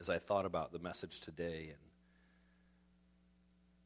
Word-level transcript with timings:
as 0.00 0.08
I 0.08 0.18
thought 0.18 0.46
about 0.46 0.72
the 0.72 0.78
message 0.78 1.20
today. 1.20 1.68
And 1.68 1.78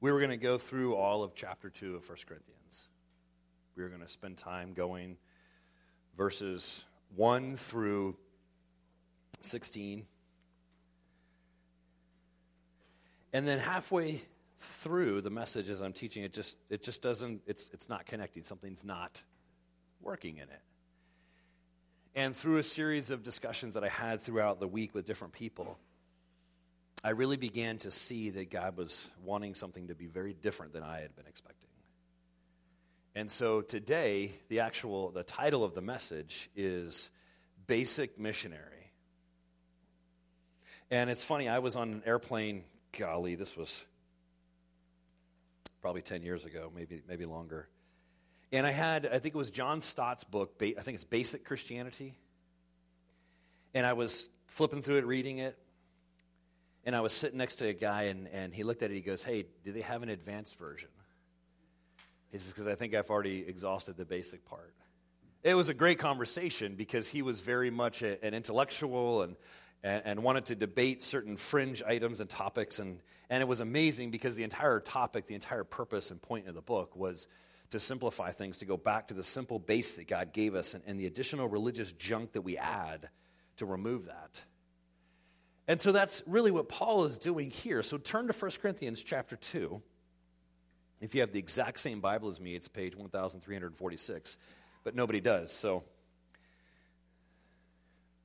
we 0.01 0.13
were 0.13 0.19
going 0.19 0.31
to 0.31 0.37
go 0.37 0.59
through 0.59 0.95
all 0.95 1.23
of 1.23 1.35
chapter 1.35 1.69
2 1.69 1.97
of 1.97 2.09
1 2.09 2.19
Corinthians. 2.27 2.89
We 3.77 3.83
were 3.83 3.89
going 3.89 4.03
to 4.03 4.09
spend 4.09 4.37
time 4.37 4.73
going 4.73 5.17
verses 6.17 6.85
1 7.17 7.57
through 7.57 8.17
16. 9.41 10.07
And 13.33 13.49
then 13.49 13.59
halfway 13.59 14.23
through 14.61 15.21
the 15.21 15.31
message 15.31 15.69
as 15.69 15.83
I'm 15.83 15.93
teaching, 15.93 16.23
it 16.23 16.33
just 16.33 16.57
it 16.71 16.83
just 16.83 17.03
doesn't 17.03 17.43
it's 17.47 17.69
it's 17.73 17.89
not 17.89 18.07
connecting. 18.07 18.45
Something's 18.45 18.85
not 18.85 19.23
working 20.01 20.37
in 20.37 20.45
it. 20.45 20.63
And 22.15 22.35
through 22.37 22.59
a 22.59 22.63
series 22.63 23.11
of 23.11 23.25
discussions 23.25 23.75
that 23.75 23.83
I 23.83 23.89
had 23.89 24.21
throughout 24.21 24.61
the 24.61 24.69
week 24.69 24.95
with 24.95 25.05
different 25.05 25.35
people, 25.35 25.79
I 27.05 27.11
really 27.11 27.37
began 27.37 27.77
to 27.79 27.91
see 27.91 28.31
that 28.31 28.51
God 28.51 28.79
was 28.79 29.07
wanting 29.23 29.55
something 29.55 29.89
to 29.89 29.95
be 29.95 30.07
very 30.07 30.33
different 30.33 30.73
than 30.73 30.83
I 30.83 31.01
had 31.01 31.15
been 31.15 31.27
expecting. 31.27 31.69
And 33.15 33.31
so 33.31 33.61
today, 33.61 34.33
the 34.49 34.61
actual 34.61 35.11
the 35.11 35.23
title 35.23 35.65
of 35.65 35.75
the 35.75 35.83
message 35.83 36.49
is 36.57 37.11
Basic 37.67 38.19
Missionary. 38.19 38.91
And 40.91 41.11
it's 41.11 41.25
funny, 41.25 41.47
I 41.47 41.59
was 41.59 41.77
on 41.77 41.93
an 41.93 42.03
airplane, 42.07 42.65
golly, 42.99 43.35
this 43.35 43.55
was 43.55 43.85
probably 45.83 46.03
10 46.03 46.23
years 46.23 46.47
ago, 46.47 46.73
maybe 46.75 47.03
maybe 47.07 47.27
longer. 47.27 47.69
And 48.51 48.67
I 48.67 48.71
had, 48.71 49.05
I 49.05 49.19
think 49.19 49.35
it 49.35 49.39
was 49.39 49.51
John 49.51 49.83
Stott's 49.83 50.25
book, 50.25 50.55
I 50.63 50.73
think 50.81 50.95
it's 50.95 51.05
Basic 51.05 51.45
Christianity. 51.45 52.15
And 53.75 53.85
I 53.85 53.93
was 53.93 54.31
flipping 54.47 54.81
through 54.81 54.99
it, 54.99 55.07
reading 55.07 55.39
it. 55.39 55.59
And 56.87 56.95
I 56.95 57.01
was 57.01 57.13
sitting 57.13 57.39
next 57.39 57.57
to 57.57 57.69
a 57.69 57.73
guy, 57.73 58.05
and, 58.05 58.29
and 58.29 58.55
he 58.55 58.63
looked 58.63 58.83
at 58.83 58.91
it. 58.91 58.95
He 58.95 59.01
goes, 59.01 59.23
Hey, 59.23 59.47
do 59.65 59.73
they 59.73 59.81
have 59.81 60.03
an 60.03 60.09
advanced 60.09 60.59
version? 60.59 60.91
He 62.31 62.39
says, 62.39 62.53
Because 62.53 62.67
I 62.67 62.75
think 62.75 62.95
I've 62.95 63.11
already 63.11 63.45
exhausted 63.47 63.97
the 63.97 64.05
basic 64.05 64.45
part. 64.45 64.75
It 65.43 65.55
was 65.55 65.69
a 65.69 65.75
great 65.75 65.99
conversation 65.99 66.75
because 66.75 67.09
he 67.09 67.23
was 67.23 67.41
very 67.41 67.71
much 67.71 68.03
a, 68.03 68.23
an 68.25 68.33
intellectual 68.33 69.23
and, 69.23 69.37
and, 69.83 70.03
and 70.05 70.23
wanted 70.23 70.47
to 70.47 70.55
debate 70.55 71.03
certain 71.03 71.37
fringe 71.37 71.83
items 71.83 72.21
and 72.21 72.31
topics. 72.31 72.79
And, 72.79 73.01
and 73.29 73.43
it 73.43 73.47
was 73.47 73.61
amazing 73.61 74.11
because 74.11 74.37
the 74.37 74.45
entire 74.45 74.81
topic, 74.81 75.27
the 75.27 75.35
entire 75.35 75.65
purpose 75.65 76.11
and 76.11 76.21
point 76.21 76.49
of 76.49 76.55
the 76.55 76.63
book 76.63 76.97
was 76.97 77.29
to 77.71 77.81
simplify 77.81 78.31
things, 78.31 78.59
to 78.59 78.65
go 78.67 78.77
back 78.77 79.09
to 79.09 79.15
the 79.15 79.23
simple 79.23 79.59
base 79.59 79.97
that 79.97 80.09
God 80.09 80.33
gave 80.33 80.55
us 80.55 80.75
and, 80.75 80.83
and 80.87 80.99
the 80.99 81.07
additional 81.07 81.49
religious 81.49 81.93
junk 81.93 82.33
that 82.33 82.43
we 82.43 82.57
add 82.57 83.09
to 83.57 83.67
remove 83.67 84.07
that. 84.07 84.41
And 85.67 85.81
so 85.81 85.93
that's 85.93 86.23
really 86.27 86.51
what 86.51 86.69
Paul 86.69 87.05
is 87.05 87.19
doing 87.19 87.51
here. 87.51 87.83
So 87.83 87.97
turn 87.97 88.27
to 88.27 88.33
1 88.33 88.51
Corinthians 88.61 89.03
chapter 89.03 89.37
2. 89.37 89.81
If 91.01 91.15
you 91.15 91.23
have 91.23 91.33
the 91.33 91.39
exact 91.39 91.81
same 91.81 92.01
Bible 92.01 92.29
as 92.29 92.41
me, 92.41 92.55
it's 92.55 92.69
page 92.69 92.95
1346, 92.97 94.39
but 94.85 94.95
nobody 94.95 95.21
does. 95.21 95.53
So 95.53 95.85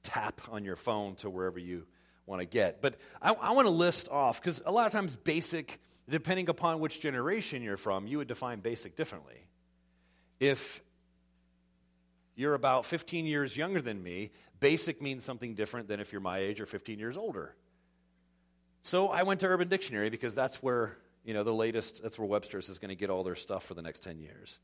tap 0.03 0.41
on 0.51 0.63
your 0.63 0.75
phone 0.75 1.15
to 1.15 1.29
wherever 1.29 1.59
you 1.59 1.85
want 2.25 2.41
to 2.41 2.45
get. 2.45 2.81
But 2.81 2.95
I, 3.21 3.33
I 3.33 3.51
want 3.51 3.67
to 3.67 3.73
list 3.73 4.09
off, 4.09 4.41
because 4.41 4.61
a 4.65 4.71
lot 4.71 4.85
of 4.85 4.91
times 4.91 5.15
basic 5.15 5.79
depending 6.09 6.49
upon 6.49 6.79
which 6.79 6.99
generation 6.99 7.61
you're 7.61 7.77
from, 7.77 8.07
you 8.07 8.17
would 8.17 8.27
define 8.27 8.59
basic 8.59 8.95
differently. 8.95 9.45
If 10.39 10.81
you're 12.35 12.53
about 12.53 12.85
15 12.85 13.25
years 13.25 13.55
younger 13.55 13.81
than 13.81 14.01
me, 14.01 14.31
basic 14.59 15.01
means 15.01 15.23
something 15.23 15.55
different 15.55 15.87
than 15.87 15.99
if 15.99 16.11
you're 16.11 16.21
my 16.21 16.39
age 16.39 16.61
or 16.61 16.65
15 16.65 16.99
years 16.99 17.17
older. 17.17 17.55
So 18.81 19.07
I 19.07 19.23
went 19.23 19.41
to 19.41 19.47
Urban 19.47 19.67
Dictionary 19.67 20.09
because 20.09 20.35
that's 20.35 20.63
where, 20.63 20.97
you 21.23 21.33
know, 21.33 21.43
the 21.43 21.53
latest, 21.53 22.01
that's 22.01 22.17
where 22.17 22.27
Webster's 22.27 22.69
is 22.69 22.79
going 22.79 22.89
to 22.89 22.95
get 22.95 23.09
all 23.09 23.23
their 23.23 23.35
stuff 23.35 23.65
for 23.65 23.73
the 23.73 23.81
next 23.81 24.03
10 24.03 24.19
years. 24.19 24.59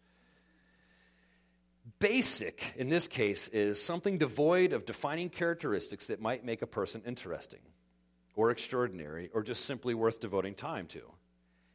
Basic, 2.00 2.74
in 2.78 2.90
this 2.90 3.08
case, 3.08 3.48
is 3.50 3.82
something 3.82 4.18
devoid 4.18 4.74
of 4.74 4.86
defining 4.86 5.30
characteristics 5.30 6.08
that 6.08 6.22
might 6.22 6.44
make 6.44 6.62
a 6.62 6.68
person 6.68 7.02
interesting 7.06 7.60
or 8.36 8.52
extraordinary 8.52 9.30
or 9.34 9.44
just 9.44 9.66
simply 9.66 9.94
worth 9.94 10.20
devoting 10.20 10.56
time 10.56 10.88
to. 10.88 11.02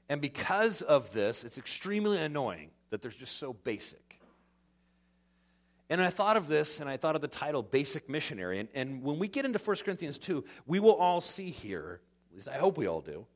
And 0.08 0.20
because 0.20 0.82
of 0.82 1.12
this, 1.12 1.44
it's 1.44 1.58
extremely 1.58 2.18
annoying 2.18 2.70
that 2.90 3.02
they're 3.02 3.10
just 3.12 3.36
so 3.36 3.52
basic. 3.52 4.09
And 5.90 6.00
I 6.00 6.08
thought 6.08 6.36
of 6.36 6.46
this, 6.46 6.78
and 6.78 6.88
I 6.88 6.96
thought 6.96 7.16
of 7.16 7.20
the 7.20 7.28
title, 7.28 7.64
Basic 7.64 8.08
Missionary. 8.08 8.60
And, 8.60 8.68
and 8.74 9.02
when 9.02 9.18
we 9.18 9.26
get 9.26 9.44
into 9.44 9.58
1 9.58 9.76
Corinthians 9.84 10.18
2, 10.18 10.44
we 10.64 10.78
will 10.78 10.94
all 10.94 11.20
see 11.20 11.50
here, 11.50 12.00
at 12.30 12.34
least 12.36 12.48
I 12.48 12.58
hope 12.58 12.78
we 12.78 12.86
all 12.86 13.00
do, 13.00 13.26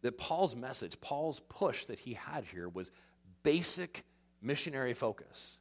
that 0.00 0.16
Paul's 0.16 0.56
message, 0.56 0.98
Paul's 1.02 1.40
push 1.50 1.84
that 1.86 1.98
he 1.98 2.14
had 2.14 2.44
here 2.44 2.66
was 2.66 2.90
basic 3.42 4.04
missionary 4.40 4.94
focus. 4.94 5.58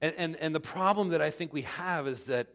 And, 0.00 0.14
and, 0.16 0.36
and 0.36 0.54
the 0.54 0.60
problem 0.60 1.08
that 1.08 1.20
I 1.20 1.30
think 1.30 1.52
we 1.52 1.62
have 1.62 2.06
is 2.06 2.24
that 2.26 2.46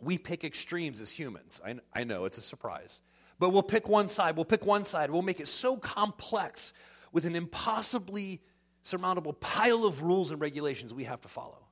we 0.00 0.16
pick 0.16 0.42
extremes 0.42 1.00
as 1.00 1.10
humans. 1.10 1.60
I, 1.64 1.76
I 1.94 2.04
know 2.04 2.24
it's 2.24 2.38
a 2.38 2.42
surprise. 2.42 3.02
But 3.38 3.50
we'll 3.50 3.62
pick 3.62 3.88
one 3.88 4.08
side, 4.08 4.36
we'll 4.36 4.46
pick 4.46 4.64
one 4.64 4.84
side, 4.84 5.10
we'll 5.10 5.20
make 5.20 5.40
it 5.40 5.48
so 5.48 5.76
complex 5.76 6.72
with 7.12 7.26
an 7.26 7.36
impossibly 7.36 8.40
surmountable 8.86 9.32
pile 9.32 9.84
of 9.84 10.02
rules 10.02 10.30
and 10.30 10.40
regulations 10.40 10.94
we 10.94 11.04
have 11.04 11.20
to 11.22 11.28
follow. 11.28 11.66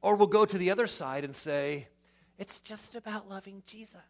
Or 0.00 0.16
we'll 0.16 0.26
go 0.28 0.44
to 0.44 0.58
the 0.58 0.70
other 0.70 0.86
side 0.86 1.24
and 1.24 1.34
say, 1.34 1.88
it's 2.38 2.58
just 2.60 2.94
about 2.94 3.28
loving 3.28 3.62
Jesus. 3.66 4.00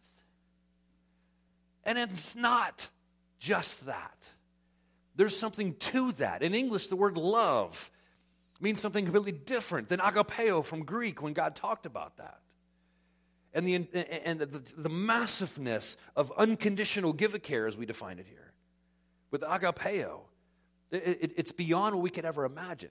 And 1.85 1.99
it's 1.99 2.37
not 2.37 2.89
just 3.39 3.87
that. 3.87 4.17
There's 5.15 5.37
something 5.37 5.75
to 5.75 6.13
that. 6.13 6.43
In 6.43 6.55
English, 6.55 6.89
the 6.89 6.97
word 6.97 7.17
love 7.17 7.91
means 8.61 8.81
something 8.81 9.05
completely 9.05 9.33
different 9.33 9.89
than 9.89 10.01
agapeo 10.01 10.65
from 10.65 10.85
Greek 10.85 11.23
when 11.23 11.33
God 11.33 11.55
talked 11.55 11.87
about 11.87 12.17
that 12.19 12.41
and 13.57 13.67
the, 13.67 13.75
and 14.25 14.39
the, 14.39 14.47
the 14.77 14.89
massiveness 14.91 15.97
of 16.15 16.31
unconditional 16.37 17.15
give 17.15 17.35
a 17.35 17.39
care 17.39 17.67
as 17.67 17.77
we 17.77 17.87
define 17.87 18.19
it 18.19 18.27
here. 18.29 18.53
With 19.31 19.41
agapeo, 19.41 20.21
it, 20.91 21.19
it, 21.21 21.33
it's 21.37 21.53
beyond 21.53 21.95
what 21.95 22.03
we 22.03 22.11
could 22.11 22.25
ever 22.25 22.45
imagine. 22.45 22.91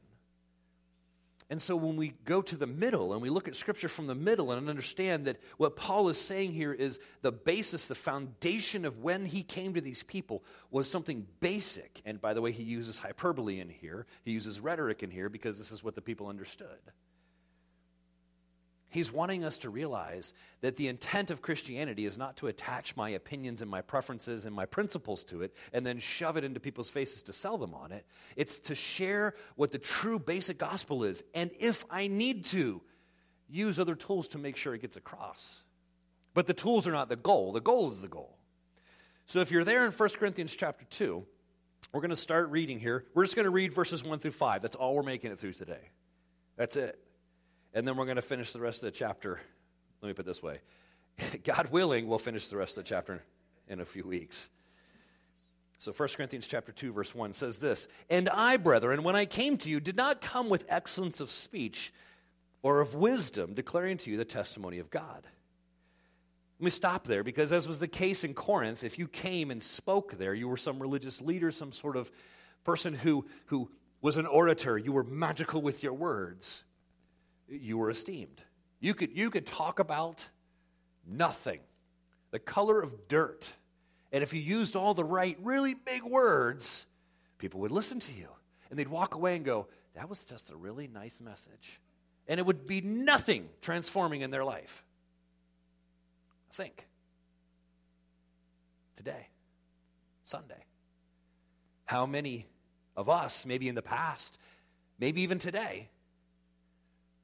And 1.49 1.61
so 1.61 1.75
when 1.75 1.95
we 1.95 2.13
go 2.25 2.41
to 2.41 2.57
the 2.57 2.65
middle 2.65 3.13
and 3.13 3.21
we 3.21 3.29
look 3.29 3.47
at 3.47 3.55
Scripture 3.55 3.87
from 3.87 4.07
the 4.07 4.15
middle 4.15 4.51
and 4.51 4.67
understand 4.67 5.25
that 5.25 5.37
what 5.57 5.75
Paul 5.75 6.09
is 6.09 6.19
saying 6.19 6.53
here 6.53 6.73
is 6.73 6.99
the 7.21 7.31
basis, 7.31 7.85
the 7.85 7.93
foundation 7.93 8.83
of 8.83 9.03
when 9.03 9.25
he 9.25 9.43
came 9.43 9.75
to 9.75 9.81
these 9.81 10.01
people 10.01 10.43
was 10.71 10.89
something 10.89 11.27
basic. 11.41 12.01
And 12.03 12.19
by 12.19 12.33
the 12.33 12.41
way, 12.41 12.51
he 12.51 12.63
uses 12.63 12.97
hyperbole 12.97 13.59
in 13.59 13.69
here, 13.69 14.07
he 14.23 14.31
uses 14.31 14.59
rhetoric 14.59 15.03
in 15.03 15.11
here 15.11 15.29
because 15.29 15.59
this 15.59 15.71
is 15.71 15.83
what 15.83 15.93
the 15.93 16.01
people 16.01 16.27
understood. 16.27 16.79
He's 18.95 19.11
wanting 19.11 19.43
us 19.43 19.57
to 19.57 19.69
realize 19.69 20.33
that 20.61 20.77
the 20.77 20.87
intent 20.87 21.29
of 21.29 21.41
Christianity 21.41 22.05
is 22.05 22.17
not 22.17 22.37
to 22.37 22.47
attach 22.47 22.95
my 22.95 23.09
opinions 23.09 23.61
and 23.61 23.69
my 23.69 23.81
preferences 23.81 24.45
and 24.45 24.55
my 24.55 24.65
principles 24.65 25.25
to 25.25 25.41
it 25.41 25.53
and 25.73 25.85
then 25.85 25.99
shove 25.99 26.37
it 26.37 26.45
into 26.45 26.61
people's 26.61 26.89
faces 26.89 27.21
to 27.23 27.33
sell 27.33 27.57
them 27.57 27.73
on 27.73 27.91
it. 27.91 28.05
It's 28.37 28.57
to 28.59 28.73
share 28.73 29.35
what 29.57 29.73
the 29.73 29.79
true 29.79 30.17
basic 30.17 30.57
gospel 30.57 31.03
is. 31.03 31.25
And 31.33 31.51
if 31.59 31.83
I 31.89 32.07
need 32.07 32.45
to, 32.45 32.81
use 33.49 33.79
other 33.79 33.95
tools 33.95 34.29
to 34.29 34.37
make 34.37 34.55
sure 34.55 34.73
it 34.73 34.81
gets 34.81 34.95
across. 34.95 35.61
But 36.33 36.47
the 36.47 36.53
tools 36.53 36.87
are 36.87 36.93
not 36.93 37.09
the 37.09 37.17
goal, 37.17 37.51
the 37.51 37.59
goal 37.59 37.89
is 37.89 37.99
the 37.99 38.07
goal. 38.07 38.37
So 39.25 39.41
if 39.41 39.51
you're 39.51 39.65
there 39.65 39.85
in 39.85 39.91
1 39.91 40.09
Corinthians 40.17 40.55
chapter 40.55 40.85
2, 40.85 41.21
we're 41.91 41.99
going 41.99 42.11
to 42.11 42.15
start 42.15 42.49
reading 42.49 42.79
here. 42.79 43.03
We're 43.13 43.25
just 43.25 43.35
going 43.35 43.43
to 43.43 43.51
read 43.51 43.73
verses 43.73 44.05
1 44.05 44.19
through 44.19 44.31
5. 44.31 44.61
That's 44.61 44.77
all 44.77 44.95
we're 44.95 45.03
making 45.03 45.33
it 45.33 45.39
through 45.39 45.51
today. 45.51 45.89
That's 46.55 46.77
it. 46.77 47.04
And 47.75 47.85
then 47.85 47.97
we're 47.97 48.05
going 48.05 48.15
to 48.15 48.21
finish 48.21 48.53
the 48.53 48.61
rest 48.61 48.81
of 48.81 48.87
the 48.87 48.97
chapter. 48.97 49.41
Let 50.01 50.07
me 50.07 50.13
put 50.13 50.25
this 50.25 50.41
way 50.41 50.61
God 51.43 51.69
willing, 51.71 52.07
we'll 52.07 52.17
finish 52.17 52.47
the 52.47 52.57
rest 52.57 52.77
of 52.77 52.85
the 52.85 52.89
chapter 52.89 53.21
in 53.67 53.81
a 53.81 53.85
few 53.85 54.07
weeks. 54.07 54.49
So 55.77 55.91
1 55.91 56.09
Corinthians 56.15 56.47
chapter 56.47 56.71
2 56.71 56.93
verse 56.93 57.13
1 57.13 57.33
says 57.33 57.59
this, 57.59 57.89
"And 58.09 58.29
I, 58.29 58.55
brethren, 58.55 59.03
when 59.03 59.15
I 59.15 59.25
came 59.25 59.57
to 59.57 59.69
you, 59.69 59.81
did 59.81 59.97
not 59.97 60.21
come 60.21 60.47
with 60.49 60.65
excellence 60.69 61.19
of 61.19 61.29
speech 61.29 61.93
or 62.63 62.79
of 62.79 62.95
wisdom, 62.95 63.53
declaring 63.53 63.97
to 63.97 64.09
you 64.09 64.15
the 64.15 64.25
testimony 64.25 64.79
of 64.79 64.89
God." 64.89 65.27
Let 66.57 66.63
me 66.63 66.69
stop 66.69 67.03
there 67.03 67.25
because 67.25 67.51
as 67.51 67.67
was 67.67 67.79
the 67.79 67.89
case 67.89 68.23
in 68.23 68.33
Corinth, 68.33 68.85
if 68.85 68.97
you 68.97 69.09
came 69.09 69.51
and 69.51 69.61
spoke 69.61 70.17
there, 70.17 70.33
you 70.33 70.47
were 70.47 70.55
some 70.55 70.81
religious 70.81 71.19
leader, 71.19 71.51
some 71.51 71.73
sort 71.73 71.97
of 71.97 72.09
person 72.63 72.93
who 72.93 73.25
who 73.47 73.69
was 74.01 74.15
an 74.15 74.25
orator, 74.25 74.77
you 74.77 74.93
were 74.93 75.03
magical 75.03 75.61
with 75.61 75.83
your 75.83 75.93
words 75.93 76.63
you 77.47 77.77
were 77.77 77.89
esteemed. 77.89 78.41
You 78.79 78.93
could, 78.93 79.15
you 79.15 79.29
could 79.29 79.45
talk 79.45 79.79
about 79.79 80.27
nothing, 81.07 81.59
the 82.31 82.39
color 82.39 82.81
of 82.81 83.07
dirt. 83.07 83.51
And 84.11 84.23
if 84.23 84.33
you 84.33 84.41
used 84.41 84.75
all 84.75 84.93
the 84.93 85.03
right, 85.03 85.37
really 85.41 85.73
big 85.73 86.03
words, 86.03 86.85
people 87.37 87.59
would 87.61 87.71
listen 87.71 87.99
to 87.99 88.11
you. 88.13 88.27
And 88.69 88.79
they'd 88.79 88.87
walk 88.87 89.15
away 89.15 89.35
and 89.35 89.45
go, 89.45 89.67
that 89.95 90.09
was 90.09 90.23
just 90.23 90.51
a 90.51 90.55
really 90.55 90.87
nice 90.87 91.21
message. 91.21 91.79
And 92.27 92.39
it 92.39 92.45
would 92.45 92.67
be 92.67 92.81
nothing 92.81 93.49
transforming 93.61 94.21
in 94.21 94.31
their 94.31 94.43
life. 94.43 94.83
Think. 96.51 96.87
Today, 98.95 99.27
Sunday. 100.23 100.65
How 101.85 102.05
many 102.05 102.47
of 102.95 103.09
us, 103.09 103.45
maybe 103.45 103.67
in 103.67 103.75
the 103.75 103.81
past, 103.81 104.37
maybe 104.99 105.21
even 105.21 105.37
today, 105.37 105.89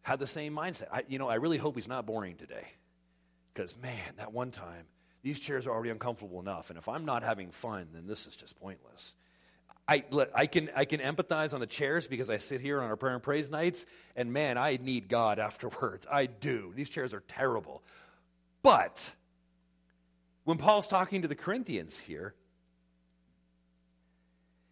had 0.01 0.19
the 0.19 0.27
same 0.27 0.55
mindset? 0.55 0.87
I, 0.91 1.03
you 1.07 1.19
know, 1.19 1.27
I 1.27 1.35
really 1.35 1.57
hope 1.57 1.75
he's 1.75 1.87
not 1.87 2.05
boring 2.05 2.35
today. 2.35 2.67
Because, 3.53 3.75
man, 3.77 4.13
that 4.17 4.33
one 4.33 4.51
time, 4.51 4.85
these 5.23 5.39
chairs 5.39 5.67
are 5.67 5.71
already 5.71 5.89
uncomfortable 5.89 6.39
enough. 6.39 6.69
And 6.69 6.79
if 6.79 6.87
I'm 6.87 7.05
not 7.05 7.23
having 7.23 7.51
fun, 7.51 7.87
then 7.93 8.07
this 8.07 8.25
is 8.25 8.35
just 8.35 8.59
pointless. 8.59 9.13
I, 9.87 10.03
I, 10.33 10.45
can, 10.45 10.69
I 10.75 10.85
can 10.85 10.99
empathize 10.99 11.53
on 11.53 11.59
the 11.59 11.67
chairs 11.67 12.07
because 12.07 12.29
I 12.29 12.37
sit 12.37 12.61
here 12.61 12.81
on 12.81 12.89
our 12.89 12.95
prayer 12.95 13.13
and 13.13 13.21
praise 13.21 13.51
nights, 13.51 13.85
and 14.15 14.31
man, 14.31 14.57
I 14.57 14.79
need 14.81 15.09
God 15.09 15.37
afterwards. 15.39 16.07
I 16.09 16.27
do. 16.27 16.71
These 16.75 16.89
chairs 16.89 17.13
are 17.13 17.23
terrible. 17.27 17.83
But 18.63 19.11
when 20.43 20.57
Paul's 20.57 20.87
talking 20.87 21.23
to 21.23 21.27
the 21.27 21.35
Corinthians 21.35 21.99
here, 21.99 22.35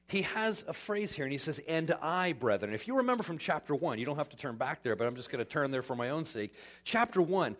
he 0.09 0.23
has 0.23 0.65
a 0.67 0.73
phrase 0.73 1.13
here, 1.13 1.25
and 1.25 1.31
he 1.31 1.37
says, 1.37 1.61
And 1.67 1.91
I, 2.01 2.33
brethren. 2.33 2.73
If 2.73 2.87
you 2.87 2.97
remember 2.97 3.23
from 3.23 3.37
chapter 3.37 3.75
1, 3.75 3.99
you 3.99 4.05
don't 4.05 4.17
have 4.17 4.29
to 4.29 4.37
turn 4.37 4.55
back 4.55 4.81
there, 4.81 4.95
but 4.95 5.05
I'm 5.05 5.15
just 5.15 5.29
going 5.29 5.37
to 5.39 5.49
turn 5.49 5.69
there 5.69 5.83
for 5.83 5.95
my 5.95 6.09
own 6.09 6.23
sake. 6.23 6.53
Chapter 6.83 7.21
1, 7.21 7.55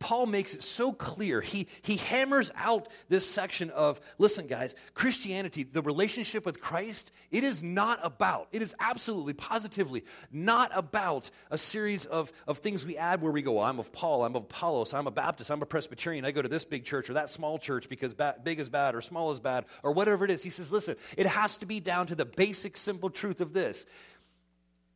Paul 0.00 0.24
makes 0.26 0.54
it 0.54 0.62
so 0.62 0.92
clear. 0.92 1.42
He, 1.42 1.68
he 1.82 1.96
hammers 1.96 2.50
out 2.56 2.88
this 3.08 3.28
section 3.28 3.68
of 3.70 4.00
listen, 4.18 4.46
guys, 4.46 4.74
Christianity, 4.94 5.62
the 5.62 5.82
relationship 5.82 6.46
with 6.46 6.60
Christ, 6.60 7.12
it 7.30 7.44
is 7.44 7.62
not 7.62 8.00
about, 8.02 8.48
it 8.50 8.62
is 8.62 8.74
absolutely, 8.80 9.34
positively 9.34 10.04
not 10.32 10.70
about 10.74 11.30
a 11.50 11.58
series 11.58 12.06
of, 12.06 12.32
of 12.48 12.58
things 12.58 12.84
we 12.86 12.96
add 12.96 13.20
where 13.20 13.30
we 13.30 13.42
go, 13.42 13.60
I'm 13.60 13.78
of 13.78 13.92
Paul, 13.92 14.24
I'm 14.24 14.34
of 14.34 14.44
Apollos, 14.44 14.94
I'm 14.94 15.06
a 15.06 15.10
Baptist, 15.10 15.50
I'm 15.50 15.60
a 15.60 15.66
Presbyterian, 15.66 16.24
I 16.24 16.30
go 16.30 16.40
to 16.40 16.48
this 16.48 16.64
big 16.64 16.84
church 16.86 17.10
or 17.10 17.12
that 17.12 17.28
small 17.28 17.58
church 17.58 17.90
because 17.90 18.14
ba- 18.14 18.36
big 18.42 18.58
is 18.58 18.70
bad 18.70 18.94
or 18.94 19.02
small 19.02 19.30
is 19.30 19.38
bad 19.38 19.66
or 19.82 19.92
whatever 19.92 20.24
it 20.24 20.30
is. 20.30 20.42
He 20.42 20.50
says, 20.50 20.72
listen, 20.72 20.96
it 21.18 21.26
has 21.26 21.58
to 21.58 21.66
be 21.66 21.78
down 21.78 22.06
to 22.06 22.14
the 22.14 22.24
basic, 22.24 22.76
simple 22.76 23.10
truth 23.10 23.42
of 23.42 23.52
this 23.52 23.84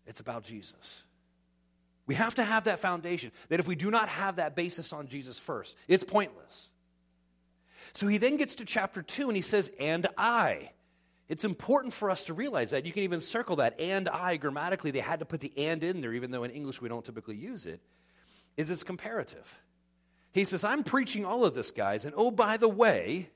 it's 0.06 0.20
about 0.20 0.44
Jesus. 0.44 1.02
We 2.06 2.14
have 2.16 2.34
to 2.34 2.44
have 2.44 2.64
that 2.64 2.80
foundation 2.80 3.32
that 3.48 3.60
if 3.60 3.66
we 3.66 3.76
do 3.76 3.90
not 3.90 4.08
have 4.08 4.36
that 4.36 4.54
basis 4.54 4.92
on 4.92 5.08
Jesus 5.08 5.38
first, 5.38 5.76
it's 5.88 6.04
pointless. 6.04 6.70
So 7.92 8.06
he 8.06 8.18
then 8.18 8.36
gets 8.36 8.56
to 8.56 8.64
chapter 8.64 9.02
2 9.02 9.28
and 9.28 9.36
he 9.36 9.42
says, 9.42 9.70
And 9.78 10.06
I. 10.18 10.70
It's 11.26 11.44
important 11.44 11.94
for 11.94 12.10
us 12.10 12.24
to 12.24 12.34
realize 12.34 12.70
that. 12.70 12.84
You 12.84 12.92
can 12.92 13.04
even 13.04 13.20
circle 13.20 13.56
that. 13.56 13.80
And 13.80 14.08
I, 14.10 14.36
grammatically, 14.36 14.90
they 14.90 15.00
had 15.00 15.20
to 15.20 15.24
put 15.24 15.40
the 15.40 15.52
and 15.56 15.82
in 15.82 16.02
there, 16.02 16.12
even 16.12 16.30
though 16.30 16.44
in 16.44 16.50
English 16.50 16.82
we 16.82 16.88
don't 16.90 17.04
typically 17.04 17.36
use 17.36 17.64
it, 17.64 17.80
is 18.58 18.70
it's 18.70 18.84
comparative. 18.84 19.58
He 20.32 20.44
says, 20.44 20.64
I'm 20.64 20.84
preaching 20.84 21.24
all 21.24 21.44
of 21.44 21.54
this, 21.54 21.70
guys, 21.70 22.04
and 22.04 22.14
oh, 22.16 22.30
by 22.30 22.56
the 22.56 22.68
way, 22.68 23.30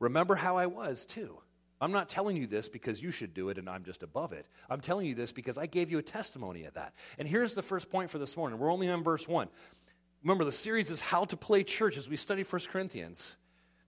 remember 0.00 0.34
how 0.34 0.58
I 0.58 0.66
was 0.66 1.06
too. 1.06 1.38
I'm 1.80 1.92
not 1.92 2.08
telling 2.08 2.36
you 2.36 2.46
this 2.46 2.68
because 2.68 3.02
you 3.02 3.10
should 3.10 3.34
do 3.34 3.48
it 3.48 3.58
and 3.58 3.68
I'm 3.68 3.84
just 3.84 4.02
above 4.02 4.32
it. 4.32 4.46
I'm 4.70 4.80
telling 4.80 5.06
you 5.06 5.14
this 5.14 5.32
because 5.32 5.58
I 5.58 5.66
gave 5.66 5.90
you 5.90 5.98
a 5.98 6.02
testimony 6.02 6.64
of 6.64 6.74
that. 6.74 6.94
And 7.18 7.28
here's 7.28 7.54
the 7.54 7.62
first 7.62 7.90
point 7.90 8.10
for 8.10 8.18
this 8.18 8.36
morning. 8.36 8.58
We're 8.58 8.72
only 8.72 8.88
on 8.88 9.02
verse 9.02 9.26
1. 9.26 9.48
Remember, 10.22 10.44
the 10.44 10.52
series 10.52 10.90
is 10.90 11.00
How 11.00 11.24
to 11.26 11.36
Play 11.36 11.64
Church 11.64 11.98
as 11.98 12.08
we 12.08 12.16
study 12.16 12.42
1 12.42 12.62
Corinthians. 12.70 13.36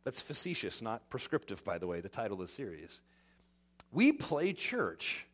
That's 0.04 0.20
facetious, 0.20 0.82
not 0.82 1.08
prescriptive, 1.08 1.64
by 1.64 1.78
the 1.78 1.86
way, 1.86 2.00
the 2.00 2.08
title 2.08 2.34
of 2.34 2.46
the 2.46 2.52
series. 2.52 3.00
We 3.90 4.12
play 4.12 4.52
church 4.52 5.26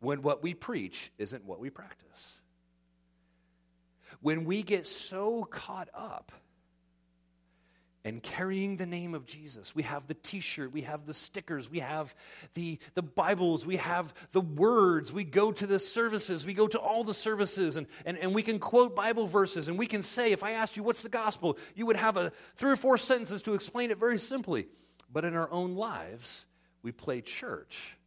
when 0.00 0.22
what 0.22 0.42
we 0.42 0.54
preach 0.54 1.10
isn't 1.18 1.44
what 1.44 1.58
we 1.58 1.70
practice. 1.70 2.40
When 4.20 4.44
we 4.44 4.62
get 4.62 4.86
so 4.86 5.44
caught 5.44 5.88
up 5.92 6.32
and 8.08 8.22
carrying 8.22 8.78
the 8.78 8.86
name 8.86 9.14
of 9.14 9.26
Jesus. 9.26 9.74
We 9.74 9.82
have 9.82 10.06
the 10.06 10.14
t 10.14 10.40
shirt, 10.40 10.72
we 10.72 10.82
have 10.82 11.04
the 11.04 11.12
stickers, 11.12 11.70
we 11.70 11.80
have 11.80 12.14
the, 12.54 12.78
the 12.94 13.02
Bibles, 13.02 13.66
we 13.66 13.76
have 13.76 14.14
the 14.32 14.40
words. 14.40 15.12
We 15.12 15.24
go 15.24 15.52
to 15.52 15.66
the 15.66 15.78
services, 15.78 16.46
we 16.46 16.54
go 16.54 16.66
to 16.68 16.78
all 16.78 17.04
the 17.04 17.12
services, 17.12 17.76
and, 17.76 17.86
and, 18.06 18.16
and 18.16 18.34
we 18.34 18.42
can 18.42 18.60
quote 18.60 18.96
Bible 18.96 19.26
verses, 19.26 19.68
and 19.68 19.78
we 19.78 19.86
can 19.86 20.02
say, 20.02 20.32
if 20.32 20.42
I 20.42 20.52
asked 20.52 20.78
you, 20.78 20.82
what's 20.82 21.02
the 21.02 21.10
gospel, 21.10 21.58
you 21.74 21.84
would 21.84 21.96
have 21.96 22.16
a, 22.16 22.32
three 22.56 22.72
or 22.72 22.76
four 22.76 22.96
sentences 22.96 23.42
to 23.42 23.52
explain 23.52 23.90
it 23.90 23.98
very 23.98 24.18
simply. 24.18 24.68
But 25.12 25.26
in 25.26 25.36
our 25.36 25.50
own 25.50 25.74
lives, 25.74 26.46
we 26.82 26.92
play 26.92 27.20
church 27.20 27.98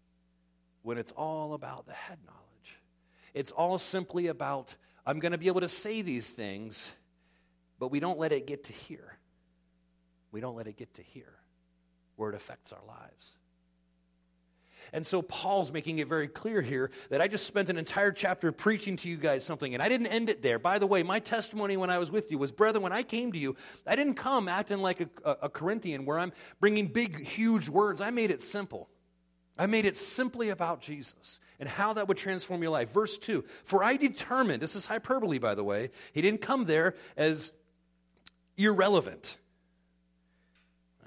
when 0.81 0.97
it's 0.97 1.11
all 1.11 1.53
about 1.53 1.85
the 1.85 1.93
head 1.93 2.17
knowledge. 2.25 2.79
It's 3.35 3.51
all 3.51 3.77
simply 3.77 4.27
about, 4.27 4.75
I'm 5.05 5.19
going 5.19 5.33
to 5.33 5.37
be 5.37 5.47
able 5.47 5.61
to 5.61 5.69
say 5.69 6.01
these 6.01 6.31
things, 6.31 6.91
but 7.77 7.91
we 7.91 7.99
don't 7.99 8.17
let 8.17 8.31
it 8.31 8.47
get 8.47 8.63
to 8.63 8.73
here 8.73 9.19
we 10.31 10.41
don't 10.41 10.55
let 10.55 10.67
it 10.67 10.77
get 10.77 10.93
to 10.95 11.03
here 11.03 11.35
where 12.15 12.29
it 12.29 12.35
affects 12.35 12.71
our 12.71 12.83
lives. 12.87 13.35
And 14.93 15.05
so 15.05 15.21
Paul's 15.21 15.71
making 15.71 15.99
it 15.99 16.07
very 16.07 16.27
clear 16.27 16.61
here 16.61 16.91
that 17.09 17.21
I 17.21 17.27
just 17.27 17.45
spent 17.45 17.69
an 17.69 17.77
entire 17.77 18.11
chapter 18.11 18.51
preaching 18.51 18.95
to 18.97 19.09
you 19.09 19.15
guys 19.15 19.45
something, 19.45 19.73
and 19.73 19.81
I 19.81 19.89
didn't 19.89 20.07
end 20.07 20.29
it 20.29 20.41
there. 20.41 20.59
By 20.59 20.79
the 20.79 20.87
way, 20.87 21.03
my 21.03 21.19
testimony 21.19 21.77
when 21.77 21.89
I 21.89 21.97
was 21.97 22.11
with 22.11 22.31
you 22.31 22.37
was, 22.37 22.51
brethren, 22.51 22.83
when 22.83 22.91
I 22.91 23.03
came 23.03 23.31
to 23.31 23.37
you, 23.37 23.55
I 23.85 23.95
didn't 23.95 24.15
come 24.15 24.47
acting 24.47 24.79
like 24.79 25.01
a, 25.23 25.37
a, 25.43 25.49
Corinthian 25.49 26.05
where 26.05 26.19
I'm 26.19 26.33
bringing 26.59 26.87
big, 26.87 27.25
huge 27.25 27.69
words. 27.69 28.01
I 28.01 28.09
made 28.09 28.31
it 28.31 28.41
simple. 28.41 28.89
I 29.57 29.67
made 29.67 29.85
it 29.85 29.95
simply 29.95 30.49
about 30.49 30.81
Jesus 30.81 31.39
and 31.59 31.69
how 31.69 31.93
that 31.93 32.07
would 32.07 32.17
transform 32.17 32.61
your 32.61 32.71
life. 32.71 32.91
Verse 32.91 33.17
2 33.17 33.45
For 33.63 33.83
I 33.83 33.95
determined, 33.97 34.61
this 34.61 34.75
is 34.75 34.87
hyperbole, 34.87 35.37
by 35.37 35.55
the 35.55 35.63
way, 35.63 35.91
he 36.13 36.21
didn't 36.21 36.41
come 36.41 36.65
there 36.65 36.95
as 37.15 37.53
irrelevant. 38.57 39.37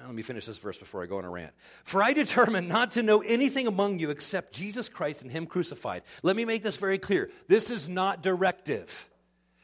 Let 0.06 0.15
me 0.15 0.23
finish 0.23 0.45
this 0.47 0.59
verse 0.59 0.77
before 0.77 1.03
I 1.03 1.06
go 1.06 1.19
on 1.19 1.25
a 1.25 1.31
rant. 1.31 1.53
For 1.83 2.03
I 2.03 2.12
determined 2.12 2.69
not 2.69 2.93
to 2.93 3.03
know 3.03 3.21
anything 3.21 3.67
among 3.67 3.99
you 3.99 4.11
except 4.11 4.53
Jesus 4.53 4.89
Christ 4.89 5.23
and 5.23 5.31
Him 5.31 5.47
crucified. 5.47 6.03
Let 6.23 6.37
me 6.37 6.45
make 6.45 6.62
this 6.62 6.77
very 6.77 6.99
clear. 6.99 7.31
This 7.49 7.71
is 7.71 7.89
not 7.89 8.23
directive. 8.23 9.09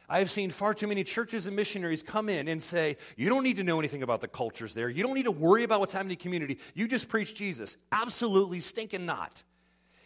I 0.08 0.18
have 0.18 0.30
seen 0.30 0.50
far 0.50 0.74
too 0.74 0.86
many 0.88 1.04
churches 1.04 1.46
and 1.46 1.54
missionaries 1.54 2.02
come 2.02 2.28
in 2.28 2.48
and 2.48 2.62
say, 2.62 2.96
You 3.16 3.28
don't 3.28 3.44
need 3.44 3.56
to 3.56 3.64
know 3.64 3.78
anything 3.78 4.02
about 4.02 4.20
the 4.20 4.28
cultures 4.28 4.74
there. 4.74 4.88
You 4.88 5.02
don't 5.02 5.14
need 5.14 5.26
to 5.26 5.30
worry 5.30 5.62
about 5.62 5.80
what's 5.80 5.92
happening 5.92 6.12
in 6.12 6.18
the 6.18 6.22
community. 6.22 6.58
You 6.74 6.88
just 6.88 7.08
preach 7.08 7.34
Jesus. 7.34 7.76
Absolutely 7.92 8.60
stinking 8.60 9.06
not. 9.06 9.42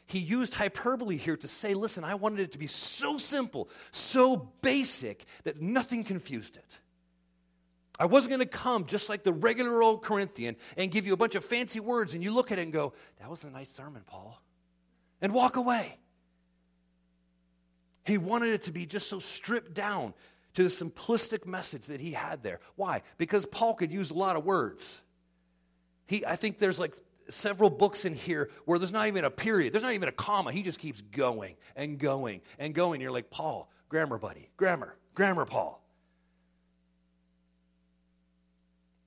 He 0.07 0.19
used 0.19 0.53
hyperbole 0.53 1.17
here 1.17 1.37
to 1.39 1.49
say, 1.49 1.75
Listen, 1.75 2.05
I 2.05 2.17
wanted 2.17 2.41
it 2.41 2.53
to 2.53 2.59
be 2.59 2.67
so 2.67 3.17
simple, 3.19 3.71
so 3.93 4.37
basic 4.61 5.25
that 5.45 5.63
nothing 5.63 6.05
confused 6.05 6.57
it. 6.57 6.79
I 7.99 8.07
wasn't 8.07 8.31
going 8.31 8.41
to 8.41 8.47
come 8.47 8.87
just 8.87 9.09
like 9.09 9.23
the 9.23 9.33
regular 9.33 9.83
old 9.83 10.03
Corinthian 10.03 10.57
and 10.77 10.91
give 10.91 11.07
you 11.07 11.13
a 11.13 11.17
bunch 11.17 11.37
of 11.37 11.45
fancy 11.45 11.79
words 11.79 12.15
and 12.15 12.25
you 12.25 12.35
look 12.35 12.51
at 12.51 12.59
it 12.59 12.63
and 12.63 12.73
go, 12.73 12.93
that 13.21 13.31
was 13.31 13.45
a 13.45 13.51
nice 13.51 13.71
sermon, 13.71 14.03
Paul, 14.05 14.43
and 15.21 15.33
walk 15.33 15.57
away. 15.57 15.99
He 18.05 18.19
wanted 18.19 18.51
it 18.51 18.63
to 18.63 18.73
be 18.73 18.85
just 18.85 19.09
so 19.09 19.19
stripped 19.19 19.75
down 19.75 20.13
to 20.55 20.63
the 20.63 20.69
simplistic 20.69 21.47
message 21.47 21.87
that 21.87 22.01
he 22.01 22.13
had 22.13 22.43
there. 22.43 22.61
Why? 22.77 23.03
Because 23.17 23.47
Paul 23.47 23.75
could 23.75 23.93
use 23.93 24.11
a 24.11 24.15
lot 24.15 24.37
of 24.37 24.45
words. 24.45 25.01
He, 26.07 26.27
I 26.27 26.37
think 26.37 26.59
there's 26.59 26.81
like 26.81 26.95
several 27.29 27.71
books 27.71 28.05
in 28.05 28.15
here 28.15 28.51
where 28.65 28.79
there's 28.79 28.93
not 28.93 29.07
even 29.07 29.25
a 29.25 29.31
period, 29.31 29.73
there's 29.73 29.83
not 29.83 29.93
even 29.93 30.09
a 30.09 30.13
comma. 30.13 30.53
He 30.53 30.63
just 30.63 30.79
keeps 30.79 31.01
going 31.01 31.55
and 31.77 31.99
going 31.99 32.41
and 32.59 32.75
going. 32.75 33.01
You're 33.01 33.13
like, 33.13 33.31
Paul, 33.31 33.71
grammar 33.89 34.19
buddy, 34.19 34.51
grammar, 34.57 34.97
grammar, 35.15 35.45
Paul. 35.45 35.84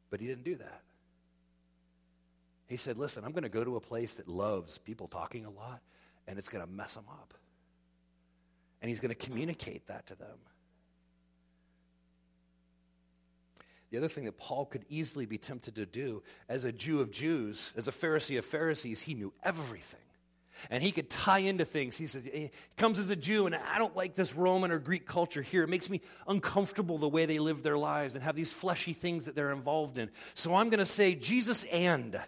But 0.10 0.22
he 0.22 0.28
didn't 0.28 0.44
do 0.44 0.56
that. 0.56 0.82
He 2.68 2.78
said, 2.78 2.98
Listen, 2.98 3.24
I'm 3.24 3.32
going 3.32 3.44
to 3.44 3.50
go 3.50 3.64
to 3.64 3.76
a 3.76 3.82
place 3.82 4.16
that 4.16 4.28
loves 4.28 4.78
people 4.78 5.08
talking 5.08 5.46
a 5.46 5.50
lot, 5.50 5.82
and 6.28 6.38
it's 6.38 6.50
going 6.50 6.66
to 6.66 6.72
mess 6.72 6.96
them 6.96 7.06
up. 7.10 7.34
And 8.82 8.90
he's 8.90 9.00
going 9.00 9.10
to 9.10 9.16
communicate 9.16 9.88
that 9.88 10.08
to 10.08 10.16
them. 10.16 10.38
The 13.90 13.98
other 13.98 14.10
thing 14.10 14.26
that 14.26 14.38
Paul 14.38 14.66
could 14.66 14.86
easily 14.90 15.26
be 15.26 15.38
tempted 15.38 15.76
to 15.76 15.86
do 15.86 16.22
as 16.50 16.66
a 16.66 16.74
Jew 16.74 17.00
of 17.00 17.10
Jews, 17.10 17.72
as 17.78 17.88
a 17.88 17.92
Pharisee 17.92 18.38
of 18.38 18.46
Pharisees, 18.46 19.02
he 19.02 19.14
knew 19.14 19.34
everything. 19.44 20.00
And 20.70 20.84
he 20.84 20.92
could 20.92 21.10
tie 21.10 21.40
into 21.40 21.66
things. 21.66 21.98
He 21.98 22.08
says, 22.08 22.26
he 22.26 22.52
comes 22.76 23.00
as 23.00 23.10
a 23.10 23.16
Jew, 23.16 23.46
and 23.46 23.56
I 23.56 23.78
don't 23.78 23.96
like 23.96 24.16
this 24.16 24.36
Roman 24.36 24.72
or 24.72 24.80
Greek 24.80 25.06
culture 25.06 25.42
here. 25.42 25.64
It 25.64 25.70
makes 25.70 25.90
me 25.90 26.02
uncomfortable 26.28 26.98
the 26.98 27.10
way 27.10 27.26
they 27.26 27.40
live 27.40 27.64
their 27.64 27.78
lives 27.78 28.16
and 28.16 28.24
have 28.24 28.36
these 28.36 28.54
fleshy 28.54 28.94
things 28.94 29.26
that 29.26 29.36
they're 29.36 29.52
involved 29.52 29.98
in. 29.98 30.10
So 30.34 30.56
I'm 30.56 30.70
going 30.70 30.80
to 30.80 30.86
say 30.86 31.16
Jesus 31.16 31.64
and. 31.66 32.20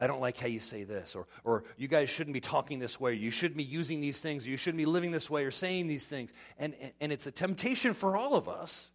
I 0.00 0.06
don't 0.06 0.20
like 0.20 0.36
how 0.36 0.46
you 0.46 0.60
say 0.60 0.84
this, 0.84 1.16
or, 1.16 1.26
or 1.42 1.64
you 1.76 1.88
guys 1.88 2.08
shouldn't 2.08 2.34
be 2.34 2.40
talking 2.40 2.78
this 2.78 3.00
way, 3.00 3.14
you 3.14 3.32
shouldn't 3.32 3.56
be 3.56 3.64
using 3.64 4.00
these 4.00 4.20
things, 4.20 4.46
you 4.46 4.56
shouldn't 4.56 4.78
be 4.78 4.86
living 4.86 5.10
this 5.10 5.28
way 5.28 5.44
or 5.44 5.50
saying 5.50 5.88
these 5.88 6.06
things. 6.06 6.32
And, 6.56 6.74
and 7.00 7.10
it's 7.10 7.26
a 7.26 7.32
temptation 7.32 7.94
for 7.94 8.16
all 8.16 8.34
of 8.34 8.48
us 8.48 8.92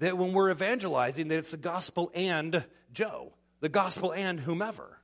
that 0.00 0.18
when 0.18 0.32
we're 0.32 0.50
evangelizing, 0.50 1.28
that 1.28 1.38
it's 1.38 1.52
the 1.52 1.56
gospel 1.56 2.10
and 2.14 2.64
Joe, 2.92 3.32
the 3.60 3.68
gospel 3.68 4.12
and 4.12 4.40
whomever. 4.40 4.98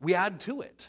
We 0.00 0.14
add 0.14 0.40
to 0.40 0.60
it. 0.60 0.88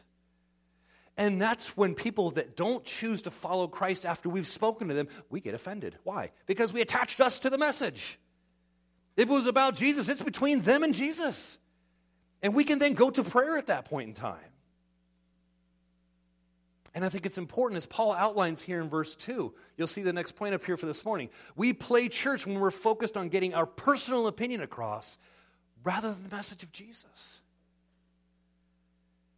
And 1.22 1.40
that's 1.40 1.78
when 1.78 1.94
people 1.94 2.32
that 2.32 2.58
don't 2.58 2.84
choose 2.84 3.22
to 3.22 3.30
follow 3.30 3.68
Christ 3.68 4.08
after 4.08 4.28
we've 4.28 4.48
spoken 4.48 4.88
to 4.88 4.96
them, 4.96 5.08
we 5.30 5.40
get 5.40 5.54
offended. 5.54 5.96
Why? 6.04 6.32
Because 6.48 6.74
we 6.74 6.82
attached 6.82 7.22
us 7.22 7.38
to 7.42 7.52
the 7.52 7.60
message. 7.60 8.18
If 9.16 9.30
it 9.30 9.32
was 9.32 9.46
about 9.46 9.76
Jesus, 9.76 10.10
it's 10.10 10.24
between 10.24 10.62
them 10.62 10.82
and 10.82 10.96
Jesus. 10.96 11.60
And 12.42 12.56
we 12.56 12.64
can 12.64 12.80
then 12.80 12.96
go 12.96 13.12
to 13.12 13.24
prayer 13.24 13.56
at 13.56 13.68
that 13.68 13.86
point 13.86 14.08
in 14.08 14.16
time. 14.16 14.40
And 16.96 17.06
I 17.06 17.10
think 17.10 17.28
it's 17.28 17.38
important, 17.38 17.78
as 17.78 17.86
Paul 17.86 18.14
outlines 18.14 18.64
here 18.64 18.82
in 18.82 18.90
verse 18.90 19.14
2. 19.14 19.54
You'll 19.78 19.86
see 19.86 20.02
the 20.02 20.14
next 20.14 20.32
point 20.32 20.56
up 20.56 20.64
here 20.64 20.76
for 20.76 20.88
this 20.88 21.06
morning. 21.06 21.30
We 21.56 21.72
play 21.72 22.10
church 22.10 22.48
when 22.48 22.60
we're 22.60 22.72
focused 22.72 23.16
on 23.16 23.30
getting 23.30 23.54
our 23.54 23.68
personal 23.68 24.26
opinion 24.26 24.62
across 24.62 25.20
rather 25.84 26.12
than 26.12 26.24
the 26.24 26.36
message 26.36 26.64
of 26.64 26.72
Jesus. 26.72 27.42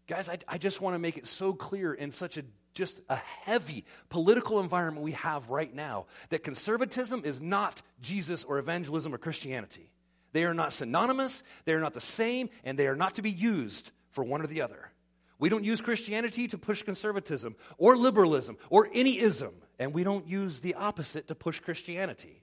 Guys, 0.07 0.27
I, 0.27 0.37
I 0.47 0.57
just 0.57 0.81
want 0.81 0.95
to 0.95 0.99
make 0.99 1.17
it 1.17 1.27
so 1.27 1.53
clear 1.53 1.93
in 1.93 2.11
such 2.11 2.37
a 2.37 2.43
just 2.73 3.01
a 3.07 3.15
heavy 3.15 3.85
political 4.09 4.59
environment 4.59 5.03
we 5.03 5.11
have 5.11 5.49
right 5.49 5.73
now 5.73 6.07
that 6.29 6.43
conservatism 6.43 7.21
is 7.23 7.39
not 7.39 7.81
Jesus 8.01 8.43
or 8.43 8.57
evangelism 8.57 9.13
or 9.13 9.17
Christianity. 9.17 9.91
They 10.31 10.43
are 10.45 10.55
not 10.55 10.73
synonymous, 10.73 11.43
they 11.65 11.73
are 11.73 11.79
not 11.79 11.93
the 11.93 12.01
same, 12.01 12.49
and 12.63 12.77
they 12.77 12.87
are 12.87 12.95
not 12.95 13.15
to 13.15 13.21
be 13.21 13.29
used 13.29 13.91
for 14.09 14.23
one 14.23 14.41
or 14.41 14.47
the 14.47 14.63
other. 14.63 14.91
We 15.37 15.49
don't 15.49 15.63
use 15.63 15.81
Christianity 15.81 16.47
to 16.47 16.57
push 16.57 16.83
conservatism 16.83 17.55
or 17.77 17.95
liberalism 17.95 18.57
or 18.69 18.89
any 18.93 19.19
ism, 19.19 19.53
and 19.77 19.93
we 19.93 20.03
don't 20.03 20.27
use 20.27 20.59
the 20.59 20.73
opposite 20.75 21.27
to 21.27 21.35
push 21.35 21.59
Christianity. 21.59 22.41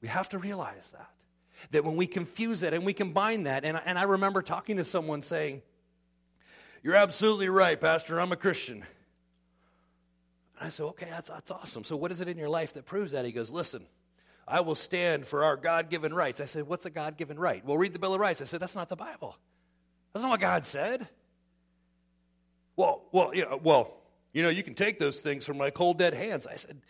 We 0.00 0.08
have 0.08 0.30
to 0.30 0.38
realize 0.38 0.90
that. 0.92 1.10
That 1.70 1.84
when 1.84 1.96
we 1.96 2.06
confuse 2.06 2.62
it 2.62 2.74
and 2.74 2.84
we 2.84 2.92
combine 2.92 3.44
that, 3.44 3.64
and, 3.64 3.80
and 3.84 3.98
I 3.98 4.04
remember 4.04 4.42
talking 4.42 4.76
to 4.78 4.84
someone 4.84 5.22
saying, 5.22 5.62
You're 6.82 6.96
absolutely 6.96 7.48
right, 7.48 7.80
Pastor, 7.80 8.20
I'm 8.20 8.32
a 8.32 8.36
Christian. 8.36 8.84
And 10.58 10.66
I 10.66 10.68
said, 10.68 10.84
Okay, 10.84 11.06
that's, 11.10 11.28
that's 11.28 11.50
awesome. 11.50 11.84
So, 11.84 11.96
what 11.96 12.10
is 12.10 12.20
it 12.20 12.28
in 12.28 12.36
your 12.36 12.48
life 12.48 12.74
that 12.74 12.86
proves 12.86 13.12
that? 13.12 13.24
He 13.24 13.32
goes, 13.32 13.50
Listen, 13.50 13.86
I 14.46 14.60
will 14.60 14.74
stand 14.74 15.26
for 15.26 15.44
our 15.44 15.56
God 15.56 15.90
given 15.90 16.12
rights. 16.12 16.40
I 16.40 16.46
said, 16.46 16.66
What's 16.66 16.86
a 16.86 16.90
God 16.90 17.16
given 17.16 17.38
right? 17.38 17.64
Well, 17.64 17.78
read 17.78 17.92
the 17.92 17.98
Bill 17.98 18.14
of 18.14 18.20
Rights. 18.20 18.42
I 18.42 18.44
said, 18.44 18.60
That's 18.60 18.76
not 18.76 18.88
the 18.88 18.96
Bible. 18.96 19.36
That's 20.12 20.22
not 20.22 20.30
what 20.30 20.40
God 20.40 20.64
said. 20.64 21.08
Well, 22.76 23.02
well, 23.12 23.30
know, 23.32 23.60
well, 23.62 23.96
you 24.32 24.42
know, 24.42 24.48
you 24.48 24.62
can 24.62 24.74
take 24.74 24.98
those 24.98 25.20
things 25.20 25.44
from 25.44 25.58
my 25.58 25.70
cold 25.70 25.98
dead 25.98 26.14
hands. 26.14 26.46
I 26.46 26.56
said, 26.56 26.80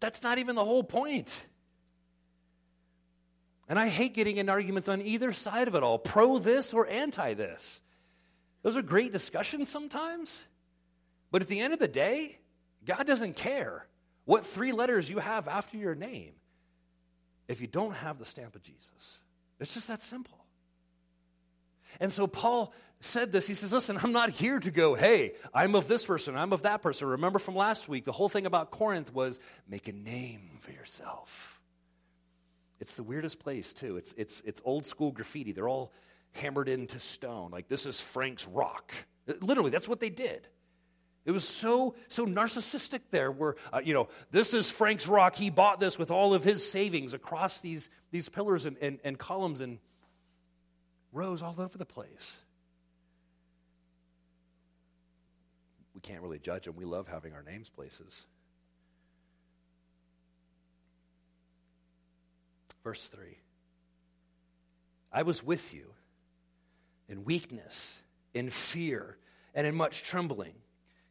That's 0.00 0.22
not 0.22 0.38
even 0.38 0.56
the 0.56 0.64
whole 0.64 0.84
point. 0.84 1.46
And 3.68 3.78
I 3.78 3.88
hate 3.88 4.14
getting 4.14 4.36
in 4.36 4.48
arguments 4.48 4.88
on 4.88 5.02
either 5.02 5.32
side 5.32 5.68
of 5.68 5.74
it 5.74 5.82
all, 5.82 5.98
pro 5.98 6.38
this 6.38 6.72
or 6.72 6.86
anti 6.86 7.34
this. 7.34 7.80
Those 8.62 8.76
are 8.76 8.82
great 8.82 9.12
discussions 9.12 9.68
sometimes. 9.68 10.44
But 11.30 11.42
at 11.42 11.48
the 11.48 11.60
end 11.60 11.72
of 11.72 11.78
the 11.78 11.88
day, 11.88 12.38
God 12.84 13.06
doesn't 13.06 13.36
care 13.36 13.86
what 14.24 14.46
three 14.46 14.72
letters 14.72 15.10
you 15.10 15.18
have 15.18 15.48
after 15.48 15.76
your 15.76 15.94
name 15.94 16.32
if 17.48 17.60
you 17.60 17.66
don't 17.66 17.94
have 17.94 18.18
the 18.18 18.24
stamp 18.24 18.54
of 18.54 18.62
Jesus. 18.62 19.18
It's 19.60 19.74
just 19.74 19.88
that 19.88 20.00
simple. 20.00 20.38
And 22.00 22.12
so 22.12 22.26
Paul 22.26 22.72
said 23.00 23.32
this. 23.32 23.46
He 23.46 23.54
says, 23.54 23.72
Listen, 23.72 23.98
I'm 24.02 24.12
not 24.12 24.30
here 24.30 24.58
to 24.58 24.70
go, 24.70 24.94
hey, 24.94 25.34
I'm 25.54 25.74
of 25.74 25.88
this 25.88 26.04
person, 26.04 26.36
I'm 26.36 26.52
of 26.52 26.62
that 26.62 26.82
person. 26.82 27.08
Remember 27.08 27.38
from 27.38 27.56
last 27.56 27.88
week, 27.88 28.04
the 28.04 28.12
whole 28.12 28.28
thing 28.28 28.46
about 28.46 28.70
Corinth 28.70 29.12
was 29.12 29.40
make 29.68 29.88
a 29.88 29.92
name 29.92 30.58
for 30.60 30.72
yourself. 30.72 31.55
It's 32.80 32.94
the 32.94 33.02
weirdest 33.02 33.38
place, 33.38 33.72
too. 33.72 33.96
It's, 33.96 34.12
it's, 34.14 34.42
it's 34.44 34.60
old 34.64 34.86
school 34.86 35.12
graffiti. 35.12 35.52
They're 35.52 35.68
all 35.68 35.92
hammered 36.32 36.68
into 36.68 36.98
stone. 36.98 37.50
Like, 37.50 37.68
this 37.68 37.86
is 37.86 38.00
Frank's 38.00 38.46
rock. 38.46 38.92
Literally, 39.40 39.70
that's 39.70 39.88
what 39.88 40.00
they 40.00 40.10
did. 40.10 40.48
It 41.26 41.32
was 41.32 41.46
so 41.46 41.96
so 42.06 42.24
narcissistic 42.24 43.00
there. 43.10 43.32
Where 43.32 43.56
uh, 43.72 43.80
you 43.82 43.92
know 43.94 44.08
this 44.30 44.54
is 44.54 44.70
Frank's 44.70 45.08
rock. 45.08 45.34
He 45.34 45.50
bought 45.50 45.80
this 45.80 45.98
with 45.98 46.12
all 46.12 46.34
of 46.34 46.44
his 46.44 46.68
savings 46.68 47.14
across 47.14 47.60
these 47.60 47.90
these 48.12 48.28
pillars 48.28 48.64
and, 48.64 48.76
and, 48.80 49.00
and 49.02 49.18
columns 49.18 49.60
and 49.60 49.80
rows 51.12 51.42
all 51.42 51.56
over 51.58 51.76
the 51.76 51.84
place. 51.84 52.36
We 55.94 56.00
can't 56.00 56.22
really 56.22 56.38
judge 56.38 56.66
them. 56.66 56.76
We 56.76 56.84
love 56.84 57.08
having 57.08 57.32
our 57.32 57.42
names 57.42 57.70
places. 57.70 58.26
Verse 62.86 63.08
3 63.08 63.36
I 65.12 65.22
was 65.22 65.42
with 65.42 65.74
you 65.74 65.92
in 67.08 67.24
weakness, 67.24 68.00
in 68.32 68.48
fear, 68.48 69.18
and 69.56 69.66
in 69.66 69.74
much 69.74 70.04
trembling. 70.04 70.54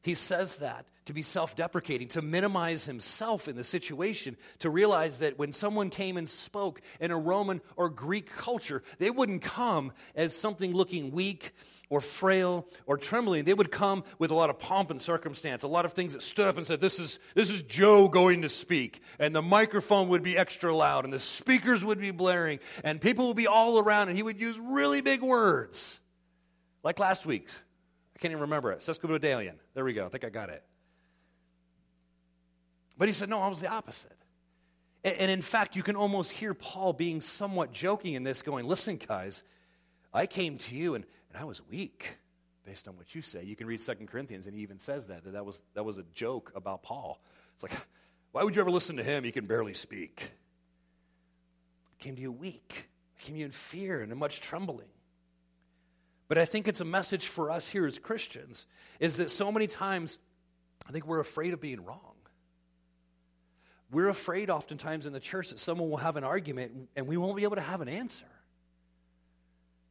He 0.01 0.13
says 0.13 0.55
that 0.59 0.85
to 1.03 1.11
be 1.11 1.21
self 1.21 1.57
deprecating, 1.57 2.07
to 2.09 2.21
minimize 2.21 2.85
himself 2.85 3.49
in 3.49 3.57
the 3.57 3.63
situation, 3.65 4.37
to 4.59 4.69
realize 4.69 5.19
that 5.19 5.37
when 5.37 5.51
someone 5.51 5.89
came 5.89 6.15
and 6.15 6.29
spoke 6.29 6.79
in 7.01 7.11
a 7.11 7.17
Roman 7.17 7.59
or 7.75 7.89
Greek 7.89 8.31
culture, 8.31 8.81
they 8.97 9.11
wouldn't 9.11 9.41
come 9.41 9.91
as 10.15 10.33
something 10.33 10.73
looking 10.73 11.11
weak 11.11 11.51
or 11.89 12.01
frail 12.01 12.65
or 12.85 12.97
trembling. 12.97 13.45
They 13.45 13.53
would 13.53 13.71
come 13.71 14.03
with 14.19 14.31
a 14.31 14.35
lot 14.35 14.49
of 14.49 14.59
pomp 14.59 14.91
and 14.91 15.01
circumstance, 15.01 15.63
a 15.63 15.67
lot 15.67 15.85
of 15.85 15.93
things 15.93 16.13
that 16.13 16.21
stood 16.21 16.47
up 16.47 16.57
and 16.57 16.65
said, 16.65 16.81
This 16.81 16.99
is, 16.99 17.19
this 17.33 17.49
is 17.49 17.61
Joe 17.63 18.07
going 18.07 18.41
to 18.41 18.49
speak. 18.49 19.01
And 19.19 19.35
the 19.35 19.41
microphone 19.41 20.09
would 20.09 20.23
be 20.23 20.37
extra 20.37 20.75
loud, 20.75 21.03
and 21.03 21.13
the 21.13 21.19
speakers 21.19 21.83
would 21.83 21.99
be 21.99 22.11
blaring, 22.11 22.59
and 22.83 22.99
people 22.99 23.27
would 23.27 23.37
be 23.37 23.47
all 23.47 23.79
around, 23.79 24.09
and 24.09 24.17
he 24.17 24.23
would 24.23 24.39
use 24.39 24.59
really 24.59 25.01
big 25.01 25.21
words. 25.21 25.99
Like 26.83 26.99
last 26.99 27.25
week's. 27.25 27.59
I 28.15 28.19
can't 28.19 28.31
even 28.31 28.41
remember 28.41 28.71
it. 28.71 28.79
Sesquipedalian. 28.79 29.55
There 29.73 29.83
we 29.83 29.93
go. 29.93 30.05
I 30.05 30.09
think 30.09 30.23
I 30.23 30.29
got 30.29 30.49
it. 30.49 30.63
But 32.97 33.07
he 33.09 33.13
said, 33.13 33.29
No, 33.29 33.41
I 33.41 33.47
was 33.47 33.61
the 33.61 33.67
opposite. 33.67 34.15
And, 35.03 35.17
and 35.17 35.31
in 35.31 35.41
fact, 35.41 35.75
you 35.75 35.83
can 35.83 35.95
almost 35.95 36.31
hear 36.31 36.53
Paul 36.53 36.93
being 36.93 37.21
somewhat 37.21 37.73
joking 37.73 38.13
in 38.13 38.23
this, 38.23 38.41
going, 38.41 38.65
Listen, 38.67 38.97
guys, 38.97 39.43
I 40.13 40.27
came 40.27 40.57
to 40.59 40.75
you 40.75 40.95
and 40.95 41.05
and 41.35 41.41
I 41.41 41.45
was 41.45 41.61
weak 41.67 42.17
based 42.65 42.87
on 42.87 42.95
what 42.95 43.13
you 43.13 43.21
say. 43.21 43.43
You 43.43 43.57
can 43.57 43.67
read 43.67 43.81
Second 43.81 44.07
Corinthians, 44.07 44.47
and 44.47 44.55
he 44.55 44.61
even 44.61 44.79
says 44.79 45.07
that, 45.07 45.25
that 45.25 45.33
that 45.33 45.45
was, 45.45 45.61
that 45.73 45.83
was 45.83 45.97
a 45.97 46.03
joke 46.13 46.53
about 46.55 46.81
Paul. 46.81 47.21
It's 47.55 47.63
like, 47.63 47.73
why 48.31 48.43
would 48.43 48.55
you 48.55 48.61
ever 48.61 48.71
listen 48.71 48.95
to 48.95 49.03
him? 49.03 49.25
He 49.25 49.33
can 49.33 49.45
barely 49.45 49.73
speak. 49.73 50.31
I 51.91 52.03
came 52.03 52.15
to 52.15 52.21
you 52.21 52.31
weak. 52.31 52.87
I 53.19 53.23
came 53.23 53.35
to 53.35 53.39
you 53.39 53.45
in 53.45 53.51
fear 53.51 54.01
and 54.01 54.13
in 54.13 54.17
much 54.17 54.39
trembling. 54.39 54.87
But 56.29 56.37
I 56.37 56.45
think 56.45 56.69
it's 56.69 56.79
a 56.79 56.85
message 56.85 57.27
for 57.27 57.51
us 57.51 57.67
here 57.67 57.85
as 57.85 57.99
Christians 57.99 58.65
is 59.01 59.17
that 59.17 59.29
so 59.29 59.51
many 59.51 59.67
times 59.67 60.19
I 60.87 60.93
think 60.93 61.05
we're 61.05 61.19
afraid 61.19 61.53
of 61.53 61.59
being 61.59 61.83
wrong. 61.83 61.99
We're 63.91 64.07
afraid 64.07 64.49
oftentimes 64.49 65.05
in 65.05 65.11
the 65.11 65.19
church 65.19 65.49
that 65.49 65.59
someone 65.59 65.89
will 65.89 65.97
have 65.97 66.15
an 66.15 66.23
argument 66.23 66.87
and 66.95 67.07
we 67.07 67.17
won't 67.17 67.35
be 67.35 67.43
able 67.43 67.57
to 67.57 67.61
have 67.61 67.81
an 67.81 67.89
answer. 67.89 68.25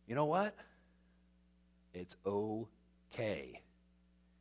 You 0.06 0.14
know 0.14 0.24
what? 0.24 0.54
It's 1.94 2.16
okay. 2.26 3.62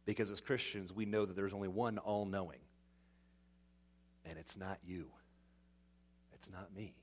Because 0.05 0.31
as 0.31 0.41
Christians, 0.41 0.91
we 0.91 1.05
know 1.05 1.25
that 1.25 1.35
there's 1.35 1.53
only 1.53 1.69
one 1.69 1.97
all 1.97 2.25
knowing, 2.25 2.59
and 4.25 4.37
it's 4.37 4.57
not 4.57 4.79
you, 4.83 5.07
it's 6.33 6.51
not 6.51 6.75
me. 6.75 6.95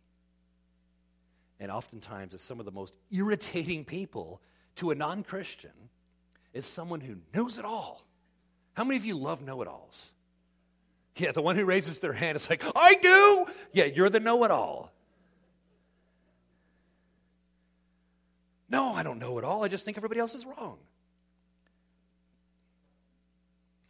And 1.59 1.71
oftentimes, 1.71 2.35
it's 2.35 2.43
some 2.43 2.59
of 2.59 2.67
the 2.67 2.73
most 2.73 2.95
irritating 3.11 3.85
people 3.85 4.43
to 4.77 4.91
a 4.91 4.95
non 4.95 5.23
Christian 5.23 5.73
is 6.53 6.67
someone 6.67 7.01
who 7.01 7.17
knows 7.35 7.59
it 7.59 7.65
all. 7.65 8.05
How 8.75 8.85
many 8.85 8.97
of 8.97 9.05
you 9.05 9.15
love 9.15 9.43
know 9.43 9.63
it 9.63 9.69
alls? 9.69 10.11
Yeah, 11.17 11.33
the 11.33 11.43
one 11.43 11.57
who 11.57 11.65
raises 11.65 12.01
their 12.01 12.13
hand 12.13 12.37
is 12.37 12.49
like, 12.49 12.65
I 12.75 12.95
do. 12.95 13.47
Yeah, 13.73 13.85
you're 13.85 14.09
the 14.09 14.21
know 14.21 14.45
it 14.45 14.51
all. 14.51 14.93
No, 18.71 18.95
I 18.95 19.03
don't 19.03 19.19
know 19.19 19.37
it 19.39 19.45
all. 19.45 19.65
I 19.65 19.69
just 19.69 19.85
think 19.85 19.97
everybody 19.97 20.21
else 20.21 20.35
is 20.37 20.47
wrong. 20.47 20.79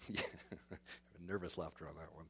Nervous 1.29 1.59
laughter 1.59 1.87
on 1.87 1.95
that 1.97 2.15
one. 2.15 2.25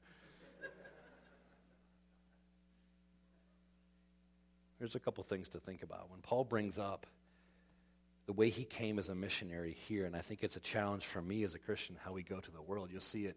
There's 4.81 4.97
a 4.97 5.01
couple 5.01 5.23
things 5.25 5.49
to 5.51 5.61
think 5.61 5.83
about. 5.83 6.11
When 6.11 6.21
Paul 6.21 6.45
brings 6.45 6.79
up 6.79 7.07
the 8.27 8.33
way 8.33 8.49
he 8.49 8.65
came 8.65 8.99
as 8.99 9.11
a 9.11 9.15
missionary 9.15 9.77
here, 9.89 10.07
and 10.07 10.17
I 10.17 10.21
think 10.21 10.43
it's 10.43 10.57
a 10.57 10.61
challenge 10.61 11.05
for 11.05 11.21
me 11.21 11.45
as 11.45 11.55
a 11.55 11.59
Christian 11.59 11.97
how 12.03 12.13
we 12.13 12.23
go 12.23 12.41
to 12.41 12.51
the 12.51 12.63
world. 12.63 12.89
You'll 12.91 13.01
see 13.01 13.27
it 13.27 13.37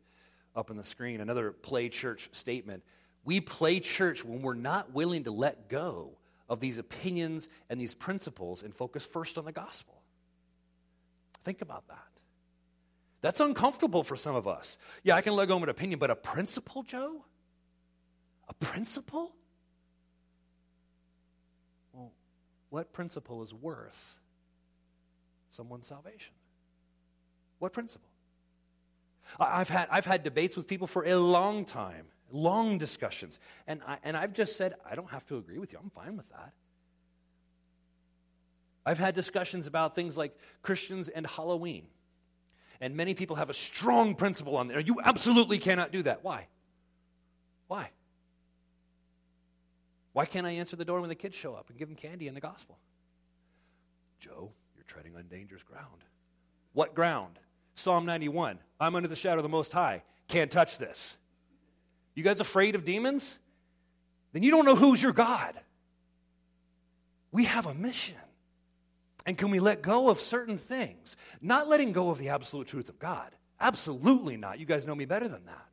up 0.56 0.72
on 0.72 0.78
the 0.78 0.84
screen. 0.84 1.20
Another 1.22 1.52
play 1.52 1.90
church 1.90 2.30
statement. 2.32 2.84
We 3.26 3.42
play 3.42 3.80
church 3.80 4.24
when 4.24 4.42
we're 4.42 4.54
not 4.54 4.94
willing 4.94 5.26
to 5.26 5.32
let 5.32 5.70
go 5.70 6.18
of 6.54 6.60
these 6.60 6.78
opinions 6.78 7.50
and 7.70 7.82
these 7.82 7.94
principles 7.94 8.64
and 8.64 8.74
focus 8.74 9.06
first 9.06 9.38
on 9.38 9.46
the 9.46 9.52
gospel. 9.52 9.96
Think 11.44 11.62
about 11.62 11.88
that. 11.90 12.08
That's 13.22 13.40
uncomfortable 13.40 14.04
for 14.04 14.16
some 14.16 14.36
of 14.36 14.48
us. 14.48 14.78
Yeah, 15.04 15.16
I 15.16 15.22
can 15.22 15.36
let 15.36 15.48
go 15.48 15.58
of 15.58 15.64
an 15.64 15.70
opinion, 15.70 16.00
but 16.00 16.12
a 16.12 16.16
principle, 16.16 16.84
Joe? 16.84 17.26
A 18.48 18.54
principle? 18.54 19.34
Well, 21.94 22.12
what 22.70 22.94
principle 22.94 23.42
is 23.42 23.54
worth 23.54 24.20
someone's 25.50 25.88
salvation? 25.88 26.34
What 27.60 27.74
principle? 27.74 28.10
I've 29.40 29.70
had, 29.70 29.88
I've 29.90 30.06
had 30.06 30.24
debates 30.24 30.58
with 30.58 30.68
people 30.68 30.88
for 30.88 31.06
a 31.06 31.16
long 31.16 31.66
time 31.66 32.08
long 32.34 32.78
discussions. 32.78 33.40
And, 33.68 33.82
I, 33.88 33.98
and 34.04 34.18
I've 34.18 34.34
just 34.34 34.58
said, 34.58 34.74
I 34.90 34.96
don't 34.96 35.10
have 35.12 35.26
to 35.28 35.38
agree 35.38 35.60
with 35.60 35.72
you. 35.72 35.80
I'm 35.82 35.92
fine 35.92 36.18
with 36.18 36.30
that. 36.32 36.52
I've 38.86 38.98
had 38.98 39.16
discussions 39.16 39.68
about 39.68 39.96
things 39.96 40.18
like 40.18 40.38
Christians 40.62 41.08
and 41.08 41.26
Halloween. 41.26 41.86
And 42.82 42.98
many 42.98 43.14
people 43.14 43.38
have 43.38 43.50
a 43.50 43.54
strong 43.54 44.16
principle 44.16 44.58
on 44.58 44.68
there. 44.68 44.80
You 44.80 44.98
absolutely 45.02 45.58
cannot 45.58 45.94
do 45.94 46.04
that. 46.04 46.24
Why? 46.24 46.48
Why? 47.68 47.92
Why 50.12 50.26
can't 50.26 50.46
I 50.46 50.52
answer 50.52 50.76
the 50.76 50.84
door 50.84 51.00
when 51.00 51.10
the 51.10 51.16
kids 51.16 51.36
show 51.36 51.56
up 51.56 51.70
and 51.70 51.78
give 51.78 51.88
them 51.88 51.96
candy 51.96 52.28
and 52.28 52.36
the 52.36 52.42
gospel? 52.42 52.78
Joe, 54.20 54.52
you're 54.76 54.84
treading 54.86 55.16
on 55.16 55.28
dangerous 55.28 55.64
ground. 55.64 56.04
What 56.74 56.94
ground? 56.94 57.40
Psalm 57.76 58.06
91. 58.06 58.60
I'm 58.80 58.96
under 58.96 59.08
the 59.08 59.16
shadow 59.16 59.38
of 59.38 59.44
the 59.44 59.50
Most 59.50 59.72
High. 59.72 60.04
Can't 60.28 60.52
touch 60.52 60.78
this. 60.78 61.16
You 62.16 62.24
guys 62.24 62.40
afraid 62.40 62.76
of 62.76 62.86
demons? 62.86 63.40
Then 64.34 64.44
you 64.44 64.52
don't 64.52 64.66
know 64.66 64.76
who's 64.76 65.02
your 65.02 65.14
God. 65.14 65.54
We 67.32 67.46
have 67.46 67.66
a 67.66 67.74
mission. 67.74 68.16
And 69.26 69.38
can 69.38 69.52
we 69.52 69.60
let 69.60 69.82
go 69.82 70.10
of 70.10 70.20
certain 70.20 70.58
things? 70.58 71.16
Not 71.42 71.68
letting 71.68 71.94
go 71.94 72.10
of 72.10 72.18
the 72.18 72.30
absolute 72.30 72.68
truth 72.68 72.90
of 72.90 73.00
God. 73.00 73.32
Absolutely 73.60 74.38
not. 74.38 74.60
You 74.60 74.66
guys 74.66 74.86
know 74.86 74.96
me 74.96 75.06
better 75.06 75.28
than 75.28 75.46
that. 75.46 75.68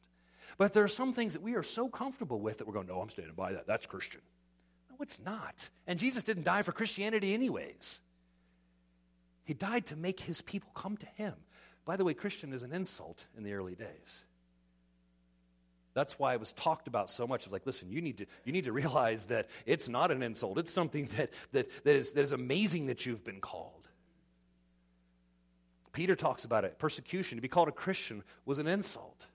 But 0.57 0.73
there 0.73 0.85
are 0.85 0.89
some 0.89 1.13
things 1.13 1.33
that 1.33 1.43
we 1.43 1.55
are 1.55 1.63
so 1.63 1.89
comfortable 1.89 2.41
with 2.41 2.59
that 2.59 2.67
we're 2.67 2.75
going, 2.75 2.87
no, 2.87 3.01
I'm 3.01 3.09
standing 3.09 3.35
by 3.35 3.53
that. 3.53 3.67
That's 3.67 3.87
Christian. 3.87 4.21
No, 4.91 4.97
it's 5.01 5.19
not. 5.19 5.71
And 5.87 5.99
Jesus 5.99 6.23
didn't 6.23 6.45
die 6.45 6.63
for 6.63 6.73
Christianity, 6.73 7.35
anyways. 7.35 8.03
He 9.45 9.55
died 9.55 9.87
to 9.87 9.97
make 9.97 10.21
his 10.21 10.43
people 10.43 10.71
come 10.75 10.97
to 10.99 11.07
him. 11.07 11.35
By 11.85 11.97
the 11.97 12.05
way, 12.05 12.15
Christian 12.15 12.53
is 12.53 12.63
an 12.63 12.73
insult 12.73 13.27
in 13.37 13.43
the 13.43 13.55
early 13.55 13.75
days. 13.75 14.25
That's 15.93 16.19
why 16.19 16.35
it 16.35 16.41
was 16.41 16.53
talked 16.53 16.87
about 16.87 17.11
so 17.11 17.27
much. 17.27 17.47
Of 17.47 17.53
like, 17.53 17.67
listen, 17.67 17.91
you 17.91 18.01
need 18.01 18.19
to 18.19 18.27
you 18.45 18.53
need 18.53 18.65
to 18.65 18.73
realize 18.73 19.27
that 19.27 19.49
it's 19.67 19.89
not 19.89 20.11
an 20.11 20.23
insult. 20.23 20.59
It's 20.59 20.73
something 20.73 21.07
that 21.17 21.31
that 21.53 21.85
that 21.85 21.97
is 21.97 22.13
that 22.13 22.23
is 22.23 22.33
amazing 22.33 22.87
that 22.87 23.07
you've 23.07 23.25
been 23.25 23.41
called. 23.41 23.89
Peter 25.93 26.15
talks 26.15 26.45
about 26.45 26.65
it. 26.65 26.79
Persecution, 26.79 27.37
to 27.37 27.43
be 27.43 27.49
called 27.49 27.69
a 27.69 27.73
Christian 27.73 28.23
was 28.45 28.59
an 28.59 28.69
insult. 28.69 29.27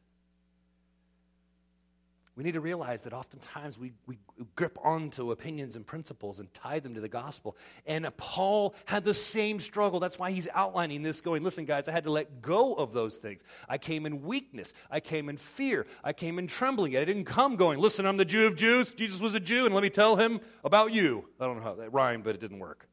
We 2.36 2.44
need 2.44 2.56
to 2.56 2.60
realize 2.60 3.06
that 3.06 3.14
oftentimes 3.14 3.80
we, 3.80 3.94
we 4.08 4.18
grip 4.58 4.78
onto 4.84 5.32
opinions 5.32 5.78
and 5.78 5.88
principles 5.88 6.42
and 6.42 6.54
tie 6.54 6.80
them 6.80 6.94
to 6.96 7.00
the 7.00 7.08
gospel. 7.08 7.56
And 7.86 8.06
uh, 8.06 8.12
Paul 8.12 8.76
had 8.84 9.06
the 9.06 9.14
same 9.14 9.62
struggle. 9.62 10.02
That's 10.02 10.20
why 10.20 10.32
he's 10.32 10.50
outlining 10.54 11.02
this, 11.02 11.22
going, 11.22 11.44
listen, 11.44 11.64
guys, 11.64 11.88
I 11.88 11.94
had 11.94 12.04
to 12.04 12.12
let 12.12 12.42
go 12.42 12.74
of 12.74 12.92
those 12.92 13.18
things. 13.18 13.42
I 13.70 13.78
came 13.78 14.06
in 14.06 14.22
weakness. 14.24 14.74
I 14.92 15.00
came 15.00 15.30
in 15.30 15.38
fear. 15.38 15.86
I 16.04 16.12
came 16.12 16.38
in 16.38 16.48
trembling. 16.48 16.98
I 16.98 17.06
didn't 17.06 17.24
come 17.24 17.56
going, 17.56 17.80
listen, 17.80 18.06
I'm 18.06 18.18
the 18.18 18.26
Jew 18.26 18.48
of 18.48 18.58
Jews. 18.58 18.94
Jesus 18.94 19.22
was 19.22 19.34
a 19.34 19.40
Jew, 19.40 19.66
and 19.66 19.74
let 19.74 19.82
me 19.82 19.90
tell 19.90 20.18
him 20.18 20.42
about 20.66 20.92
you. 20.92 21.30
I 21.40 21.46
don't 21.46 21.58
know 21.58 21.64
how 21.64 21.76
that 21.76 21.94
rhymed, 21.94 22.26
but 22.26 22.36
it 22.36 22.42
didn't 22.42 22.60
work. 22.60 22.90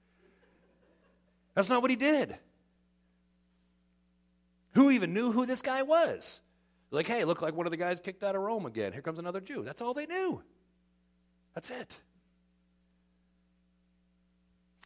That's 1.57 1.69
not 1.69 1.83
what 1.83 1.91
he 1.91 1.97
did. 1.97 2.39
Who 4.75 4.91
even 4.91 5.13
knew 5.13 5.33
who 5.33 5.47
this 5.47 5.63
guy 5.63 5.83
was? 5.83 6.41
Like, 6.93 7.07
hey, 7.07 7.25
look 7.25 7.41
like 7.41 7.55
one 7.55 7.67
of 7.67 7.71
the 7.71 7.79
guys 7.79 8.01
kicked 8.01 8.23
out 8.23 8.37
of 8.37 8.43
Rome 8.43 8.67
again. 8.67 8.93
Here 8.93 9.01
comes 9.01 9.19
another 9.19 9.41
Jew. 9.41 9.63
That's 9.65 9.81
all 9.81 9.95
they 9.95 10.07
knew. 10.07 10.43
That's 11.55 11.71
it. 11.71 11.99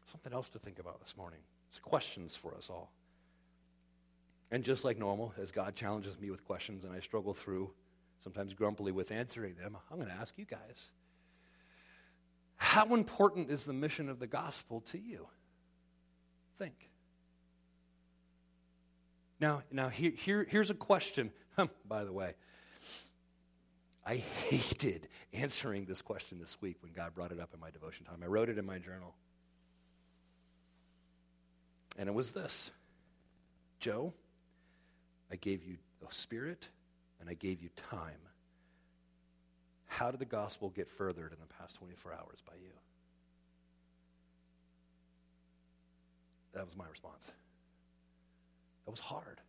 Something 0.06 0.32
else 0.32 0.48
to 0.50 0.60
think 0.60 0.78
about 0.78 1.00
this 1.00 1.16
morning. 1.16 1.40
It's 1.68 1.80
questions 1.80 2.36
for 2.36 2.54
us 2.54 2.70
all. 2.70 2.92
And 4.52 4.62
just 4.62 4.84
like 4.84 4.98
normal, 4.98 5.34
as 5.36 5.50
God 5.50 5.74
challenges 5.74 6.18
me 6.18 6.30
with 6.30 6.44
questions 6.44 6.84
and 6.84 6.94
I 6.94 7.00
struggle 7.00 7.34
through, 7.34 7.72
sometimes 8.20 8.54
grumpily 8.54 8.92
with 8.92 9.10
answering 9.10 9.56
them, 9.56 9.76
I'm 9.90 9.96
going 9.96 10.08
to 10.08 10.14
ask 10.14 10.38
you 10.38 10.44
guys 10.44 10.92
how 12.54 12.94
important 12.94 13.50
is 13.50 13.64
the 13.64 13.72
mission 13.72 14.08
of 14.08 14.20
the 14.20 14.28
gospel 14.28 14.80
to 14.82 14.98
you? 14.98 15.26
Think. 16.56 16.88
Now, 19.40 19.62
now 19.70 19.88
here, 19.88 20.12
here, 20.16 20.46
here's 20.48 20.70
a 20.70 20.74
question 20.74 21.32
By 21.88 22.04
the 22.04 22.12
way, 22.12 22.34
I 24.04 24.16
hated 24.16 25.08
answering 25.32 25.86
this 25.86 26.02
question 26.02 26.38
this 26.38 26.60
week 26.60 26.76
when 26.80 26.92
God 26.92 27.14
brought 27.14 27.32
it 27.32 27.40
up 27.40 27.50
in 27.52 27.60
my 27.60 27.70
devotion 27.70 28.06
time. 28.06 28.20
I 28.22 28.26
wrote 28.26 28.48
it 28.48 28.58
in 28.58 28.64
my 28.64 28.78
journal. 28.78 29.14
And 31.98 32.08
it 32.08 32.14
was 32.14 32.32
this 32.32 32.70
Joe, 33.80 34.12
I 35.30 35.36
gave 35.36 35.64
you 35.64 35.78
the 36.00 36.14
Spirit 36.14 36.68
and 37.20 37.28
I 37.28 37.34
gave 37.34 37.62
you 37.62 37.70
time. 37.76 38.20
How 39.86 40.10
did 40.10 40.20
the 40.20 40.26
gospel 40.26 40.70
get 40.70 40.90
furthered 40.90 41.32
in 41.32 41.38
the 41.40 41.54
past 41.58 41.76
24 41.76 42.12
hours 42.12 42.42
by 42.46 42.54
you? 42.54 42.72
That 46.52 46.64
was 46.64 46.76
my 46.76 46.86
response. 46.88 47.30
That 48.84 48.90
was 48.90 49.00
hard. 49.00 49.40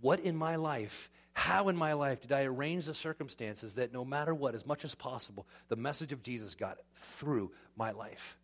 What 0.00 0.20
in 0.20 0.36
my 0.36 0.56
life, 0.56 1.10
how 1.32 1.68
in 1.68 1.76
my 1.76 1.92
life 1.92 2.20
did 2.20 2.32
I 2.32 2.44
arrange 2.44 2.86
the 2.86 2.94
circumstances 2.94 3.74
that 3.74 3.92
no 3.92 4.04
matter 4.04 4.34
what, 4.34 4.54
as 4.54 4.66
much 4.66 4.84
as 4.84 4.94
possible, 4.94 5.46
the 5.68 5.76
message 5.76 6.12
of 6.12 6.22
Jesus 6.22 6.54
got 6.54 6.78
through 6.94 7.52
my 7.76 7.90
life? 7.90 8.38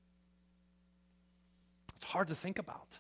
It's 1.97 2.05
hard 2.07 2.29
to 2.29 2.35
think 2.35 2.59
about. 2.59 2.99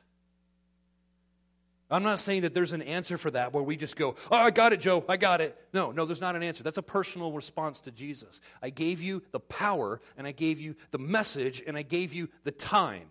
I'm 1.90 2.02
not 2.02 2.20
saying 2.20 2.42
that 2.42 2.54
there's 2.54 2.72
an 2.72 2.80
answer 2.80 3.18
for 3.18 3.30
that 3.32 3.52
where 3.52 3.62
we 3.62 3.76
just 3.76 3.96
go, 3.96 4.16
oh, 4.30 4.36
I 4.36 4.50
got 4.50 4.72
it, 4.72 4.80
Joe, 4.80 5.04
I 5.08 5.18
got 5.18 5.42
it. 5.42 5.54
No, 5.74 5.92
no, 5.92 6.06
there's 6.06 6.22
not 6.22 6.34
an 6.34 6.42
answer. 6.42 6.62
That's 6.64 6.78
a 6.78 6.82
personal 6.82 7.32
response 7.32 7.80
to 7.80 7.90
Jesus. 7.90 8.40
I 8.62 8.70
gave 8.70 9.02
you 9.02 9.22
the 9.30 9.40
power, 9.40 10.00
and 10.16 10.26
I 10.26 10.32
gave 10.32 10.58
you 10.58 10.74
the 10.90 10.98
message, 10.98 11.62
and 11.66 11.76
I 11.76 11.82
gave 11.82 12.14
you 12.14 12.30
the 12.44 12.50
time. 12.50 13.10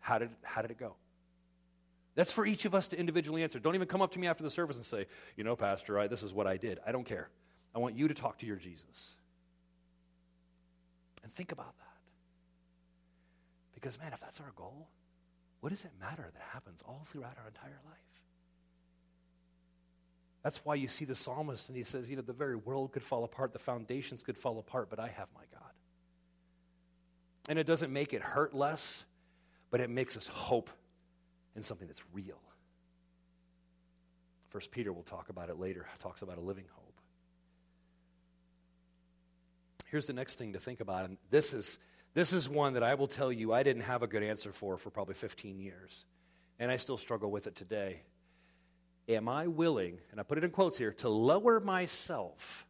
How 0.00 0.18
did, 0.18 0.30
how 0.42 0.60
did 0.60 0.72
it 0.72 0.78
go? 0.78 0.96
That's 2.16 2.32
for 2.32 2.46
each 2.46 2.64
of 2.64 2.74
us 2.74 2.88
to 2.88 2.98
individually 2.98 3.42
answer. 3.42 3.60
Don't 3.60 3.74
even 3.74 3.86
come 3.86 4.02
up 4.02 4.12
to 4.12 4.18
me 4.18 4.26
after 4.26 4.42
the 4.42 4.50
service 4.50 4.76
and 4.76 4.84
say, 4.84 5.06
you 5.36 5.44
know, 5.44 5.54
Pastor, 5.54 5.98
I, 5.98 6.08
this 6.08 6.22
is 6.22 6.32
what 6.32 6.46
I 6.46 6.56
did. 6.56 6.80
I 6.84 6.90
don't 6.90 7.04
care. 7.04 7.28
I 7.74 7.78
want 7.78 7.94
you 7.94 8.08
to 8.08 8.14
talk 8.14 8.38
to 8.38 8.46
your 8.46 8.56
Jesus. 8.56 9.14
And 11.22 11.30
think 11.30 11.52
about 11.52 11.76
that. 11.76 11.84
Because, 13.74 13.98
man, 13.98 14.12
if 14.14 14.20
that's 14.20 14.40
our 14.40 14.52
goal, 14.56 14.88
what 15.60 15.68
does 15.68 15.84
it 15.84 15.90
matter 16.00 16.30
that 16.32 16.42
happens 16.52 16.82
all 16.88 17.02
throughout 17.04 17.36
our 17.38 17.48
entire 17.48 17.80
life? 17.84 17.98
That's 20.42 20.64
why 20.64 20.76
you 20.76 20.88
see 20.88 21.04
the 21.04 21.14
psalmist 21.14 21.68
and 21.68 21.76
he 21.76 21.82
says, 21.82 22.08
you 22.08 22.16
know, 22.16 22.22
the 22.22 22.32
very 22.32 22.56
world 22.56 22.92
could 22.92 23.02
fall 23.02 23.24
apart, 23.24 23.52
the 23.52 23.58
foundations 23.58 24.22
could 24.22 24.38
fall 24.38 24.58
apart, 24.58 24.88
but 24.88 24.98
I 24.98 25.08
have 25.08 25.28
my 25.34 25.42
God. 25.52 25.70
And 27.48 27.58
it 27.58 27.66
doesn't 27.66 27.92
make 27.92 28.14
it 28.14 28.22
hurt 28.22 28.54
less, 28.54 29.04
but 29.70 29.80
it 29.80 29.90
makes 29.90 30.16
us 30.16 30.28
hope 30.28 30.70
in 31.56 31.62
something 31.62 31.88
that's 31.88 32.02
real. 32.12 32.40
First 34.50 34.70
Peter 34.70 34.92
will 34.92 35.02
talk 35.02 35.28
about 35.28 35.48
it 35.48 35.58
later, 35.58 35.86
talks 35.98 36.22
about 36.22 36.38
a 36.38 36.40
living 36.40 36.66
hope. 36.74 37.00
Here's 39.86 40.06
the 40.06 40.12
next 40.12 40.36
thing 40.36 40.52
to 40.52 40.60
think 40.60 40.80
about, 40.80 41.06
and 41.06 41.16
this 41.30 41.54
is 41.54 41.78
this 42.14 42.32
is 42.32 42.48
one 42.48 42.74
that 42.74 42.82
I 42.82 42.94
will 42.94 43.08
tell 43.08 43.30
you 43.30 43.52
I 43.52 43.62
didn't 43.62 43.82
have 43.82 44.02
a 44.02 44.06
good 44.06 44.22
answer 44.22 44.52
for 44.52 44.78
for 44.78 44.90
probably 44.90 45.14
15 45.14 45.58
years, 45.58 46.04
and 46.58 46.70
I 46.70 46.76
still 46.76 46.96
struggle 46.96 47.30
with 47.30 47.46
it 47.46 47.54
today. 47.56 48.02
Am 49.08 49.28
I 49.28 49.46
willing, 49.46 49.98
and 50.10 50.18
I 50.18 50.22
put 50.24 50.38
it 50.38 50.44
in 50.44 50.50
quotes 50.50 50.78
here, 50.78 50.92
to 50.94 51.08
lower 51.08 51.60
myself 51.60 52.66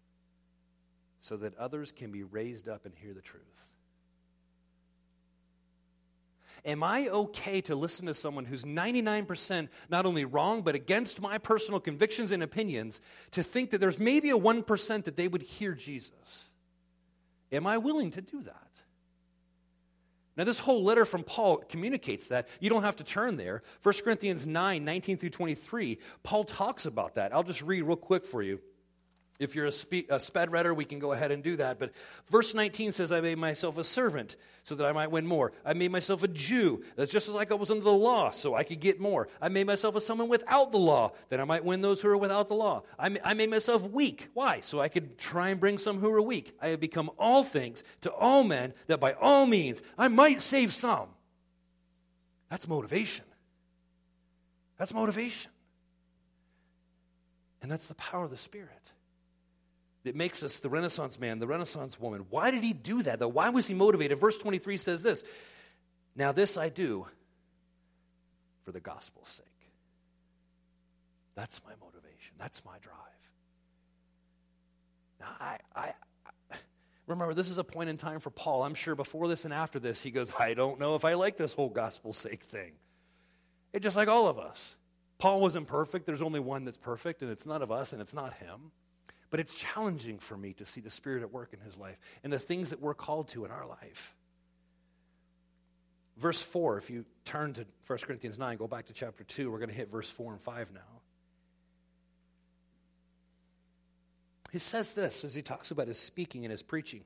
so 1.21 1.37
that 1.39 1.57
others 1.57 1.93
can 1.93 2.13
be 2.13 2.23
raised 2.23 2.69
up 2.69 2.85
and 2.85 2.95
hear 2.95 3.15
the 3.15 3.23
truth? 3.23 3.76
Am 6.67 6.83
I 6.83 7.07
okay 7.07 7.61
to 7.63 7.77
listen 7.77 8.07
to 8.07 8.15
someone 8.15 8.45
who's 8.45 8.65
99% 8.65 9.69
not 9.89 10.05
only 10.05 10.25
wrong, 10.25 10.63
but 10.63 10.75
against 10.75 11.21
my 11.21 11.39
personal 11.39 11.79
convictions 11.79 12.33
and 12.33 12.43
opinions 12.43 13.01
to 13.31 13.45
think 13.45 13.71
that 13.71 13.79
there's 13.79 14.01
maybe 14.01 14.31
a 14.31 14.39
1% 14.39 15.05
that 15.05 15.17
they 15.17 15.29
would 15.29 15.43
hear 15.43 15.75
Jesus? 15.75 16.51
Am 17.53 17.69
I 17.69 17.79
willing 17.79 18.11
to 18.11 18.21
do 18.21 18.43
that? 18.43 18.63
Now, 20.37 20.43
this 20.43 20.59
whole 20.59 20.83
letter 20.83 21.05
from 21.05 21.23
Paul 21.23 21.59
communicates 21.59 22.29
that. 22.29 22.49
You 22.61 22.69
don't 22.69 22.83
have 22.83 22.97
to 22.97 23.05
turn 23.05 23.37
there. 23.37 23.63
1 23.83 23.95
Corinthians 24.05 24.45
9, 24.45 24.85
19 24.85 25.17
through 25.17 25.31
23, 25.31 25.99
Paul 26.25 26.45
talks 26.45 26.85
about 26.85 27.15
that. 27.15 27.33
I'll 27.33 27.45
just 27.45 27.63
read 27.63 27.83
real 27.83 27.97
quick 27.97 28.27
for 28.27 28.43
you. 28.43 28.61
If 29.39 29.55
you're 29.55 29.67
a, 29.67 29.73
spe- 29.73 30.09
a 30.09 30.19
sped 30.19 30.51
reader, 30.51 30.73
we 30.73 30.85
can 30.85 30.99
go 30.99 31.13
ahead 31.13 31.31
and 31.31 31.43
do 31.43 31.57
that. 31.57 31.79
But 31.79 31.93
verse 32.31 32.55
19 32.55 32.93
says, 32.93 33.13
I 33.13 33.21
made 33.21 33.39
myself 33.39 33.77
a 33.77 33.85
servant 33.85 34.37
so 34.63 34.75
that 34.75 34.87
I 34.87 34.93
might 34.93 35.11
win 35.11 35.27
more. 35.27 35.53
I 35.65 35.75
made 35.75 35.93
myself 35.93 36.23
a 36.23 36.29
Jew. 36.29 36.83
That's 36.97 37.11
just 37.11 37.29
as 37.29 37.35
like 37.35 37.53
I 37.53 37.55
was 37.55 37.71
under 37.71 37.85
the 37.85 37.93
law, 37.93 38.31
so 38.31 38.55
I 38.55 38.65
could 38.65 38.81
get 38.81 38.99
more. 38.99 39.29
I 39.41 39.49
made 39.49 39.67
myself 39.67 39.95
a 39.95 40.01
someone 40.01 40.29
without 40.29 40.73
the 40.73 40.79
law, 40.79 41.13
that 41.29 41.39
I 41.39 41.45
might 41.45 41.65
win 41.65 41.83
those 41.83 42.01
who 42.01 42.09
are 42.09 42.17
without 42.17 42.49
the 42.49 42.55
law. 42.55 42.83
I, 42.99 43.11
ma- 43.11 43.21
I 43.23 43.35
made 43.35 43.51
myself 43.51 43.89
weak. 43.91 44.29
Why? 44.35 44.61
So 44.61 44.81
I 44.81 44.89
could 44.89 45.19
try 45.19 45.51
and 45.51 45.61
bring 45.61 45.79
some 45.79 46.01
who 46.01 46.11
are 46.13 46.23
weak. 46.23 46.57
I 46.61 46.69
have 46.69 46.81
become 46.81 47.11
all 47.19 47.45
things 47.45 47.85
to 48.01 48.13
all 48.13 48.43
men, 48.43 48.73
that 48.87 48.99
by 48.99 49.13
all 49.13 49.47
means 49.47 49.83
I 49.99 50.09
might 50.09 50.41
save 50.41 50.73
some. 50.73 51.11
That's 52.51 52.67
motivation. 52.67 53.25
That's 54.79 54.95
motivation. 54.95 55.51
And 57.63 57.71
that's 57.71 57.89
the 57.89 57.95
power 57.95 58.25
of 58.25 58.31
the 58.31 58.37
Spirit. 58.37 58.86
That 60.07 60.15
makes 60.15 60.45
us 60.45 60.61
the 60.61 60.69
Renaissance 60.69 61.19
man, 61.19 61.41
the 61.41 61.49
Renaissance 61.49 61.99
woman. 61.99 62.27
Why 62.31 62.53
did 62.53 62.63
he 62.63 62.73
do 62.73 63.03
that, 63.03 63.19
though? 63.19 63.27
Why 63.27 63.51
was 63.51 63.67
he 63.67 63.75
motivated? 63.75 64.21
Verse 64.21 64.39
23 64.39 64.79
says 64.79 65.03
this 65.03 65.25
Now, 66.15 66.31
this 66.31 66.57
I 66.57 66.69
do 66.69 67.07
for 68.65 68.71
the 68.71 68.79
gospel's 68.79 69.29
sake. 69.29 69.47
That's 71.35 71.61
my 71.65 71.73
motivation. 71.81 72.35
That's 72.39 72.65
my 72.65 72.79
drive. 72.79 72.95
Now, 75.19 75.27
I, 75.41 75.59
I, 75.75 75.93
I, 76.53 76.57
remember, 77.09 77.35
this 77.35 77.51
is 77.51 77.59
a 77.59 77.65
point 77.65 77.91
in 77.91 77.97
time 77.97 78.21
for 78.21 78.31
Paul. 78.31 78.63
I'm 78.63 78.75
sure 78.75 78.95
before 78.95 79.27
this 79.27 79.45
and 79.45 79.53
after 79.53 79.81
this, 79.81 80.05
he 80.05 80.13
goes, 80.13 80.33
I 80.39 80.55
don't 80.55 80.79
know 80.79 80.95
if 80.95 81.05
I 81.05 81.15
like 81.15 81.37
this 81.37 81.53
whole 81.53 81.69
gospel's 81.69 82.17
sake 82.17 82.45
thing. 82.45 82.75
It's 83.73 83.83
just 83.83 83.97
like 83.97 84.09
all 84.09 84.29
of 84.29 84.39
us. 84.39 84.77
Paul 85.19 85.41
wasn't 85.41 85.67
perfect. 85.67 86.07
There's 86.07 86.23
only 86.23 86.41
one 86.41 86.65
that's 86.65 86.77
perfect, 86.77 87.23
and 87.23 87.31
it's 87.31 87.45
none 87.45 87.61
of 87.61 87.73
us, 87.73 87.93
and 87.93 88.01
it's 88.01 88.15
not 88.15 88.35
him. 88.35 88.71
But 89.37 89.43
it's 89.43 89.59
challenging 89.59 90.19
for 90.19 90.35
me 90.35 90.55
to 90.55 90.65
see 90.65 90.81
the 90.81 90.89
Spirit 90.89 91.23
at 91.23 91.31
work 91.31 91.53
in 91.53 91.61
his 91.61 91.77
life 91.77 91.99
and 92.25 92.33
the 92.33 92.39
things 92.39 92.71
that 92.71 92.81
we're 92.81 92.95
called 92.95 93.29
to 93.29 93.45
in 93.45 93.51
our 93.51 93.67
life. 93.67 94.15
Verse 96.17 96.41
4, 96.41 96.79
if 96.79 96.89
you 96.89 97.05
turn 97.27 97.53
to 97.53 97.67
1 97.87 97.99
Corinthians 97.99 98.39
9, 98.39 98.57
go 98.57 98.67
back 98.67 98.87
to 98.87 98.95
chapter 98.95 99.25
2, 99.25 99.51
we're 99.51 99.59
going 99.59 99.69
to 99.69 99.75
hit 99.75 99.91
verse 99.91 100.09
4 100.09 100.33
and 100.33 100.41
5 100.41 100.73
now. 100.73 100.81
He 104.53 104.59
says 104.59 104.95
this 104.95 105.23
as 105.23 105.35
he 105.35 105.43
talks 105.43 105.71
about 105.71 105.89
his 105.89 105.99
speaking 105.99 106.47
and 106.47 106.51
his 106.51 106.63
preaching. 106.63 107.05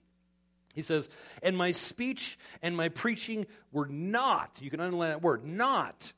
He 0.73 0.83
says, 0.83 1.11
And 1.43 1.57
my 1.57 1.73
speech 1.73 2.39
and 2.63 2.77
my 2.77 2.91
preaching 2.91 3.47
were 3.73 3.87
not, 3.87 4.61
you 4.63 4.71
can 4.71 4.79
underline 4.79 5.11
that 5.11 5.23
word, 5.23 5.45
not 5.45 6.13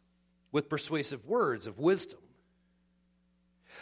with 0.51 0.69
persuasive 0.69 1.25
words 1.25 1.67
of 1.67 1.79
wisdom, 1.79 2.21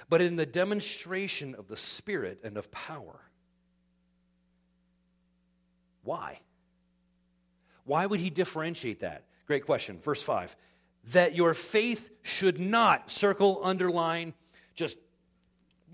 but 0.08 0.20
in 0.20 0.36
the 0.36 0.46
demonstration 0.46 1.54
of 1.54 1.68
the 1.68 1.76
Spirit 1.76 2.40
and 2.42 2.56
of 2.56 2.70
power. 2.70 3.20
Why? 6.02 6.40
Why 7.84 8.06
would 8.06 8.20
he 8.20 8.30
differentiate 8.30 9.00
that? 9.00 9.24
Great 9.46 9.66
question. 9.66 9.98
Verse 10.00 10.22
5 10.22 10.56
that 11.12 11.34
your 11.34 11.54
faith 11.54 12.10
should 12.22 12.60
not, 12.60 13.10
circle, 13.10 13.60
underline, 13.62 14.34
just 14.74 14.98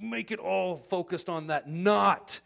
make 0.00 0.30
it 0.30 0.38
all 0.38 0.76
focused 0.76 1.28
on 1.28 1.46
that, 1.46 1.68
not 1.68 2.40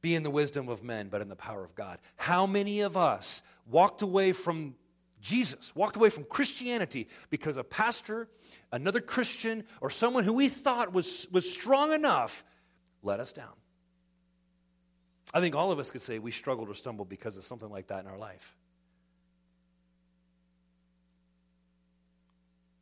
be 0.00 0.14
in 0.14 0.22
the 0.22 0.30
wisdom 0.30 0.68
of 0.68 0.82
men, 0.82 1.08
but 1.08 1.20
in 1.20 1.28
the 1.28 1.36
power 1.36 1.64
of 1.64 1.74
God. 1.74 1.98
How 2.16 2.46
many 2.46 2.80
of 2.80 2.96
us 2.96 3.42
walked 3.66 4.02
away 4.02 4.32
from 4.32 4.74
Jesus, 5.20 5.74
walked 5.74 5.96
away 5.96 6.10
from 6.10 6.24
Christianity 6.24 7.08
because 7.30 7.56
a 7.56 7.64
pastor, 7.64 8.28
another 8.70 9.00
Christian, 9.00 9.64
or 9.80 9.90
someone 9.90 10.24
who 10.24 10.32
we 10.32 10.48
thought 10.48 10.92
was, 10.92 11.26
was 11.32 11.50
strong 11.50 11.92
enough 11.92 12.44
let 13.02 13.20
us 13.20 13.32
down? 13.32 13.52
I 15.34 15.40
think 15.40 15.54
all 15.54 15.72
of 15.72 15.78
us 15.78 15.90
could 15.90 16.02
say 16.02 16.18
we 16.18 16.30
struggled 16.30 16.68
or 16.68 16.74
stumbled 16.74 17.08
because 17.08 17.36
of 17.36 17.44
something 17.44 17.68
like 17.68 17.88
that 17.88 18.00
in 18.04 18.06
our 18.06 18.18
life. 18.18 18.56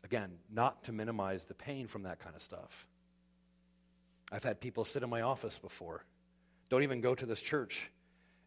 Again, 0.05 0.38
not 0.53 0.85
to 0.85 0.92
minimize 0.92 1.46
the 1.46 1.55
pain 1.55 1.88
from 1.88 2.05
that 2.05 2.20
kind 2.20 2.37
of 2.37 2.42
stuff. 2.42 2.87
I've 4.31 4.44
had 4.44 4.61
people 4.61 4.85
sit 4.85 5.03
in 5.03 5.11
my 5.11 5.22
office 5.22 5.59
before, 5.59 6.05
don't 6.68 6.85
even 6.85 7.01
go 7.01 7.14
to 7.14 7.27
this 7.27 7.42
church, 7.42 7.90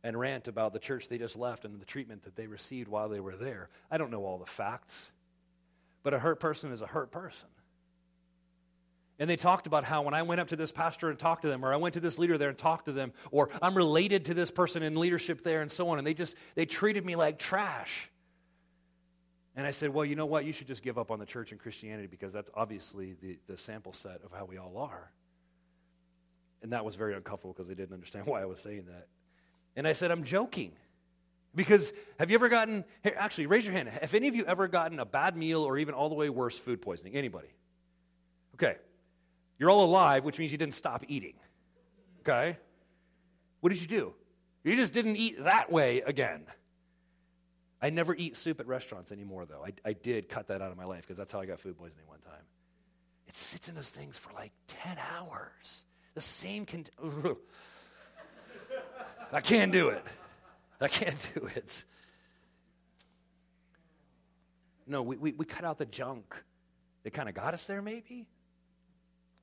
and 0.03 0.17
rant 0.19 0.47
about 0.47 0.73
the 0.73 0.79
church 0.79 1.09
they 1.09 1.17
just 1.17 1.35
left 1.35 1.65
and 1.65 1.79
the 1.79 1.85
treatment 1.85 2.23
that 2.23 2.35
they 2.35 2.47
received 2.47 2.87
while 2.87 3.09
they 3.09 3.19
were 3.19 3.35
there. 3.35 3.69
I 3.91 3.97
don't 3.97 4.11
know 4.11 4.25
all 4.25 4.37
the 4.37 4.45
facts, 4.45 5.11
but 6.03 6.13
a 6.13 6.19
hurt 6.19 6.39
person 6.39 6.71
is 6.71 6.81
a 6.81 6.87
hurt 6.87 7.11
person. 7.11 7.49
And 9.19 9.29
they 9.29 9.35
talked 9.35 9.67
about 9.67 9.83
how 9.83 10.01
when 10.03 10.13
I 10.13 10.21
went 10.21 10.39
up 10.39 10.47
to 10.47 10.55
this 10.55 10.71
pastor 10.71 11.09
and 11.09 11.19
talked 11.19 11.41
to 11.41 11.49
them, 11.49 11.65
or 11.65 11.73
I 11.73 11.75
went 11.75 11.95
to 11.95 11.99
this 11.99 12.17
leader 12.17 12.37
there 12.37 12.47
and 12.47 12.57
talked 12.57 12.85
to 12.85 12.93
them, 12.93 13.11
or 13.31 13.49
I'm 13.61 13.75
related 13.75 14.25
to 14.25 14.33
this 14.33 14.49
person 14.49 14.81
in 14.81 14.95
leadership 14.95 15.43
there 15.43 15.61
and 15.61 15.69
so 15.69 15.89
on, 15.89 15.97
and 15.97 16.07
they 16.07 16.13
just 16.13 16.37
they 16.55 16.65
treated 16.65 17.05
me 17.05 17.17
like 17.17 17.37
trash. 17.37 18.09
And 19.57 19.67
I 19.67 19.71
said, 19.71 19.89
Well, 19.89 20.05
you 20.05 20.15
know 20.15 20.25
what? 20.25 20.45
You 20.45 20.53
should 20.53 20.67
just 20.67 20.81
give 20.81 20.97
up 20.97 21.11
on 21.11 21.19
the 21.19 21.25
church 21.25 21.51
and 21.51 21.59
Christianity 21.59 22.07
because 22.07 22.31
that's 22.31 22.49
obviously 22.53 23.17
the, 23.21 23.37
the 23.47 23.57
sample 23.57 23.91
set 23.91 24.21
of 24.23 24.31
how 24.31 24.45
we 24.45 24.57
all 24.57 24.77
are. 24.77 25.11
And 26.61 26.71
that 26.71 26.85
was 26.85 26.95
very 26.95 27.13
uncomfortable 27.13 27.51
because 27.51 27.67
they 27.67 27.75
didn't 27.75 27.93
understand 27.93 28.25
why 28.27 28.41
I 28.41 28.45
was 28.45 28.61
saying 28.61 28.85
that. 28.87 29.07
And 29.75 29.87
I 29.87 29.93
said, 29.93 30.11
I'm 30.11 30.23
joking. 30.23 30.73
Because 31.55 31.91
have 32.19 32.29
you 32.29 32.35
ever 32.35 32.49
gotten, 32.49 32.85
here, 33.03 33.15
actually, 33.17 33.47
raise 33.47 33.65
your 33.65 33.73
hand. 33.73 33.89
Have 33.89 34.13
any 34.13 34.27
of 34.27 34.35
you 34.35 34.45
ever 34.45 34.67
gotten 34.67 34.99
a 34.99 35.05
bad 35.05 35.35
meal 35.35 35.63
or 35.63 35.77
even 35.77 35.93
all 35.93 36.09
the 36.09 36.15
way 36.15 36.29
worse 36.29 36.57
food 36.57 36.81
poisoning? 36.81 37.15
Anybody? 37.15 37.49
Okay. 38.55 38.75
You're 39.57 39.69
all 39.69 39.83
alive, 39.83 40.23
which 40.23 40.37
means 40.39 40.51
you 40.51 40.57
didn't 40.57 40.73
stop 40.75 41.03
eating. 41.07 41.33
Okay? 42.21 42.57
What 43.61 43.71
did 43.71 43.81
you 43.81 43.87
do? 43.87 44.13
You 44.63 44.75
just 44.75 44.93
didn't 44.93 45.15
eat 45.15 45.43
that 45.43 45.71
way 45.71 46.01
again. 46.01 46.45
I 47.81 47.89
never 47.89 48.13
eat 48.13 48.35
soup 48.35 48.59
at 48.59 48.67
restaurants 48.67 49.11
anymore, 49.11 49.45
though. 49.45 49.65
I, 49.65 49.73
I 49.85 49.93
did 49.93 50.27
cut 50.29 50.47
that 50.47 50.61
out 50.61 50.71
of 50.71 50.77
my 50.77 50.85
life 50.85 51.01
because 51.01 51.17
that's 51.17 51.31
how 51.31 51.39
I 51.39 51.45
got 51.45 51.59
food 51.59 51.77
poisoning 51.77 52.07
one 52.07 52.19
time. 52.19 52.43
It 53.27 53.35
sits 53.35 53.69
in 53.69 53.75
those 53.75 53.89
things 53.89 54.17
for 54.17 54.33
like 54.33 54.51
10 54.67 54.97
hours. 55.17 55.85
The 56.13 56.21
same 56.21 56.65
can. 56.65 56.85
I 59.31 59.41
can't 59.41 59.71
do 59.71 59.89
it. 59.89 60.03
I 60.81 60.87
can't 60.87 61.31
do 61.35 61.49
it. 61.55 61.83
No, 64.87 65.03
we, 65.03 65.17
we, 65.17 65.31
we 65.33 65.45
cut 65.45 65.63
out 65.63 65.77
the 65.77 65.85
junk 65.85 66.35
that 67.03 67.13
kind 67.13 67.29
of 67.29 67.35
got 67.35 67.53
us 67.53 67.65
there, 67.65 67.81
maybe. 67.81 68.27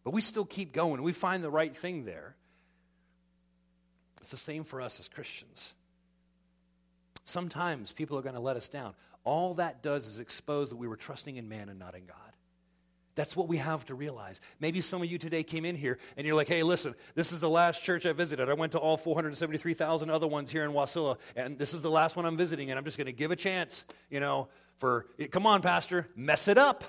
But 0.03 0.12
we 0.12 0.20
still 0.20 0.44
keep 0.44 0.72
going. 0.72 1.03
We 1.03 1.12
find 1.12 1.42
the 1.42 1.51
right 1.51 1.75
thing 1.75 2.05
there. 2.05 2.37
It's 4.20 4.31
the 4.31 4.37
same 4.37 4.64
for 4.64 4.81
us 4.81 4.99
as 4.99 5.09
Christians. 5.09 5.75
Sometimes 7.25 7.92
people 7.92 8.18
are 8.18 8.22
going 8.22 8.35
to 8.35 8.40
let 8.40 8.57
us 8.57 8.68
down. 8.68 8.94
All 9.25 9.55
that 9.55 9.83
does 9.83 10.07
is 10.07 10.20
expose 10.20 10.70
that 10.70 10.77
we 10.77 10.88
were 10.88 10.96
trusting 10.96 11.37
in 11.37 11.49
man 11.49 11.68
and 11.68 11.79
not 11.79 11.94
in 11.94 12.07
God. 12.07 12.25
That's 13.16 13.35
what 13.35 13.48
we 13.48 13.57
have 13.57 13.85
to 13.87 13.94
realize. 13.94 14.42
Maybe 14.61 14.83
some 14.83 15.02
of 15.02 15.11
you 15.11 15.16
today 15.16 15.42
came 15.42 15.64
in 15.64 15.74
here 15.74 15.98
and 16.16 16.26
you're 16.26 16.37
like, 16.37 16.48
hey, 16.48 16.62
listen, 16.62 16.94
this 17.14 17.33
is 17.33 17.40
the 17.40 17.48
last 17.48 17.83
church 17.83 18.05
I 18.05 18.12
visited. 18.12 18.48
I 18.48 18.52
went 18.52 18.72
to 18.72 18.79
all 18.79 18.98
473,000 18.98 20.11
other 20.11 20.26
ones 20.26 20.50
here 20.50 20.64
in 20.64 20.72
Wasilla, 20.72 21.16
and 21.35 21.59
this 21.59 21.72
is 21.72 21.81
the 21.81 21.90
last 21.90 22.14
one 22.14 22.26
I'm 22.26 22.37
visiting, 22.37 22.70
and 22.70 22.79
I'm 22.79 22.85
just 22.85 22.98
going 22.98 23.07
to 23.07 23.12
give 23.12 23.31
a 23.31 23.37
chance, 23.37 23.85
you 24.11 24.20
know, 24.20 24.48
for, 24.76 25.07
come 25.31 25.46
on, 25.46 25.62
Pastor, 25.62 26.07
mess 26.14 26.46
it 26.46 26.59
up. 26.59 26.85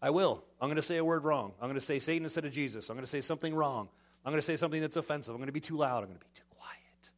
I 0.00 0.10
will. 0.10 0.44
I'm 0.60 0.68
going 0.68 0.76
to 0.76 0.82
say 0.82 0.98
a 0.98 1.04
word 1.04 1.24
wrong. 1.24 1.52
I'm 1.60 1.66
going 1.66 1.74
to 1.74 1.80
say 1.80 1.98
Satan 1.98 2.24
instead 2.24 2.44
of 2.44 2.52
Jesus. 2.52 2.88
I'm 2.88 2.96
going 2.96 3.04
to 3.04 3.10
say 3.10 3.20
something 3.20 3.52
wrong. 3.52 3.88
I'm 4.24 4.30
going 4.32 4.40
to 4.40 4.46
say 4.46 4.56
something 4.56 4.80
that's 4.80 4.96
offensive. 4.96 5.34
I'm 5.34 5.40
going 5.40 5.48
to 5.48 5.52
be 5.52 5.60
too 5.60 5.76
loud. 5.76 5.98
I'm 5.98 6.08
going 6.08 6.18
to 6.18 6.24
be 6.24 6.30
too 6.34 6.44
quiet. 6.50 7.10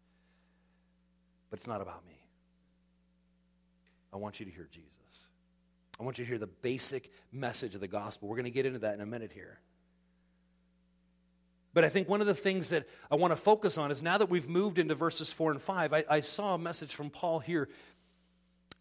But 1.50 1.58
it's 1.58 1.66
not 1.66 1.82
about 1.82 2.06
me. 2.06 2.14
I 4.12 4.16
want 4.16 4.40
you 4.40 4.46
to 4.46 4.52
hear 4.52 4.68
Jesus. 4.70 4.88
I 5.98 6.04
want 6.04 6.18
you 6.18 6.24
to 6.24 6.28
hear 6.28 6.38
the 6.38 6.46
basic 6.46 7.10
message 7.32 7.74
of 7.74 7.80
the 7.80 7.88
gospel. 7.88 8.28
We're 8.28 8.36
going 8.36 8.44
to 8.44 8.50
get 8.50 8.66
into 8.66 8.80
that 8.80 8.94
in 8.94 9.00
a 9.00 9.06
minute 9.06 9.32
here. 9.32 9.58
But 11.74 11.84
I 11.84 11.88
think 11.88 12.08
one 12.08 12.20
of 12.20 12.26
the 12.26 12.34
things 12.34 12.70
that 12.70 12.88
I 13.10 13.16
want 13.16 13.32
to 13.32 13.36
focus 13.36 13.78
on 13.78 13.90
is 13.90 14.02
now 14.02 14.18
that 14.18 14.28
we've 14.28 14.48
moved 14.48 14.78
into 14.78 14.94
verses 14.94 15.32
4 15.32 15.52
and 15.52 15.62
5, 15.62 15.92
I, 15.92 16.04
I 16.08 16.20
saw 16.20 16.54
a 16.54 16.58
message 16.58 16.94
from 16.94 17.10
Paul 17.10 17.40
here. 17.40 17.68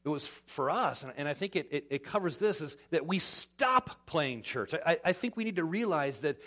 It 0.06 0.10
was 0.10 0.28
for 0.28 0.70
us, 0.70 1.04
and, 1.04 1.12
and 1.18 1.28
I 1.28 1.34
think 1.34 1.56
it, 1.56 1.68
it, 1.70 1.88
it, 1.90 2.04
covers 2.04 2.38
this, 2.38 2.62
is 2.62 2.78
that 2.92 3.06
we 3.06 3.20
stop 3.20 4.06
playing 4.06 4.44
church. 4.44 4.74
I, 4.74 4.98
I 5.04 5.12
think 5.12 5.36
we 5.36 5.44
need 5.44 5.58
to 5.58 5.66
realize 5.66 6.20
that 6.20 6.38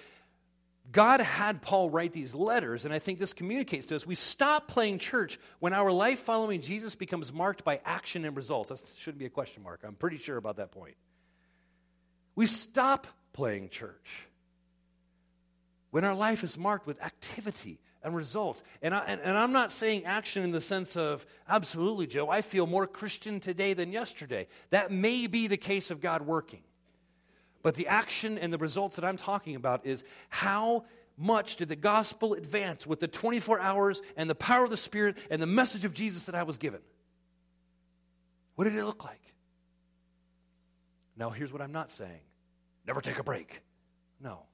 God 0.92 1.20
had 1.20 1.62
Paul 1.62 1.90
write 1.90 2.12
these 2.12 2.35
letters, 2.35 2.85
and 2.85 2.92
I 2.92 2.98
think 2.98 3.18
this 3.18 3.33
communicates 3.33 3.87
to 3.87 3.96
us. 3.96 4.07
We 4.07 4.16
stop 4.16 4.66
playing 4.66 4.98
church 4.98 5.38
when 5.61 5.72
our 5.72 5.92
life 5.92 6.20
following 6.20 6.61
Jesus 6.61 6.94
becomes 6.94 7.33
marked 7.33 7.62
by 7.64 7.81
action 7.85 8.24
and 8.24 8.37
results. 8.37 8.70
That 8.70 8.98
shouldn't 8.98 9.18
be 9.18 9.26
a 9.26 9.31
question 9.31 9.62
mark. 9.62 9.81
I'm 9.85 9.94
pretty 9.94 10.16
sure 10.16 10.37
about 10.37 10.57
that 10.57 10.72
point. 10.72 10.96
We 12.35 12.46
stop 12.46 13.07
playing 13.33 13.68
church 13.68 14.26
when 15.90 16.05
our 16.05 16.14
life 16.14 16.42
is 16.42 16.59
marked 16.59 16.87
with 16.87 17.00
activity 17.03 17.79
and 18.03 18.16
results. 18.16 18.62
And, 18.83 18.94
I, 18.94 19.05
and, 19.07 19.20
and, 19.20 19.37
I'm 19.37 19.53
not 19.53 19.70
saying 19.70 20.07
action 20.07 20.42
in 20.42 20.50
the 20.50 20.61
sense 20.61 20.96
of, 20.96 21.26
absolutely, 21.48 22.07
Joe, 22.07 22.31
I 22.31 22.40
feel 22.40 22.66
more 22.66 22.87
Christian 22.87 23.40
today 23.40 23.74
than 23.74 23.92
yesterday. 23.92 24.48
That 24.70 24.90
may 24.90 25.26
be 25.26 25.46
the 25.46 25.57
case 25.57 25.90
of 25.90 26.00
God 26.00 26.22
working. 26.22 26.62
But 27.62 27.75
the 27.75 27.87
action 27.88 28.38
and 28.38 28.53
the 28.53 28.59
results 28.59 28.96
that 28.96 29.05
I'm 29.05 29.16
talking 29.16 29.55
about 29.55 29.85
is 29.85 30.05
how 30.29 30.85
much 31.16 31.57
did 31.57 31.68
the 31.68 31.77
gospel 31.77 32.33
advance 32.35 32.87
with 32.87 33.01
the 33.01 33.09
24 33.09 33.61
hours 33.61 34.01
and 34.16 34.29
the 34.31 34.35
power 34.35 34.64
of 34.64 34.70
the 34.70 34.77
Spirit 34.77 35.18
and 35.31 35.40
the 35.42 35.46
message 35.46 35.85
of 35.85 35.92
Jesus 35.92 36.25
that 36.25 36.35
I 36.35 36.42
was 36.42 36.57
given? 36.57 36.81
What 38.55 38.64
did 38.64 38.75
it 38.75 38.85
look 38.85 39.05
like? 39.05 39.20
Now, 41.16 41.31
here's 41.31 41.53
what 41.53 41.61
I'm 41.61 41.73
not 41.73 41.90
saying 41.90 42.20
never 42.87 43.01
take 43.01 43.18
a 43.18 43.25
break. 43.25 43.62
No. 44.20 44.44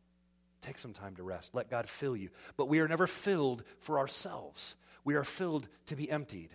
Take 0.62 0.78
some 0.78 0.92
time 0.92 1.14
to 1.16 1.22
rest. 1.22 1.54
Let 1.54 1.70
God 1.70 1.88
fill 1.88 2.16
you. 2.16 2.30
But 2.56 2.68
we 2.68 2.80
are 2.80 2.88
never 2.88 3.06
filled 3.06 3.62
for 3.78 3.98
ourselves, 3.98 4.74
we 5.04 5.14
are 5.14 5.24
filled 5.24 5.68
to 5.86 5.96
be 5.96 6.10
emptied. 6.10 6.50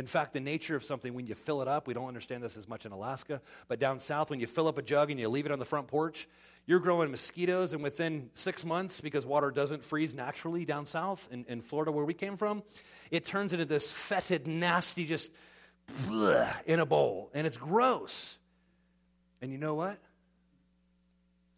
In 0.00 0.06
fact, 0.06 0.32
the 0.32 0.40
nature 0.40 0.74
of 0.76 0.82
something, 0.82 1.12
when 1.12 1.26
you 1.26 1.34
fill 1.34 1.60
it 1.60 1.68
up, 1.68 1.86
we 1.86 1.92
don't 1.92 2.08
understand 2.08 2.42
this 2.42 2.56
as 2.56 2.66
much 2.66 2.86
in 2.86 2.92
Alaska, 2.92 3.42
but 3.68 3.78
down 3.78 3.98
south, 3.98 4.30
when 4.30 4.40
you 4.40 4.46
fill 4.46 4.66
up 4.66 4.78
a 4.78 4.82
jug 4.82 5.10
and 5.10 5.20
you 5.20 5.28
leave 5.28 5.44
it 5.44 5.52
on 5.52 5.58
the 5.58 5.66
front 5.66 5.88
porch, 5.88 6.26
you're 6.64 6.80
growing 6.80 7.10
mosquitoes, 7.10 7.74
and 7.74 7.82
within 7.82 8.30
six 8.32 8.64
months, 8.64 9.02
because 9.02 9.26
water 9.26 9.50
doesn't 9.50 9.84
freeze 9.84 10.14
naturally 10.14 10.64
down 10.64 10.86
south 10.86 11.28
in, 11.30 11.44
in 11.48 11.60
Florida, 11.60 11.92
where 11.92 12.06
we 12.06 12.14
came 12.14 12.38
from, 12.38 12.62
it 13.10 13.26
turns 13.26 13.52
into 13.52 13.66
this 13.66 13.92
fetid, 13.92 14.46
nasty, 14.46 15.04
just 15.04 15.34
bleh, 16.06 16.50
in 16.64 16.80
a 16.80 16.86
bowl, 16.86 17.30
and 17.34 17.46
it's 17.46 17.58
gross. 17.58 18.38
And 19.42 19.52
you 19.52 19.58
know 19.58 19.74
what? 19.74 19.98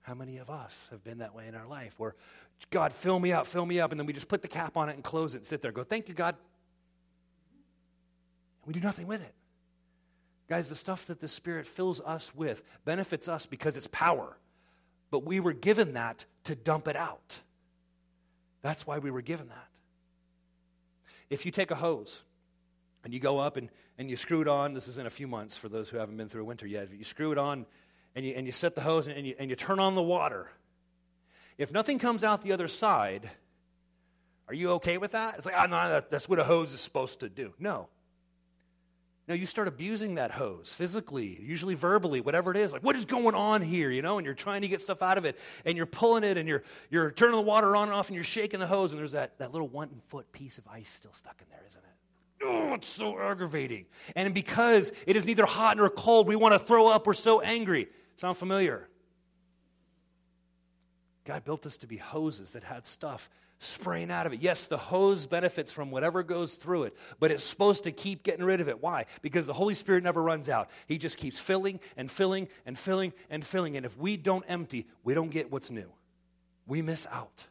How 0.00 0.14
many 0.14 0.38
of 0.38 0.50
us 0.50 0.88
have 0.90 1.04
been 1.04 1.18
that 1.18 1.32
way 1.32 1.46
in 1.46 1.54
our 1.54 1.68
life 1.68 1.94
where 1.96 2.16
God, 2.70 2.92
fill 2.92 3.20
me 3.20 3.32
up, 3.32 3.46
fill 3.46 3.66
me 3.66 3.78
up, 3.78 3.92
and 3.92 4.00
then 4.00 4.06
we 4.08 4.12
just 4.12 4.26
put 4.26 4.42
the 4.42 4.48
cap 4.48 4.76
on 4.76 4.88
it 4.88 4.94
and 4.94 5.04
close 5.04 5.36
it 5.36 5.38
and 5.38 5.46
sit 5.46 5.62
there 5.62 5.70
go, 5.70 5.84
Thank 5.84 6.08
you, 6.08 6.14
God. 6.14 6.34
We 8.66 8.72
do 8.72 8.80
nothing 8.80 9.06
with 9.06 9.22
it. 9.22 9.34
Guys, 10.48 10.68
the 10.68 10.76
stuff 10.76 11.06
that 11.06 11.20
the 11.20 11.28
Spirit 11.28 11.66
fills 11.66 12.00
us 12.00 12.34
with 12.34 12.62
benefits 12.84 13.28
us 13.28 13.46
because 13.46 13.76
it's 13.76 13.86
power. 13.86 14.36
But 15.10 15.24
we 15.24 15.40
were 15.40 15.52
given 15.52 15.94
that 15.94 16.24
to 16.44 16.54
dump 16.54 16.88
it 16.88 16.96
out. 16.96 17.40
That's 18.60 18.86
why 18.86 18.98
we 18.98 19.10
were 19.10 19.22
given 19.22 19.48
that. 19.48 19.68
If 21.30 21.46
you 21.46 21.52
take 21.52 21.70
a 21.70 21.74
hose 21.74 22.22
and 23.04 23.12
you 23.12 23.20
go 23.20 23.38
up 23.38 23.56
and, 23.56 23.70
and 23.98 24.10
you 24.10 24.16
screw 24.16 24.42
it 24.42 24.48
on, 24.48 24.74
this 24.74 24.88
is 24.88 24.98
in 24.98 25.06
a 25.06 25.10
few 25.10 25.26
months 25.26 25.56
for 25.56 25.68
those 25.68 25.88
who 25.88 25.96
haven't 25.96 26.16
been 26.16 26.28
through 26.28 26.42
a 26.42 26.44
winter 26.46 26.66
yet. 26.66 26.88
You 26.92 27.04
screw 27.04 27.32
it 27.32 27.38
on 27.38 27.66
and 28.14 28.24
you, 28.24 28.34
and 28.34 28.46
you 28.46 28.52
set 28.52 28.74
the 28.74 28.82
hose 28.82 29.08
and 29.08 29.26
you, 29.26 29.34
and 29.38 29.50
you 29.50 29.56
turn 29.56 29.80
on 29.80 29.94
the 29.94 30.02
water. 30.02 30.50
If 31.58 31.72
nothing 31.72 31.98
comes 31.98 32.24
out 32.24 32.42
the 32.42 32.52
other 32.52 32.68
side, 32.68 33.30
are 34.48 34.54
you 34.54 34.72
okay 34.72 34.98
with 34.98 35.12
that? 35.12 35.36
It's 35.36 35.46
like, 35.46 35.54
ah, 35.56 35.62
oh, 35.64 35.66
no, 35.66 35.88
that, 35.88 36.10
that's 36.10 36.28
what 36.28 36.38
a 36.38 36.44
hose 36.44 36.74
is 36.74 36.80
supposed 36.80 37.20
to 37.20 37.28
do. 37.28 37.54
No. 37.58 37.88
No, 39.28 39.34
you 39.34 39.46
start 39.46 39.68
abusing 39.68 40.16
that 40.16 40.32
hose 40.32 40.74
physically, 40.74 41.38
usually 41.40 41.74
verbally, 41.74 42.20
whatever 42.20 42.50
it 42.50 42.56
is. 42.56 42.72
Like, 42.72 42.82
what 42.82 42.96
is 42.96 43.04
going 43.04 43.36
on 43.36 43.62
here, 43.62 43.88
you 43.90 44.02
know? 44.02 44.18
And 44.18 44.24
you're 44.24 44.34
trying 44.34 44.62
to 44.62 44.68
get 44.68 44.80
stuff 44.80 45.00
out 45.00 45.16
of 45.16 45.24
it, 45.24 45.38
and 45.64 45.76
you're 45.76 45.86
pulling 45.86 46.24
it, 46.24 46.36
and 46.36 46.48
you're, 46.48 46.64
you're 46.90 47.12
turning 47.12 47.36
the 47.36 47.42
water 47.42 47.76
on 47.76 47.84
and 47.84 47.92
off, 47.92 48.08
and 48.08 48.16
you're 48.16 48.24
shaking 48.24 48.58
the 48.58 48.66
hose, 48.66 48.92
and 48.92 48.98
there's 48.98 49.12
that, 49.12 49.38
that 49.38 49.52
little 49.52 49.68
one 49.68 49.90
foot 50.08 50.32
piece 50.32 50.58
of 50.58 50.66
ice 50.66 50.90
still 50.90 51.12
stuck 51.12 51.40
in 51.40 51.46
there, 51.50 51.62
isn't 51.68 51.80
it? 51.80 52.44
Oh, 52.44 52.74
it's 52.74 52.88
so 52.88 53.16
aggravating. 53.16 53.86
And 54.16 54.34
because 54.34 54.92
it 55.06 55.14
is 55.14 55.24
neither 55.24 55.46
hot 55.46 55.76
nor 55.76 55.88
cold, 55.88 56.26
we 56.26 56.34
want 56.34 56.54
to 56.54 56.58
throw 56.58 56.88
up. 56.88 57.06
We're 57.06 57.14
so 57.14 57.40
angry. 57.40 57.88
Sound 58.16 58.36
familiar? 58.36 58.88
God 61.24 61.44
built 61.44 61.66
us 61.66 61.76
to 61.78 61.86
be 61.86 61.98
hoses 61.98 62.50
that 62.52 62.64
had 62.64 62.86
stuff 62.86 63.30
spraying 63.62 64.10
out 64.10 64.26
of 64.26 64.32
it. 64.32 64.42
Yes, 64.42 64.66
the 64.66 64.76
hose 64.76 65.26
benefits 65.26 65.70
from 65.70 65.90
whatever 65.90 66.22
goes 66.22 66.56
through 66.56 66.84
it, 66.84 66.96
but 67.20 67.30
it's 67.30 67.44
supposed 67.44 67.84
to 67.84 67.92
keep 67.92 68.22
getting 68.22 68.44
rid 68.44 68.60
of 68.60 68.68
it. 68.68 68.82
Why? 68.82 69.06
Because 69.22 69.46
the 69.46 69.52
Holy 69.52 69.74
Spirit 69.74 70.02
never 70.02 70.22
runs 70.22 70.48
out. 70.48 70.70
He 70.86 70.98
just 70.98 71.18
keeps 71.18 71.38
filling 71.38 71.80
and 71.96 72.10
filling 72.10 72.48
and 72.66 72.76
filling 72.76 73.12
and 73.30 73.44
filling. 73.44 73.76
And 73.76 73.86
if 73.86 73.96
we 73.96 74.16
don't 74.16 74.44
empty, 74.48 74.86
we 75.04 75.14
don't 75.14 75.30
get 75.30 75.52
what's 75.52 75.70
new. 75.70 75.90
We 76.66 76.82
miss 76.82 77.06
out. 77.10 77.46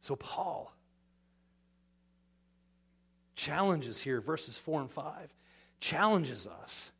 So, 0.00 0.16
Paul 0.16 0.72
challenges 3.34 4.00
here, 4.00 4.20
verses 4.20 4.58
4 4.58 4.82
and 4.82 4.90
5, 4.90 5.34
challenges 5.80 6.46
us 6.46 6.92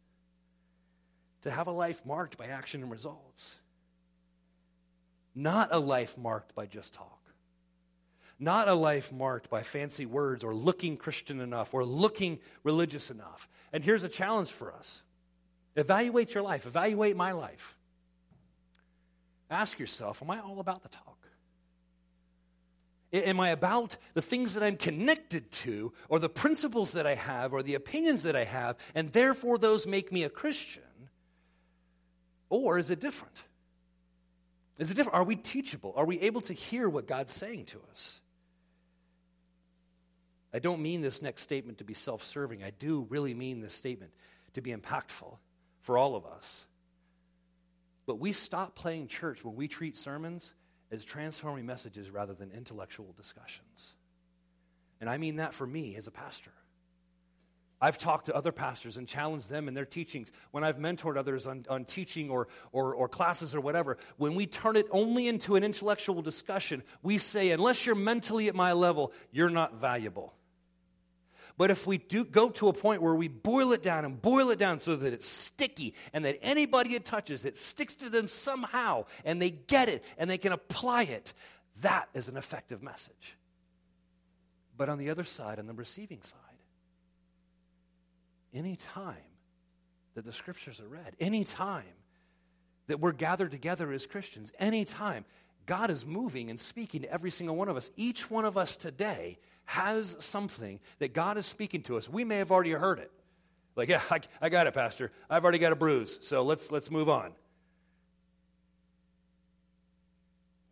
to 1.42 1.50
have 1.50 1.66
a 1.66 1.72
life 1.72 2.04
marked 2.04 2.36
by 2.36 2.46
action 2.46 2.82
and 2.82 2.90
results 2.90 3.58
not 5.38 5.68
a 5.70 5.78
life 5.78 6.18
marked 6.18 6.54
by 6.56 6.66
just 6.66 6.94
talk. 6.94 7.20
Not 8.40 8.68
a 8.68 8.74
life 8.74 9.12
marked 9.12 9.48
by 9.48 9.62
fancy 9.62 10.04
words 10.04 10.42
or 10.42 10.52
looking 10.52 10.96
Christian 10.96 11.40
enough 11.40 11.72
or 11.72 11.84
looking 11.84 12.40
religious 12.64 13.10
enough. 13.10 13.48
And 13.72 13.84
here's 13.84 14.02
a 14.02 14.08
challenge 14.08 14.50
for 14.50 14.72
us 14.72 15.02
evaluate 15.76 16.34
your 16.34 16.42
life, 16.42 16.66
evaluate 16.66 17.16
my 17.16 17.32
life. 17.32 17.76
Ask 19.48 19.78
yourself 19.78 20.22
Am 20.22 20.30
I 20.30 20.40
all 20.40 20.58
about 20.58 20.82
the 20.82 20.88
talk? 20.88 21.16
Am 23.12 23.40
I 23.40 23.50
about 23.50 23.96
the 24.14 24.20
things 24.20 24.54
that 24.54 24.62
I'm 24.62 24.76
connected 24.76 25.50
to, 25.52 25.92
or 26.08 26.18
the 26.18 26.28
principles 26.28 26.92
that 26.92 27.06
I 27.06 27.14
have, 27.14 27.54
or 27.54 27.62
the 27.62 27.74
opinions 27.74 28.24
that 28.24 28.36
I 28.36 28.44
have, 28.44 28.76
and 28.94 29.10
therefore 29.12 29.56
those 29.56 29.86
make 29.86 30.12
me 30.12 30.24
a 30.24 30.28
Christian? 30.28 30.82
Or 32.50 32.76
is 32.76 32.90
it 32.90 33.00
different? 33.00 33.44
Is 34.78 34.90
it 34.90 34.94
different? 34.94 35.16
Are 35.16 35.24
we 35.24 35.36
teachable? 35.36 35.92
Are 35.96 36.06
we 36.06 36.20
able 36.20 36.40
to 36.42 36.54
hear 36.54 36.88
what 36.88 37.06
God's 37.06 37.32
saying 37.32 37.66
to 37.66 37.80
us? 37.90 38.20
I 40.52 40.60
don't 40.60 40.80
mean 40.80 41.02
this 41.02 41.20
next 41.20 41.42
statement 41.42 41.78
to 41.78 41.84
be 41.84 41.94
self 41.94 42.24
serving. 42.24 42.62
I 42.62 42.70
do 42.70 43.06
really 43.10 43.34
mean 43.34 43.60
this 43.60 43.74
statement 43.74 44.12
to 44.54 44.62
be 44.62 44.72
impactful 44.72 45.36
for 45.80 45.98
all 45.98 46.16
of 46.16 46.24
us. 46.24 46.64
But 48.06 48.18
we 48.18 48.32
stop 48.32 48.74
playing 48.74 49.08
church 49.08 49.44
when 49.44 49.56
we 49.56 49.68
treat 49.68 49.96
sermons 49.96 50.54
as 50.90 51.04
transforming 51.04 51.66
messages 51.66 52.10
rather 52.10 52.32
than 52.32 52.50
intellectual 52.50 53.12
discussions. 53.14 53.92
And 55.00 55.10
I 55.10 55.18
mean 55.18 55.36
that 55.36 55.52
for 55.52 55.66
me 55.66 55.96
as 55.96 56.06
a 56.06 56.10
pastor. 56.10 56.52
I've 57.80 57.98
talked 57.98 58.26
to 58.26 58.34
other 58.34 58.50
pastors 58.50 58.96
and 58.96 59.06
challenged 59.06 59.50
them 59.50 59.68
in 59.68 59.74
their 59.74 59.84
teachings. 59.84 60.32
When 60.50 60.64
I've 60.64 60.78
mentored 60.78 61.16
others 61.16 61.46
on, 61.46 61.64
on 61.70 61.84
teaching 61.84 62.28
or, 62.28 62.48
or, 62.72 62.92
or 62.92 63.08
classes 63.08 63.54
or 63.54 63.60
whatever, 63.60 63.98
when 64.16 64.34
we 64.34 64.46
turn 64.46 64.76
it 64.76 64.86
only 64.90 65.28
into 65.28 65.54
an 65.54 65.62
intellectual 65.62 66.20
discussion, 66.20 66.82
we 67.02 67.18
say, 67.18 67.50
unless 67.50 67.86
you're 67.86 67.94
mentally 67.94 68.48
at 68.48 68.54
my 68.54 68.72
level, 68.72 69.12
you're 69.30 69.48
not 69.48 69.74
valuable. 69.76 70.34
But 71.56 71.70
if 71.72 71.86
we 71.86 71.98
do 71.98 72.24
go 72.24 72.50
to 72.50 72.68
a 72.68 72.72
point 72.72 73.02
where 73.02 73.14
we 73.14 73.26
boil 73.26 73.72
it 73.72 73.82
down 73.82 74.04
and 74.04 74.20
boil 74.20 74.50
it 74.50 74.58
down 74.58 74.78
so 74.78 74.94
that 74.94 75.12
it's 75.12 75.26
sticky 75.26 75.94
and 76.12 76.24
that 76.24 76.38
anybody 76.40 76.94
it 76.94 77.04
touches, 77.04 77.44
it 77.44 77.56
sticks 77.56 77.96
to 77.96 78.08
them 78.10 78.28
somehow 78.28 79.06
and 79.24 79.42
they 79.42 79.50
get 79.50 79.88
it 79.88 80.04
and 80.18 80.30
they 80.30 80.38
can 80.38 80.52
apply 80.52 81.02
it, 81.02 81.32
that 81.80 82.08
is 82.14 82.28
an 82.28 82.36
effective 82.36 82.80
message. 82.82 83.36
But 84.76 84.88
on 84.88 84.98
the 84.98 85.10
other 85.10 85.24
side, 85.24 85.58
on 85.58 85.66
the 85.66 85.74
receiving 85.74 86.22
side, 86.22 86.47
any 88.54 88.76
time 88.76 89.16
that 90.14 90.24
the 90.24 90.32
scriptures 90.32 90.80
are 90.80 90.88
read, 90.88 91.14
any 91.20 91.44
time 91.44 91.84
that 92.86 93.00
we're 93.00 93.12
gathered 93.12 93.50
together 93.50 93.92
as 93.92 94.06
Christians, 94.06 94.52
any 94.58 94.84
time 94.84 95.24
God 95.66 95.90
is 95.90 96.06
moving 96.06 96.48
and 96.48 96.58
speaking 96.58 97.02
to 97.02 97.12
every 97.12 97.30
single 97.30 97.54
one 97.54 97.68
of 97.68 97.76
us. 97.76 97.90
Each 97.94 98.30
one 98.30 98.46
of 98.46 98.56
us 98.56 98.76
today 98.76 99.38
has 99.66 100.16
something 100.18 100.80
that 100.98 101.12
God 101.12 101.36
is 101.36 101.44
speaking 101.44 101.82
to 101.82 101.98
us. 101.98 102.08
We 102.08 102.24
may 102.24 102.38
have 102.38 102.50
already 102.50 102.70
heard 102.72 102.98
it. 102.98 103.12
Like, 103.76 103.90
yeah, 103.90 104.00
I, 104.10 104.20
I 104.40 104.48
got 104.48 104.66
it, 104.66 104.74
Pastor. 104.74 105.12
I've 105.28 105.44
already 105.44 105.58
got 105.58 105.72
a 105.72 105.76
bruise, 105.76 106.18
so 106.22 106.42
let's, 106.42 106.72
let's 106.72 106.90
move 106.90 107.08
on. 107.08 107.32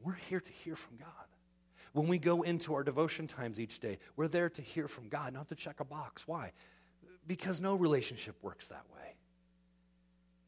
We're 0.02 0.14
here 0.14 0.40
to 0.40 0.52
hear 0.64 0.76
from 0.76 0.96
God. 0.96 1.08
When 1.92 2.08
we 2.08 2.18
go 2.18 2.42
into 2.42 2.74
our 2.74 2.82
devotion 2.82 3.26
times 3.26 3.60
each 3.60 3.80
day, 3.80 3.98
we're 4.16 4.28
there 4.28 4.48
to 4.48 4.62
hear 4.62 4.88
from 4.88 5.08
God, 5.08 5.34
not 5.34 5.48
to 5.50 5.54
check 5.54 5.80
a 5.80 5.84
box. 5.84 6.26
Why? 6.26 6.52
Because 7.26 7.60
no 7.60 7.74
relationship 7.74 8.36
works 8.42 8.68
that 8.68 8.84
way. 8.94 9.14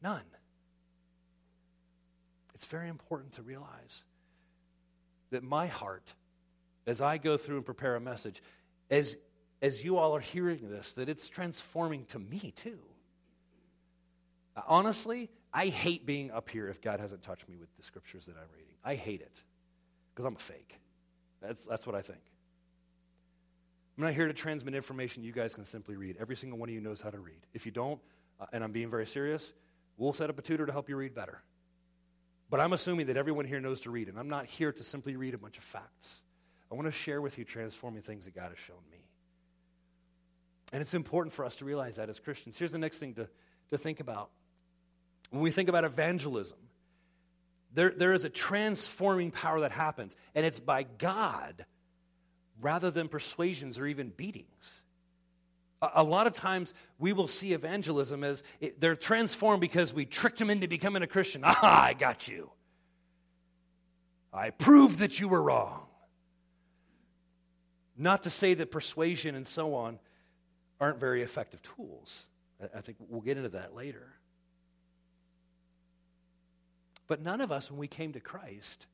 None. 0.03 0.23
It's 2.55 2.67
very 2.67 2.89
important 2.89 3.33
to 3.33 3.43
realize 3.43 4.05
that 5.31 5.43
my 5.43 5.67
heart, 5.67 6.15
as 6.87 7.01
I 7.01 7.19
go 7.19 7.37
through 7.37 7.57
and 7.57 7.65
prepare 7.65 7.97
a 7.97 8.01
message, 8.01 8.43
as, 8.91 9.17
as 9.61 9.85
you 9.85 9.97
all 9.97 10.15
are 10.17 10.21
hearing 10.21 10.69
this, 10.69 10.93
that 10.95 11.09
it's 11.09 11.29
transforming 11.29 12.05
to 12.07 12.19
me 12.19 12.53
too. 12.55 12.79
Uh, 14.57 14.63
honestly, 14.67 15.31
I 15.53 15.67
hate 15.67 16.07
being 16.07 16.31
up 16.31 16.49
here 16.49 16.69
if 16.69 16.81
God 16.81 17.01
hasn't 17.01 17.23
touched 17.23 17.49
me 17.49 17.57
with 17.57 17.75
the 17.77 17.83
scriptures 17.83 18.27
that 18.27 18.37
I'm 18.37 18.49
reading. 18.57 18.75
I 18.85 18.95
hate 18.95 19.21
it 19.21 19.43
because 20.15 20.27
I'm 20.27 20.37
a 20.37 20.39
fake. 20.39 20.81
That's, 21.41 21.65
that's 21.65 21.87
what 21.87 21.95
I 21.95 22.03
think. 22.03 22.21
I'm 23.99 24.05
not 24.05 24.15
here 24.15 24.29
to 24.29 24.33
transmit 24.33 24.77
information 24.77 25.25
you 25.25 25.33
guys 25.33 25.57
can 25.57 25.65
simply 25.65 25.97
read. 25.97 26.19
Every 26.21 26.37
single 26.37 26.57
one 26.57 26.69
of 26.69 26.75
you 26.75 26.81
knows 26.81 27.01
how 27.01 27.11
to 27.11 27.19
read. 27.19 27.41
If 27.53 27.67
you 27.67 27.73
don't, 27.73 28.01
uh, 28.41 28.47
and 28.53 28.63
I'm 28.63 28.71
being 28.71 28.91
very 28.91 29.07
serious, 29.07 29.53
we'll 29.97 30.13
set 30.13 30.31
up 30.31 30.39
a 30.39 30.43
tutor 30.43 30.67
to 30.67 30.73
help 30.73 30.89
you 30.89 30.97
read 30.97 31.17
better. 31.17 31.43
But 32.49 32.61
I'm 32.61 32.73
assuming 32.73 33.07
that 33.07 33.17
everyone 33.17 33.45
here 33.45 33.59
knows 33.61 33.81
to 33.83 33.91
read, 33.91 34.09
and 34.09 34.17
I'm 34.17 34.29
not 34.29 34.47
here 34.47 34.71
to 34.71 34.85
simply 34.85 35.17
read 35.17 35.35
a 35.35 35.39
bunch 35.39 35.59
of 35.59 35.65
facts. 35.65 36.23
I 36.71 36.77
want 36.77 36.87
to 36.87 36.93
share 36.93 37.21
with 37.21 37.39
you 37.39 37.45
transforming 37.45 38.03
things 38.03 38.27
that 38.27 38.37
God 38.37 38.51
has 38.51 38.59
shown 38.59 38.77
me. 38.89 38.99
And 40.73 40.81
it's 40.81 40.95
important 40.95 41.33
for 41.33 41.45
us 41.45 41.57
to 41.57 41.65
realize 41.65 41.97
that 41.97 42.09
as 42.09 42.21
Christians. 42.21 42.57
Here's 42.57 42.73
the 42.73 42.79
next 42.79 43.01
thing 43.01 43.15
to, 43.15 43.29
to 43.71 43.79
think 43.79 43.99
about. 43.99 44.31
When 45.31 45.43
we 45.43 45.51
think 45.51 45.69
about 45.69 45.83
evangelism, 45.83 46.59
there, 47.75 47.91
there 47.91 48.13
is 48.13 48.25
a 48.25 48.31
transforming 48.31 49.33
power 49.33 49.61
that 49.61 49.73
happens, 49.73 50.17
and 50.37 50.47
it's 50.47 50.61
by 50.61 50.85
God 50.85 51.67
rather 52.61 52.91
than 52.91 53.09
persuasions 53.09 53.79
or 53.79 53.87
even 53.87 54.11
beatings. 54.11 54.83
A, 55.83 55.91
a 55.97 56.03
lot 56.03 56.27
of 56.27 56.33
times 56.33 56.75
we 56.99 57.13
will 57.13 57.29
see 57.29 57.53
evangelism 57.53 58.25
as 58.25 58.43
it, 58.61 58.81
they're 58.81 58.97
transformed 58.97 59.61
because 59.61 59.93
we 59.93 60.05
tricked 60.05 60.39
them 60.39 60.51
into 60.51 60.69
becoming 60.69 61.03
a 61.03 61.07
Christian. 61.07 61.43
Ah, 61.47 61.85
I 61.85 61.95
got 61.95 62.29
you. 62.29 62.51
I 64.33 64.51
proved 64.51 64.99
that 64.99 65.19
you 65.21 65.29
were 65.29 65.43
wrong. 65.43 65.87
Not 67.97 68.23
to 68.23 68.31
say 68.31 68.55
that 68.55 68.71
persuasion 68.71 69.35
and 69.35 69.47
so 69.47 69.75
on 69.75 69.99
aren't 70.81 71.01
very 71.01 71.23
effective 71.23 71.63
tools. 71.63 72.29
I 72.75 72.81
think 72.81 72.99
we'll 73.09 73.21
get 73.21 73.37
into 73.37 73.49
that 73.51 73.75
later. 73.75 74.15
But 77.07 77.23
none 77.23 77.41
of 77.41 77.51
us, 77.51 77.71
when 77.71 77.81
we 77.81 77.89
came 77.89 78.13
to 78.13 78.21
Christ, 78.21 78.87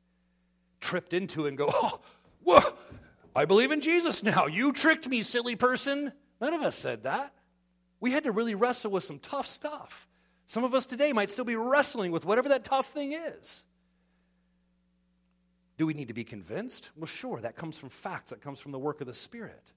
tripped 0.80 1.12
into 1.12 1.46
and 1.46 1.58
go, 1.58 1.68
oh, 1.72 2.00
whoa, 2.42 2.60
I 3.34 3.44
believe 3.44 3.72
in 3.72 3.80
Jesus 3.80 4.22
now. 4.22 4.46
You 4.54 4.72
tricked 4.72 5.08
me, 5.08 5.22
silly 5.22 5.56
person. 5.56 6.12
None 6.40 6.54
of 6.54 6.62
us 6.62 6.76
said 6.76 7.02
that. 7.02 7.32
We 8.00 8.12
had 8.12 8.24
to 8.24 8.32
really 8.32 8.54
wrestle 8.54 8.90
with 8.90 9.04
some 9.04 9.18
tough 9.18 9.46
stuff. 9.46 10.06
Some 10.46 10.64
of 10.64 10.74
us 10.74 10.86
today 10.86 11.12
might 11.12 11.30
still 11.30 11.44
be 11.44 11.56
wrestling 11.56 12.12
with 12.12 12.24
whatever 12.24 12.50
that 12.50 12.64
tough 12.64 12.86
thing 12.88 13.12
is. 13.12 13.64
Do 15.76 15.86
we 15.86 15.94
need 15.94 16.08
to 16.08 16.14
be 16.14 16.24
convinced? 16.24 16.90
Well, 16.96 17.06
sure, 17.06 17.40
that 17.40 17.56
comes 17.56 17.78
from 17.78 17.88
facts, 17.88 18.30
that 18.30 18.42
comes 18.42 18.60
from 18.60 18.72
the 18.72 18.78
work 18.78 19.00
of 19.00 19.06
the 19.06 19.14
Spirit. 19.14 19.72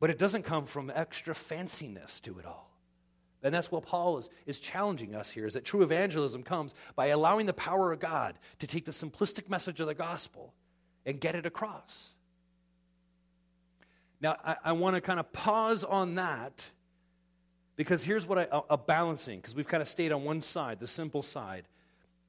But 0.00 0.10
it 0.10 0.18
doesn't 0.18 0.42
come 0.42 0.64
from 0.64 0.90
extra 0.94 1.34
fanciness 1.34 2.20
to 2.22 2.38
it 2.38 2.46
all. 2.46 2.70
And 3.42 3.54
that's 3.54 3.70
what 3.70 3.86
Paul 3.86 4.18
is, 4.18 4.30
is 4.44 4.58
challenging 4.58 5.14
us 5.14 5.30
here 5.30 5.46
is 5.46 5.54
that 5.54 5.64
true 5.64 5.82
evangelism 5.82 6.42
comes 6.42 6.74
by 6.96 7.06
allowing 7.06 7.46
the 7.46 7.52
power 7.52 7.92
of 7.92 8.00
God 8.00 8.38
to 8.58 8.66
take 8.66 8.86
the 8.86 8.90
simplistic 8.90 9.48
message 9.48 9.80
of 9.80 9.86
the 9.86 9.94
gospel 9.94 10.52
and 11.04 11.20
get 11.20 11.36
it 11.36 11.46
across. 11.46 12.15
Now, 14.20 14.36
I, 14.44 14.56
I 14.64 14.72
want 14.72 14.96
to 14.96 15.00
kind 15.00 15.20
of 15.20 15.32
pause 15.32 15.84
on 15.84 16.14
that 16.14 16.70
because 17.76 18.02
here's 18.02 18.26
what 18.26 18.38
I, 18.38 18.48
a, 18.50 18.60
a 18.70 18.78
balancing, 18.78 19.38
because 19.38 19.54
we've 19.54 19.68
kind 19.68 19.82
of 19.82 19.88
stayed 19.88 20.12
on 20.12 20.24
one 20.24 20.40
side, 20.40 20.80
the 20.80 20.86
simple 20.86 21.22
side 21.22 21.68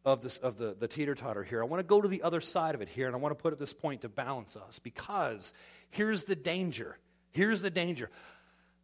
of, 0.04 0.22
this, 0.22 0.38
of 0.38 0.58
the, 0.58 0.76
the 0.78 0.88
teeter 0.88 1.16
totter 1.16 1.44
here. 1.44 1.62
I 1.62 1.66
want 1.66 1.80
to 1.80 1.88
go 1.88 2.02
to 2.02 2.08
the 2.08 2.22
other 2.22 2.42
side 2.42 2.76
of 2.76 2.82
it 2.82 2.90
here, 2.90 3.08
and 3.08 3.16
I 3.16 3.20
want 3.20 3.38
to 3.38 3.42
put 3.42 3.54
at 3.54 3.60
this 3.60 3.74
point 3.74 4.02
to 4.02 4.10
balance 4.10 4.58
us 4.58 4.80
because 4.80 5.54
here's 5.90 6.26
the 6.26 6.36
danger. 6.36 6.98
Here's 7.32 7.62
the 7.62 7.70
danger. 7.70 8.10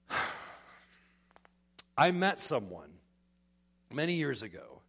I 1.98 2.12
met 2.12 2.39
someone 2.39 2.89
many 3.92 4.13
years 4.13 4.42
ago 4.42 4.82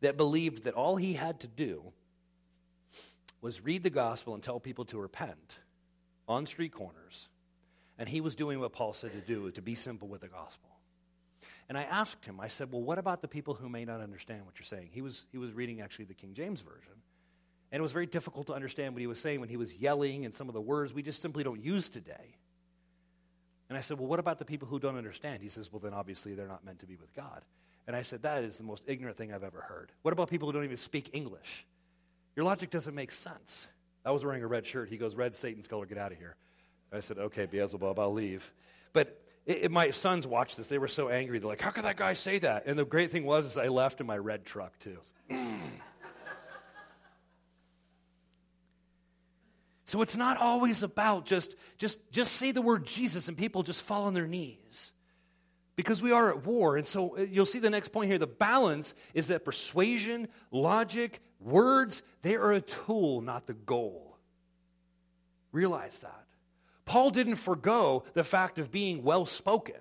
that 0.00 0.16
believed 0.16 0.64
that 0.64 0.74
all 0.74 0.96
he 0.96 1.14
had 1.14 1.40
to 1.40 1.48
do 1.48 1.92
was 3.40 3.64
read 3.64 3.82
the 3.82 3.90
gospel 3.90 4.34
and 4.34 4.42
tell 4.42 4.60
people 4.60 4.84
to 4.86 4.98
repent 4.98 5.58
on 6.28 6.46
street 6.46 6.72
corners. 6.72 7.28
And 7.98 8.08
he 8.08 8.20
was 8.20 8.34
doing 8.36 8.60
what 8.60 8.72
Paul 8.72 8.92
said 8.92 9.12
to 9.12 9.20
do, 9.20 9.50
to 9.52 9.62
be 9.62 9.74
simple 9.74 10.08
with 10.08 10.20
the 10.20 10.28
gospel. 10.28 10.68
And 11.68 11.76
I 11.76 11.82
asked 11.82 12.24
him, 12.24 12.40
I 12.40 12.48
said, 12.48 12.70
Well, 12.70 12.82
what 12.82 12.98
about 12.98 13.22
the 13.22 13.28
people 13.28 13.54
who 13.54 13.68
may 13.68 13.84
not 13.84 14.00
understand 14.00 14.44
what 14.44 14.58
you're 14.58 14.64
saying? 14.64 14.90
He 14.92 15.02
was, 15.02 15.26
he 15.32 15.38
was 15.38 15.52
reading 15.52 15.80
actually 15.80 16.04
the 16.04 16.14
King 16.14 16.34
James 16.34 16.60
Version. 16.60 16.92
And 17.72 17.80
it 17.80 17.82
was 17.82 17.92
very 17.92 18.06
difficult 18.06 18.46
to 18.46 18.54
understand 18.54 18.94
what 18.94 19.00
he 19.00 19.08
was 19.08 19.18
saying 19.18 19.40
when 19.40 19.48
he 19.48 19.56
was 19.56 19.76
yelling 19.76 20.24
and 20.24 20.32
some 20.32 20.48
of 20.48 20.54
the 20.54 20.60
words 20.60 20.94
we 20.94 21.02
just 21.02 21.20
simply 21.20 21.42
don't 21.42 21.60
use 21.60 21.88
today. 21.88 22.36
And 23.68 23.76
I 23.76 23.80
said, 23.80 23.98
Well, 23.98 24.06
what 24.06 24.20
about 24.20 24.38
the 24.38 24.44
people 24.44 24.68
who 24.68 24.78
don't 24.78 24.96
understand? 24.96 25.42
He 25.42 25.48
says, 25.48 25.72
Well, 25.72 25.80
then 25.80 25.92
obviously 25.92 26.34
they're 26.34 26.46
not 26.46 26.64
meant 26.64 26.80
to 26.80 26.86
be 26.86 26.96
with 26.96 27.12
God. 27.14 27.42
And 27.86 27.96
I 27.96 28.02
said, 28.02 28.22
That 28.22 28.44
is 28.44 28.58
the 28.58 28.64
most 28.64 28.84
ignorant 28.86 29.16
thing 29.16 29.32
I've 29.32 29.42
ever 29.42 29.60
heard. 29.60 29.90
What 30.02 30.12
about 30.12 30.30
people 30.30 30.46
who 30.48 30.52
don't 30.52 30.64
even 30.64 30.76
speak 30.76 31.10
English? 31.12 31.66
Your 32.36 32.44
logic 32.44 32.70
doesn't 32.70 32.94
make 32.94 33.10
sense. 33.10 33.68
I 34.06 34.12
was 34.12 34.24
wearing 34.24 34.42
a 34.42 34.46
red 34.46 34.64
shirt. 34.64 34.88
He 34.88 34.96
goes, 34.96 35.14
Red 35.16 35.34
Satan's 35.34 35.68
color, 35.68 35.84
get 35.84 35.98
out 35.98 36.12
of 36.12 36.18
here. 36.18 36.36
I 36.92 37.00
said, 37.00 37.18
Okay, 37.18 37.46
Beelzebub, 37.46 37.98
I'll 37.98 38.12
leave. 38.12 38.52
But 38.92 39.20
it, 39.44 39.64
it, 39.64 39.70
my 39.70 39.90
sons 39.90 40.26
watched 40.26 40.56
this. 40.56 40.68
They 40.68 40.78
were 40.78 40.88
so 40.88 41.08
angry. 41.08 41.38
They're 41.38 41.48
like, 41.48 41.60
How 41.60 41.70
could 41.70 41.84
that 41.84 41.96
guy 41.96 42.14
say 42.14 42.38
that? 42.38 42.66
And 42.66 42.78
the 42.78 42.84
great 42.84 43.10
thing 43.10 43.24
was, 43.24 43.44
is 43.46 43.58
I 43.58 43.66
left 43.66 44.00
in 44.00 44.06
my 44.06 44.16
red 44.16 44.46
truck, 44.46 44.78
too. 44.78 44.98
So 49.86 50.02
it's 50.02 50.16
not 50.16 50.36
always 50.36 50.82
about 50.82 51.26
just, 51.26 51.54
just, 51.78 52.10
just 52.10 52.34
say 52.34 52.50
the 52.50 52.60
word 52.60 52.84
Jesus 52.84 53.28
and 53.28 53.36
people 53.36 53.62
just 53.62 53.82
fall 53.82 54.04
on 54.04 54.14
their 54.14 54.26
knees. 54.26 54.90
Because 55.76 56.02
we 56.02 56.10
are 56.10 56.30
at 56.30 56.44
war. 56.44 56.76
And 56.76 56.84
so 56.84 57.16
uh, 57.16 57.20
you'll 57.20 57.46
see 57.46 57.60
the 57.60 57.70
next 57.70 57.88
point 57.88 58.10
here. 58.10 58.18
The 58.18 58.26
balance 58.26 58.96
is 59.14 59.28
that 59.28 59.44
persuasion, 59.44 60.26
logic, 60.50 61.20
words, 61.40 62.02
they 62.22 62.36
are 62.36 62.52
a 62.52 62.60
tool, 62.60 63.20
not 63.20 63.46
the 63.46 63.54
goal. 63.54 64.16
Realize 65.52 66.00
that. 66.00 66.24
Paul 66.84 67.10
didn't 67.10 67.36
forego 67.36 68.04
the 68.14 68.24
fact 68.24 68.58
of 68.58 68.70
being 68.70 69.02
well 69.02 69.26
spoken. 69.26 69.76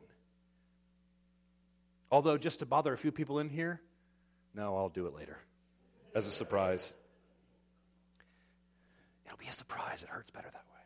Although, 2.11 2.37
just 2.37 2.59
to 2.59 2.65
bother 2.65 2.93
a 2.93 2.97
few 2.97 3.11
people 3.11 3.39
in 3.39 3.49
here, 3.49 3.81
no, 4.53 4.77
I'll 4.77 4.89
do 4.89 5.05
it 5.07 5.13
later 5.13 5.37
as 6.15 6.27
a 6.27 6.31
surprise. 6.31 6.93
It'll 9.25 9.37
be 9.37 9.47
a 9.47 9.53
surprise. 9.53 10.01
It 10.01 10.09
hurts 10.09 10.31
better 10.31 10.49
that 10.51 10.53
way. 10.53 10.81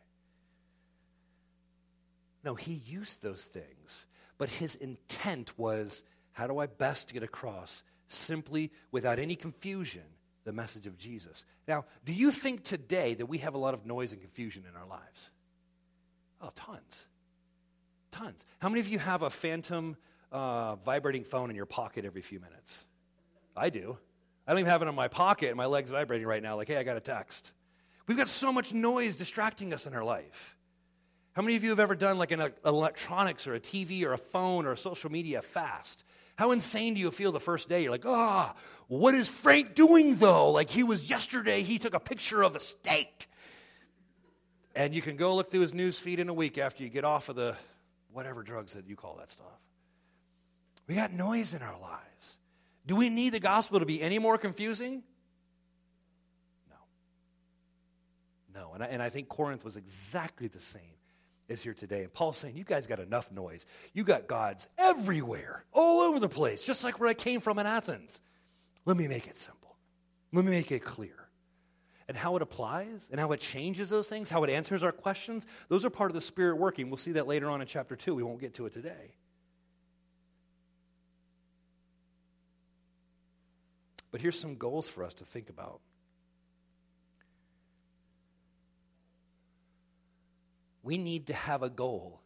No, 2.44 2.56
he 2.56 2.74
used 2.74 3.22
those 3.22 3.46
things, 3.46 4.06
but 4.38 4.50
his 4.50 4.76
intent 4.76 5.54
was 5.58 6.04
how 6.32 6.48
do 6.48 6.58
I 6.58 6.66
best 6.66 7.14
get 7.14 7.22
across 7.22 7.84
simply 8.08 8.72
without 8.92 9.20
any 9.20 9.36
confusion 9.36 10.04
the 10.50 10.54
message 10.54 10.88
of 10.88 10.98
Jesus? 10.98 11.46
Now, 11.68 11.86
do 12.06 12.12
you 12.12 12.32
think 12.32 12.64
today 12.64 13.14
that 13.14 13.28
we 13.28 13.38
have 13.38 13.54
a 13.54 13.60
lot 13.60 13.76
of 13.76 13.86
noise 13.86 14.14
and 14.14 14.20
confusion 14.20 14.64
in 14.68 14.76
our 14.76 14.88
lives? 14.88 15.30
Oh, 16.42 16.50
tons. 16.56 17.06
Tons. 18.12 18.44
How 18.58 18.68
many 18.68 18.80
of 18.80 18.88
you 18.88 18.98
have 18.98 19.22
a 19.22 19.30
phantom 19.30 19.96
uh, 20.32 20.76
vibrating 20.78 21.24
phone 21.24 21.52
in 21.52 21.56
your 21.56 21.68
pocket 21.68 22.04
every 22.04 22.24
few 22.24 22.40
minutes? 22.40 22.84
I 23.56 23.70
do. 23.70 24.00
I 24.48 24.54
don't 24.54 24.62
even 24.62 24.72
have 24.72 24.82
it 24.82 24.88
in 24.88 24.96
my 24.96 25.08
pocket 25.08 25.50
and 25.50 25.56
my 25.56 25.68
leg's 25.68 25.92
vibrating 25.92 26.26
right 26.26 26.42
now, 26.42 26.56
like, 26.56 26.68
hey, 26.68 26.78
I 26.78 26.84
got 26.84 26.98
a 26.98 27.02
text. 27.02 27.52
We've 28.08 28.18
got 28.18 28.28
so 28.28 28.52
much 28.52 28.74
noise 28.74 29.16
distracting 29.16 29.72
us 29.72 29.86
in 29.86 29.94
our 29.94 30.04
life. 30.04 30.58
How 31.34 31.44
many 31.44 31.58
of 31.58 31.64
you 31.64 31.70
have 31.70 31.80
ever 31.80 31.94
done 31.94 32.18
like 32.18 32.32
an 32.32 32.52
electronics 32.66 33.46
or 33.46 33.54
a 33.54 33.60
TV 33.60 34.04
or 34.04 34.14
a 34.14 34.18
phone 34.18 34.66
or 34.66 34.72
a 34.72 34.78
social 34.78 35.12
media 35.12 35.44
fast? 35.44 36.04
How 36.40 36.52
insane 36.52 36.94
do 36.94 37.02
you 37.02 37.12
feel 37.12 37.34
the 37.34 37.40
first 37.42 37.68
day? 37.68 37.84
You're 37.84 37.92
like, 37.92 38.06
ah, 38.06 38.56
oh, 38.56 38.62
what 38.88 39.14
is 39.14 39.30
Frank 39.30 39.76
doing 39.76 40.16
though? 40.16 40.52
Like 40.52 40.70
he 40.70 40.84
was 40.84 41.10
yesterday, 41.10 41.64
he 41.64 41.78
took 41.78 41.94
a 41.94 42.00
picture 42.00 42.42
of 42.42 42.56
a 42.56 42.62
steak. 42.62 43.28
And 44.74 44.96
you 44.96 45.02
can 45.02 45.18
go 45.18 45.36
look 45.36 45.52
through 45.52 45.60
his 45.60 45.74
news 45.74 46.00
feed 46.00 46.18
in 46.18 46.30
a 46.30 46.34
week 46.34 46.58
after 46.58 46.82
you 46.82 46.88
get 46.88 47.04
off 47.04 47.28
of 47.28 47.36
the 47.36 47.58
whatever 48.14 48.42
drugs 48.42 48.76
that 48.76 48.88
you 48.88 48.96
call 48.96 49.18
that 49.18 49.30
stuff. 49.30 49.60
We 50.88 50.96
got 50.96 51.12
noise 51.12 51.54
in 51.54 51.62
our 51.62 51.78
lives. 51.78 52.38
Do 52.86 52.96
we 52.96 53.10
need 53.10 53.34
the 53.34 53.42
gospel 53.42 53.82
to 53.82 53.86
be 53.86 54.02
any 54.02 54.18
more 54.18 54.38
confusing? 54.38 55.04
No. 58.56 58.72
And 58.76 58.82
I, 58.82 58.86
and 58.86 59.04
I 59.04 59.10
think 59.10 59.28
Corinth 59.28 59.66
was 59.66 59.76
exactly 59.76 60.48
the 60.48 60.62
same 60.62 60.99
as 61.50 61.64
here 61.64 61.74
today. 61.74 62.04
And 62.04 62.14
Paul's 62.14 62.38
saying, 62.38 62.56
You 62.56 62.64
guys 62.64 62.88
got 62.88 63.00
enough 63.00 63.32
noise. 63.32 63.66
You 63.94 64.04
got 64.04 64.28
gods 64.28 64.68
everywhere, 64.78 65.66
all 65.72 66.02
over 66.02 66.20
the 66.20 66.30
place, 66.30 66.64
just 66.64 66.84
like 66.84 67.00
where 67.00 67.10
I 67.10 67.14
came 67.14 67.40
from 67.40 67.60
in 67.60 67.66
Athens. 67.66 68.22
Let 68.86 68.98
me 68.98 69.08
make 69.08 69.28
it 69.28 69.36
simple. 69.36 69.76
Let 70.32 70.46
me 70.46 70.52
make 70.52 70.72
it 70.72 70.84
clear. 70.84 71.16
And 72.08 72.18
how 72.18 72.36
it 72.36 72.42
applies 72.42 73.08
and 73.12 73.20
how 73.20 73.32
it 73.34 73.40
changes 73.40 73.90
those 73.90 74.10
things, 74.10 74.30
how 74.30 74.44
it 74.44 74.50
answers 74.50 74.82
our 74.82 74.92
questions, 74.92 75.46
those 75.68 75.86
are 75.86 75.92
part 75.92 76.10
of 76.10 76.16
the 76.16 76.22
Spirit 76.22 76.58
working. 76.58 76.90
We'll 76.90 76.98
see 76.98 77.12
that 77.14 77.28
later 77.28 77.50
on 77.50 77.62
in 77.62 77.68
chapter 77.68 77.96
2. 77.96 78.16
We 78.16 78.24
won't 78.24 78.40
get 78.40 78.56
to 78.56 78.66
it 78.66 78.74
today. 78.74 79.14
But 84.12 84.22
here's 84.22 84.40
some 84.40 84.56
goals 84.56 84.90
for 84.90 85.04
us 85.04 85.14
to 85.16 85.26
think 85.26 85.50
about. 85.50 85.82
We 90.84 90.98
need 90.98 91.28
to 91.28 91.34
have 91.34 91.64
a 91.64 91.70
goal 91.70 92.22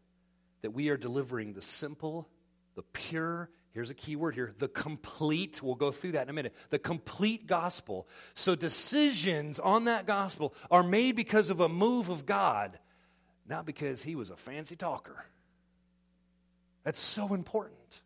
that 0.62 0.72
we 0.72 0.90
are 0.90 0.98
delivering 0.98 1.54
the 1.54 1.62
simple, 1.62 2.28
the 2.76 2.84
pure, 2.94 3.50
here's 3.72 3.90
a 3.90 3.96
key 3.96 4.16
word 4.16 4.36
here, 4.36 4.54
the 4.60 4.68
complete, 4.68 5.62
we'll 5.62 5.76
go 5.76 5.92
through 5.92 6.14
that 6.14 6.24
in 6.24 6.30
a 6.30 6.34
minute, 6.34 6.54
the 6.70 6.80
complete 6.80 7.48
gospel. 7.48 8.08
So 8.34 8.56
decisions 8.56 9.60
on 9.60 9.86
that 9.86 10.08
gospel 10.08 10.54
are 10.72 10.84
made 10.84 11.16
because 11.16 11.50
of 11.50 11.60
a 11.60 11.70
move 11.70 12.10
of 12.10 12.26
God, 12.26 12.80
not 13.48 13.66
because 13.66 14.04
he 14.04 14.16
was 14.16 14.30
a 14.30 14.38
fancy 14.38 14.76
talker. 14.76 15.26
That's 16.84 17.00
so 17.00 17.34
important. 17.34 18.02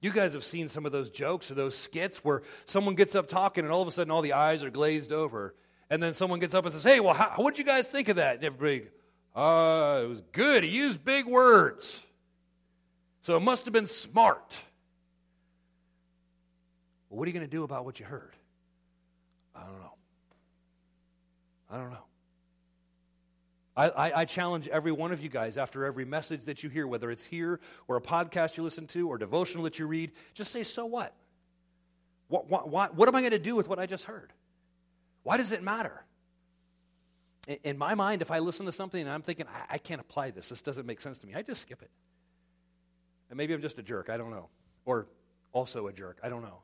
You 0.00 0.12
guys 0.12 0.34
have 0.34 0.44
seen 0.44 0.68
some 0.68 0.86
of 0.86 0.92
those 0.92 1.10
jokes 1.10 1.50
or 1.50 1.54
those 1.54 1.76
skits 1.76 2.18
where 2.18 2.42
someone 2.64 2.94
gets 2.94 3.14
up 3.14 3.28
talking 3.28 3.64
and 3.64 3.72
all 3.72 3.82
of 3.82 3.88
a 3.88 3.90
sudden 3.90 4.10
all 4.10 4.22
the 4.22 4.34
eyes 4.34 4.62
are 4.62 4.70
glazed 4.70 5.12
over 5.12 5.54
and 5.90 6.02
then 6.02 6.14
someone 6.14 6.40
gets 6.40 6.54
up 6.54 6.64
and 6.64 6.72
says, 6.72 6.84
Hey, 6.84 7.00
well, 7.00 7.14
what'd 7.36 7.58
you 7.58 7.64
guys 7.64 7.88
think 7.88 8.08
of 8.08 8.16
that? 8.16 8.36
And 8.36 8.44
everybody, 8.44 8.88
uh, 9.34 10.00
it 10.04 10.08
was 10.08 10.22
good. 10.32 10.64
He 10.64 10.70
used 10.70 11.04
big 11.04 11.26
words. 11.26 12.02
So 13.22 13.36
it 13.36 13.40
must 13.40 13.64
have 13.64 13.74
been 13.74 13.86
smart. 13.86 14.60
Well, 17.08 17.18
what 17.18 17.26
are 17.26 17.30
you 17.30 17.34
going 17.34 17.48
to 17.48 17.50
do 17.50 17.64
about 17.64 17.84
what 17.84 18.00
you 18.00 18.06
heard? 18.06 18.34
I 19.54 19.64
don't 19.64 19.80
know. 19.80 19.92
I 21.70 21.76
don't 21.76 21.90
know. 21.90 22.04
I, 23.76 23.88
I, 23.88 24.20
I, 24.20 24.24
challenge 24.24 24.68
every 24.68 24.92
one 24.92 25.12
of 25.12 25.20
you 25.20 25.28
guys 25.28 25.58
after 25.58 25.84
every 25.84 26.04
message 26.06 26.42
that 26.42 26.62
you 26.62 26.70
hear, 26.70 26.86
whether 26.86 27.10
it's 27.10 27.24
here 27.24 27.60
or 27.88 27.96
a 27.96 28.00
podcast 28.00 28.56
you 28.56 28.62
listen 28.62 28.86
to 28.88 29.08
or 29.08 29.18
devotional 29.18 29.64
that 29.64 29.78
you 29.78 29.86
read, 29.86 30.12
just 30.32 30.50
say, 30.50 30.62
So 30.62 30.86
what? 30.86 31.12
What, 32.28 32.48
what, 32.48 32.68
what, 32.68 32.94
what 32.94 33.08
am 33.08 33.14
I 33.14 33.20
going 33.20 33.32
to 33.32 33.38
do 33.38 33.54
with 33.54 33.68
what 33.68 33.78
I 33.78 33.86
just 33.86 34.04
heard? 34.04 34.32
Why 35.26 35.38
does 35.38 35.50
it 35.50 35.60
matter? 35.60 36.04
in 37.64 37.76
my 37.78 37.96
mind, 37.96 38.22
if 38.22 38.30
I 38.30 38.38
listen 38.38 38.66
to 38.66 38.72
something 38.72 39.00
and 39.00 39.10
I'm 39.10 39.22
thinking, 39.22 39.46
I, 39.68 39.78
can't 39.78 40.00
apply 40.00 40.30
this, 40.30 40.50
this 40.50 40.62
doesn't 40.62 40.86
make 40.86 41.00
sense 41.00 41.18
to 41.20 41.26
me, 41.26 41.34
I 41.34 41.42
just 41.42 41.62
skip 41.62 41.82
it. 41.82 41.90
And 43.28 43.36
maybe 43.36 43.52
I'm 43.52 43.60
just 43.60 43.76
a 43.78 43.82
jerk, 43.82 44.08
I 44.08 44.18
don't 44.18 44.30
know. 44.30 44.50
Or 44.84 45.08
also 45.52 45.88
a 45.88 45.92
jerk, 45.92 46.18
I 46.22 46.28
don't 46.28 46.42
know. 46.42 46.60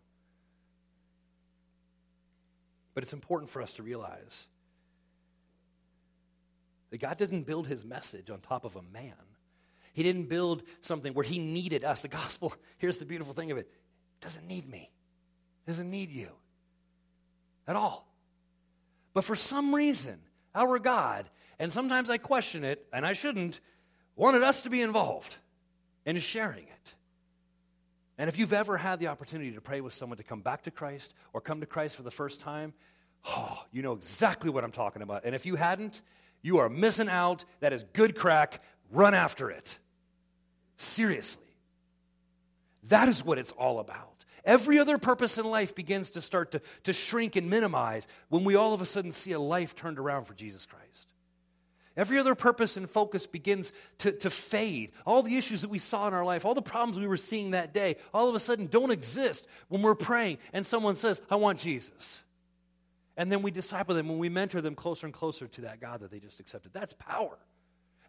But 2.95 3.03
it's 3.03 3.13
important 3.13 3.51
for 3.51 3.63
us 3.63 3.75
to 3.75 3.83
realize 3.83 4.47
that 6.91 6.99
God 6.99 7.17
doesn't 7.17 7.47
build 7.47 7.67
his 7.67 7.85
message 7.85 8.31
on 8.31 8.39
top 8.41 8.65
of 8.65 8.77
a 8.77 8.83
man. 8.83 9.15
He 9.93 10.05
didn't 10.05 10.29
build 10.29 10.63
something 10.83 11.15
where 11.15 11.25
he 11.25 11.41
needed 11.41 11.85
us. 11.85 12.03
The 12.03 12.09
gospel, 12.09 12.55
here's 12.79 12.99
the 12.99 13.07
beautiful 13.07 13.35
thing 13.35 13.51
of 13.51 13.59
it, 13.59 13.69
doesn't 14.21 14.47
need 14.47 14.69
me. 14.69 14.93
Doesn't 15.67 15.91
need 15.91 16.11
you 16.11 16.29
at 17.67 17.75
all. 17.75 18.12
But 19.15 19.25
for 19.25 19.35
some 19.35 19.75
reason, 19.75 20.19
our 20.55 20.79
God, 20.79 21.29
and 21.59 21.73
sometimes 21.73 22.11
I 22.11 22.19
question 22.19 22.65
it, 22.65 22.87
and 22.93 23.05
I 23.07 23.13
shouldn't, 23.13 23.61
wanted 24.17 24.43
us 24.43 24.63
to 24.63 24.71
be 24.71 24.81
involved 24.83 25.37
in 26.05 26.19
sharing 26.19 26.65
it. 26.65 26.95
And 28.19 28.29
if 28.29 28.39
you've 28.39 28.53
ever 28.53 28.77
had 28.77 28.99
the 28.99 29.09
opportunity 29.09 29.53
to 29.53 29.61
pray 29.61 29.81
with 29.81 29.93
someone 29.93 30.19
to 30.19 30.23
come 30.23 30.41
back 30.41 30.63
to 30.63 30.71
Christ 30.71 31.15
or 31.33 31.41
come 31.41 31.61
to 31.61 31.67
Christ 31.67 31.97
for 31.97 32.03
the 32.03 32.11
first 32.11 32.41
time, 32.41 32.75
oh, 33.27 33.65
you 33.73 33.83
know 33.83 33.93
exactly 33.95 34.51
what 34.51 34.65
I'm 34.65 34.73
talking 34.73 35.03
about. 35.03 35.25
And 35.25 35.35
if 35.35 35.47
you 35.47 35.57
hadn't, 35.57 36.03
you 36.43 36.59
are 36.59 36.69
missing 36.69 37.09
out. 37.09 37.45
That 37.61 37.73
is 37.73 37.85
good 37.93 38.15
crack. 38.15 38.63
Run 38.91 39.15
after 39.15 39.51
it. 39.51 39.79
Seriously. 40.77 41.43
That 42.89 43.09
is 43.09 43.25
what 43.25 43.39
it's 43.39 43.53
all 43.53 43.79
about. 43.79 44.12
Every 44.45 44.78
other 44.78 44.99
purpose 44.99 45.38
in 45.38 45.45
life 45.45 45.74
begins 45.74 46.11
to 46.12 46.20
start 46.20 46.51
to, 46.53 46.61
to 46.84 46.93
shrink 46.93 47.36
and 47.36 47.49
minimize 47.49 48.09
when 48.28 48.45
we 48.45 48.57
all 48.57 48.74
of 48.74 48.80
a 48.80 48.86
sudden 48.86 49.12
see 49.12 49.32
a 49.32 49.38
life 49.38 49.76
turned 49.76 49.99
around 49.99 50.24
for 50.24 50.34
Jesus 50.34 50.66
Christ. 50.66 51.09
Every 51.97 52.18
other 52.18 52.34
purpose 52.34 52.76
and 52.76 52.88
focus 52.88 53.26
begins 53.26 53.72
to, 53.99 54.12
to 54.12 54.30
fade. 54.30 54.93
All 55.05 55.22
the 55.22 55.36
issues 55.36 55.61
that 55.61 55.68
we 55.68 55.78
saw 55.78 56.09
in 56.09 56.14
our 56.14 56.24
life, 56.24 56.45
all 56.45 56.55
the 56.55 56.62
problems 56.62 56.99
we 56.99 57.07
were 57.07 57.18
seeing 57.18 57.51
that 57.51 57.74
day, 57.74 57.97
all 58.14 58.28
of 58.28 58.34
a 58.34 58.40
sudden 58.40 58.66
don't 58.66 58.90
exist 58.90 59.47
when 59.68 59.82
we're 59.82 59.95
praying 59.95 60.38
and 60.53 60.64
someone 60.64 60.97
says, 60.97 61.20
I 61.30 61.36
want 61.36 61.59
Jesus. 61.59 62.22
And 63.16 63.30
then 63.30 63.43
we 63.43 63.51
disciple 63.51 63.95
them 63.95 64.09
when 64.09 64.18
we 64.18 64.30
mentor 64.30 64.62
them 64.62 64.74
closer 64.74 65.07
and 65.07 65.12
closer 65.12 65.47
to 65.47 65.61
that 65.62 65.80
God 65.80 66.01
that 66.01 66.11
they 66.11 66.18
just 66.18 66.40
accepted. 66.40 66.72
That's 66.72 66.95
power. 66.95 67.36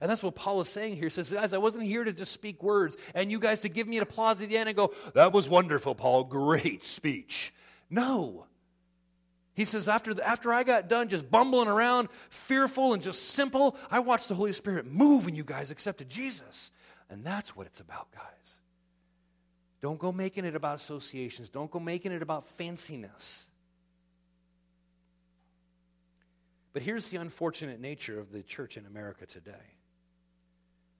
And 0.02 0.10
that's 0.10 0.22
what 0.22 0.36
Paul 0.36 0.60
is 0.62 0.70
saying 0.70 0.96
here. 0.96 1.06
He 1.06 1.10
says, 1.10 1.32
guys, 1.32 1.54
I 1.54 1.60
wasn't 1.60 1.86
here 1.86 2.04
to 2.04 2.12
just 2.12 2.32
speak 2.32 2.62
words 2.62 2.98
and 3.16 3.32
you 3.32 3.40
guys 3.40 3.62
to 3.62 3.70
give 3.70 3.88
me 3.88 3.98
an 3.98 4.04
applause 4.04 4.42
at 4.42 4.50
the 4.50 4.58
end 4.58 4.68
and 4.68 4.76
go, 4.76 4.94
that 5.14 5.32
was 5.32 5.48
wonderful, 5.48 5.96
Paul. 5.96 6.26
Great 6.26 6.84
speech. 6.84 7.54
No. 7.90 8.48
He 9.54 9.66
says, 9.66 9.88
after, 9.88 10.14
the, 10.14 10.28
after 10.28 10.52
I 10.52 10.64
got 10.64 10.90
done 10.90 11.10
just 11.10 11.30
bumbling 11.30 11.68
around, 11.68 12.10
fearful 12.30 12.94
and 12.94 13.02
just 13.02 13.30
simple, 13.30 13.78
I 13.90 14.00
watched 14.00 14.28
the 14.28 14.36
Holy 14.36 14.54
Spirit 14.54 14.86
move 14.86 15.28
and 15.28 15.38
you 15.38 15.44
guys 15.44 15.72
accepted 15.72 16.10
Jesus. 16.10 16.72
And 17.10 17.24
that's 17.24 17.56
what 17.56 17.68
it's 17.68 17.80
about, 17.80 18.12
guys. 18.12 18.56
Don't 19.80 20.00
go 20.00 20.12
making 20.12 20.46
it 20.46 20.56
about 20.56 20.76
associations. 20.76 21.50
Don't 21.50 21.70
go 21.70 21.80
making 21.80 22.12
it 22.12 22.22
about 22.22 22.46
fanciness. 22.58 23.46
But 26.72 26.82
here's 26.82 27.12
the 27.12 27.18
unfortunate 27.18 27.80
nature 27.80 28.20
of 28.20 28.32
the 28.32 28.42
church 28.42 28.78
in 28.78 28.86
America 28.86 29.26
today. 29.26 29.76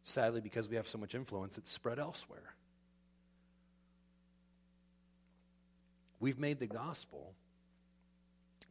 Sadly, 0.04 0.42
because 0.42 0.70
we 0.70 0.76
have 0.76 0.88
so 0.88 0.98
much 0.98 1.16
influence, 1.16 1.58
it's 1.58 1.72
spread 1.72 1.98
elsewhere. 1.98 2.56
We've 6.20 6.40
made 6.40 6.60
the 6.60 6.68
gospel, 6.68 7.34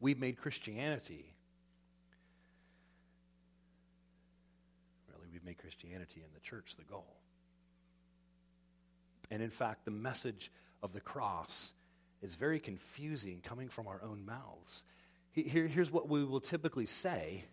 we've 0.00 0.18
made 0.18 0.36
Christianity. 0.36 1.34
Really, 5.10 5.28
we've 5.32 5.44
made 5.44 5.58
Christianity 5.58 6.22
and 6.24 6.34
the 6.34 6.40
church 6.40 6.76
the 6.76 6.84
goal. 6.84 7.16
And 9.30 9.42
in 9.42 9.50
fact, 9.50 9.84
the 9.84 9.90
message 9.90 10.50
of 10.82 10.92
the 10.92 11.00
cross 11.00 11.72
is 12.22 12.34
very 12.34 12.60
confusing 12.60 13.40
coming 13.42 13.68
from 13.68 13.86
our 13.86 14.00
own 14.02 14.24
mouths. 14.24 14.84
Here, 15.32 15.66
here's 15.66 15.90
what 15.90 16.08
we 16.08 16.24
will 16.24 16.40
typically 16.40 16.86
say, 16.86 17.44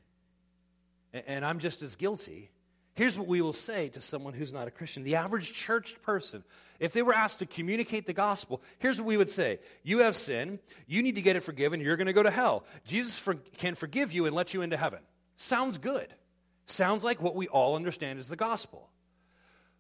and 1.14 1.46
I'm 1.46 1.60
just 1.60 1.82
as 1.82 1.96
guilty. 1.96 2.52
Here's 3.00 3.18
what 3.18 3.28
we 3.28 3.42
will 3.42 3.54
say 3.54 3.88
to 3.88 4.02
someone 4.02 4.34
who's 4.34 4.52
not 4.52 4.68
a 4.68 4.72
Christian. 4.72 5.04
The 5.04 5.16
average 5.16 5.54
church 5.54 5.96
person, 6.02 6.44
if 6.82 6.92
they 6.92 7.02
were 7.02 7.14
asked 7.14 7.40
to 7.40 7.46
communicate 7.46 8.06
the 8.06 8.12
gospel, 8.12 8.62
here's 8.78 9.00
what 9.00 9.08
we 9.08 9.16
would 9.16 9.30
say 9.30 9.60
You 9.84 10.00
have 10.00 10.18
sin, 10.18 10.60
you 10.86 11.02
need 11.02 11.16
to 11.16 11.22
get 11.22 11.38
it 11.38 11.40
forgiven, 11.40 11.80
you're 11.80 11.96
going 11.96 12.08
to 12.08 12.14
go 12.14 12.24
to 12.24 12.30
hell. 12.30 12.66
Jesus 12.86 13.18
for, 13.18 13.36
can 13.36 13.76
forgive 13.76 14.12
you 14.12 14.26
and 14.26 14.36
let 14.36 14.54
you 14.54 14.64
into 14.64 14.76
heaven. 14.76 15.00
Sounds 15.38 15.78
good. 15.78 16.14
Sounds 16.66 17.06
like 17.06 17.22
what 17.22 17.38
we 17.38 17.48
all 17.48 17.78
understand 17.78 18.20
is 18.20 18.28
the 18.28 18.36
gospel. 18.36 18.90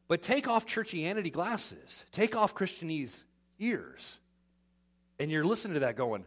But 0.08 0.22
take 0.22 0.48
off 0.48 0.66
churchianity 0.66 1.34
glasses, 1.34 2.06
take 2.14 2.38
off 2.38 2.56
Christianese 2.56 3.26
ears, 3.60 4.18
and 5.20 5.30
you're 5.30 5.44
listening 5.44 5.74
to 5.74 5.82
that 5.82 5.98
going, 5.98 6.26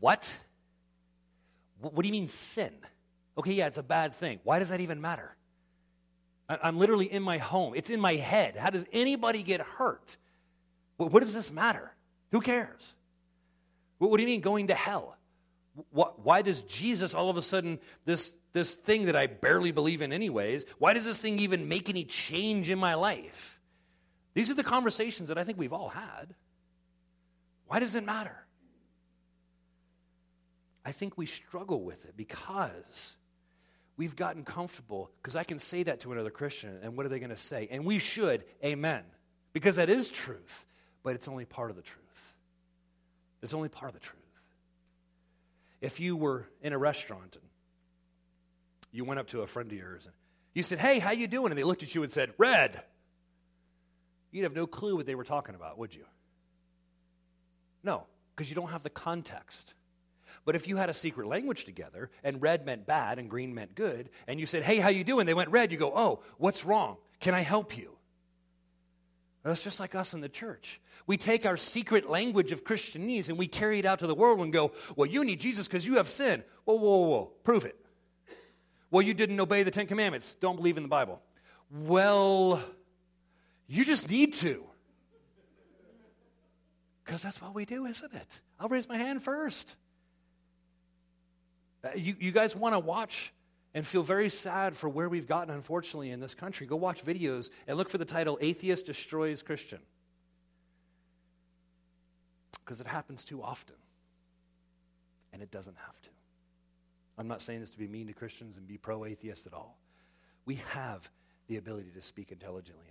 What? 0.00 0.34
What 1.78 2.00
do 2.00 2.08
you 2.08 2.12
mean 2.12 2.28
sin? 2.28 2.72
Okay, 3.36 3.52
yeah, 3.52 3.66
it's 3.66 3.76
a 3.76 3.82
bad 3.82 4.14
thing. 4.14 4.40
Why 4.44 4.60
does 4.60 4.70
that 4.70 4.80
even 4.80 5.02
matter? 5.02 5.34
I'm 6.48 6.78
literally 6.78 7.06
in 7.06 7.22
my 7.22 7.38
home. 7.38 7.74
It's 7.76 7.90
in 7.90 8.00
my 8.00 8.16
head. 8.16 8.56
How 8.56 8.70
does 8.70 8.86
anybody 8.92 9.42
get 9.42 9.60
hurt? 9.60 10.16
What 10.96 11.20
does 11.20 11.34
this 11.34 11.50
matter? 11.50 11.92
Who 12.32 12.40
cares? 12.40 12.94
What 13.98 14.16
do 14.16 14.22
you 14.22 14.28
mean 14.28 14.40
going 14.40 14.68
to 14.68 14.74
hell? 14.74 15.16
Why 15.90 16.42
does 16.42 16.62
Jesus 16.62 17.14
all 17.14 17.30
of 17.30 17.36
a 17.36 17.42
sudden, 17.42 17.78
this, 18.04 18.34
this 18.52 18.74
thing 18.74 19.06
that 19.06 19.14
I 19.14 19.26
barely 19.26 19.70
believe 19.70 20.02
in, 20.02 20.12
anyways, 20.12 20.64
why 20.78 20.92
does 20.92 21.04
this 21.04 21.20
thing 21.20 21.38
even 21.38 21.68
make 21.68 21.88
any 21.88 22.04
change 22.04 22.70
in 22.70 22.78
my 22.78 22.94
life? 22.94 23.60
These 24.34 24.50
are 24.50 24.54
the 24.54 24.64
conversations 24.64 25.28
that 25.28 25.38
I 25.38 25.44
think 25.44 25.58
we've 25.58 25.72
all 25.72 25.90
had. 25.90 26.34
Why 27.66 27.78
does 27.78 27.94
it 27.94 28.04
matter? 28.04 28.46
I 30.84 30.92
think 30.92 31.18
we 31.18 31.26
struggle 31.26 31.82
with 31.82 32.06
it 32.06 32.16
because 32.16 33.16
we've 33.98 34.16
gotten 34.16 34.44
comfortable 34.44 35.10
because 35.20 35.36
I 35.36 35.44
can 35.44 35.58
say 35.58 35.82
that 35.82 36.00
to 36.00 36.12
another 36.12 36.30
Christian, 36.30 36.78
and 36.82 36.96
what 36.96 37.04
are 37.04 37.10
they 37.10 37.18
going 37.18 37.28
to 37.30 37.36
say? 37.36 37.68
And 37.70 37.84
we 37.84 37.98
should, 37.98 38.44
amen, 38.64 39.02
because 39.52 39.76
that 39.76 39.90
is 39.90 40.08
truth, 40.08 40.64
but 41.02 41.14
it's 41.14 41.28
only 41.28 41.44
part 41.44 41.68
of 41.68 41.76
the 41.76 41.82
truth. 41.82 42.34
It's 43.42 43.52
only 43.52 43.68
part 43.68 43.90
of 43.90 43.94
the 43.94 44.00
truth. 44.00 44.22
If 45.80 46.00
you 46.00 46.16
were 46.16 46.48
in 46.62 46.72
a 46.72 46.78
restaurant 46.78 47.36
and 47.36 47.44
you 48.90 49.04
went 49.04 49.20
up 49.20 49.26
to 49.28 49.42
a 49.42 49.46
friend 49.46 49.70
of 49.70 49.76
yours 49.76 50.06
and 50.06 50.14
you 50.54 50.62
said, 50.62 50.78
"Hey, 50.78 50.98
how 50.98 51.10
you 51.10 51.28
doing?" 51.28 51.52
and 51.52 51.58
they 51.58 51.62
looked 51.62 51.82
at 51.82 51.94
you 51.94 52.02
and 52.02 52.10
said, 52.10 52.32
"Red," 52.36 52.82
you'd 54.30 54.42
have 54.42 54.54
no 54.54 54.66
clue 54.66 54.96
what 54.96 55.06
they 55.06 55.14
were 55.14 55.24
talking 55.24 55.54
about, 55.54 55.78
would 55.78 55.94
you? 55.94 56.04
No, 57.84 58.06
because 58.34 58.48
you 58.48 58.56
don't 58.56 58.70
have 58.70 58.82
the 58.82 58.90
context. 58.90 59.74
But 60.48 60.56
if 60.56 60.66
you 60.66 60.78
had 60.78 60.88
a 60.88 60.94
secret 60.94 61.26
language 61.26 61.66
together 61.66 62.10
and 62.24 62.40
red 62.40 62.64
meant 62.64 62.86
bad 62.86 63.18
and 63.18 63.28
green 63.28 63.54
meant 63.54 63.74
good, 63.74 64.08
and 64.26 64.40
you 64.40 64.46
said, 64.46 64.62
Hey, 64.62 64.78
how 64.78 64.88
you 64.88 65.04
doing? 65.04 65.26
They 65.26 65.34
went 65.34 65.50
red, 65.50 65.70
you 65.70 65.76
go, 65.76 65.92
Oh, 65.94 66.20
what's 66.38 66.64
wrong? 66.64 66.96
Can 67.20 67.34
I 67.34 67.42
help 67.42 67.76
you? 67.76 67.98
That's 69.44 69.62
just 69.62 69.78
like 69.78 69.94
us 69.94 70.14
in 70.14 70.22
the 70.22 70.28
church. 70.30 70.80
We 71.06 71.18
take 71.18 71.44
our 71.44 71.58
secret 71.58 72.08
language 72.08 72.50
of 72.50 72.64
Christianese 72.64 73.28
and 73.28 73.36
we 73.36 73.46
carry 73.46 73.78
it 73.78 73.84
out 73.84 73.98
to 73.98 74.06
the 74.06 74.14
world 74.14 74.40
and 74.40 74.50
go, 74.50 74.72
Well, 74.96 75.06
you 75.06 75.22
need 75.22 75.38
Jesus 75.38 75.68
because 75.68 75.86
you 75.86 75.96
have 75.98 76.08
sin. 76.08 76.42
Whoa, 76.64 76.76
whoa, 76.76 76.96
whoa, 76.96 77.08
whoa. 77.08 77.32
Prove 77.44 77.66
it. 77.66 77.76
Well, 78.90 79.02
you 79.02 79.12
didn't 79.12 79.38
obey 79.38 79.64
the 79.64 79.70
Ten 79.70 79.86
Commandments. 79.86 80.34
Don't 80.40 80.56
believe 80.56 80.78
in 80.78 80.82
the 80.82 80.88
Bible. 80.88 81.20
Well, 81.70 82.58
you 83.66 83.84
just 83.84 84.08
need 84.08 84.32
to. 84.36 84.64
Because 87.04 87.22
that's 87.22 87.38
what 87.42 87.54
we 87.54 87.66
do, 87.66 87.84
isn't 87.84 88.14
it? 88.14 88.40
I'll 88.58 88.70
raise 88.70 88.88
my 88.88 88.96
hand 88.96 89.22
first. 89.22 89.76
Uh, 91.84 91.90
you, 91.94 92.14
you 92.18 92.32
guys 92.32 92.56
want 92.56 92.74
to 92.74 92.78
watch 92.78 93.32
and 93.74 93.86
feel 93.86 94.02
very 94.02 94.28
sad 94.28 94.76
for 94.76 94.88
where 94.88 95.08
we've 95.08 95.26
gotten, 95.26 95.54
unfortunately, 95.54 96.10
in 96.10 96.20
this 96.20 96.34
country. 96.34 96.66
Go 96.66 96.76
watch 96.76 97.04
videos 97.04 97.50
and 97.66 97.76
look 97.76 97.88
for 97.88 97.98
the 97.98 98.04
title 98.04 98.38
Atheist 98.40 98.86
Destroys 98.86 99.42
Christian. 99.42 99.80
Because 102.64 102.80
it 102.80 102.86
happens 102.86 103.24
too 103.24 103.42
often. 103.42 103.76
And 105.32 105.42
it 105.42 105.50
doesn't 105.50 105.76
have 105.86 106.00
to. 106.02 106.08
I'm 107.16 107.28
not 107.28 107.42
saying 107.42 107.60
this 107.60 107.70
to 107.70 107.78
be 107.78 107.88
mean 107.88 108.06
to 108.06 108.12
Christians 108.12 108.58
and 108.58 108.66
be 108.66 108.78
pro 108.78 109.04
atheist 109.04 109.46
at 109.46 109.52
all. 109.52 109.78
We 110.44 110.56
have 110.70 111.10
the 111.48 111.56
ability 111.56 111.90
to 111.94 112.02
speak 112.02 112.32
intelligently. 112.32 112.86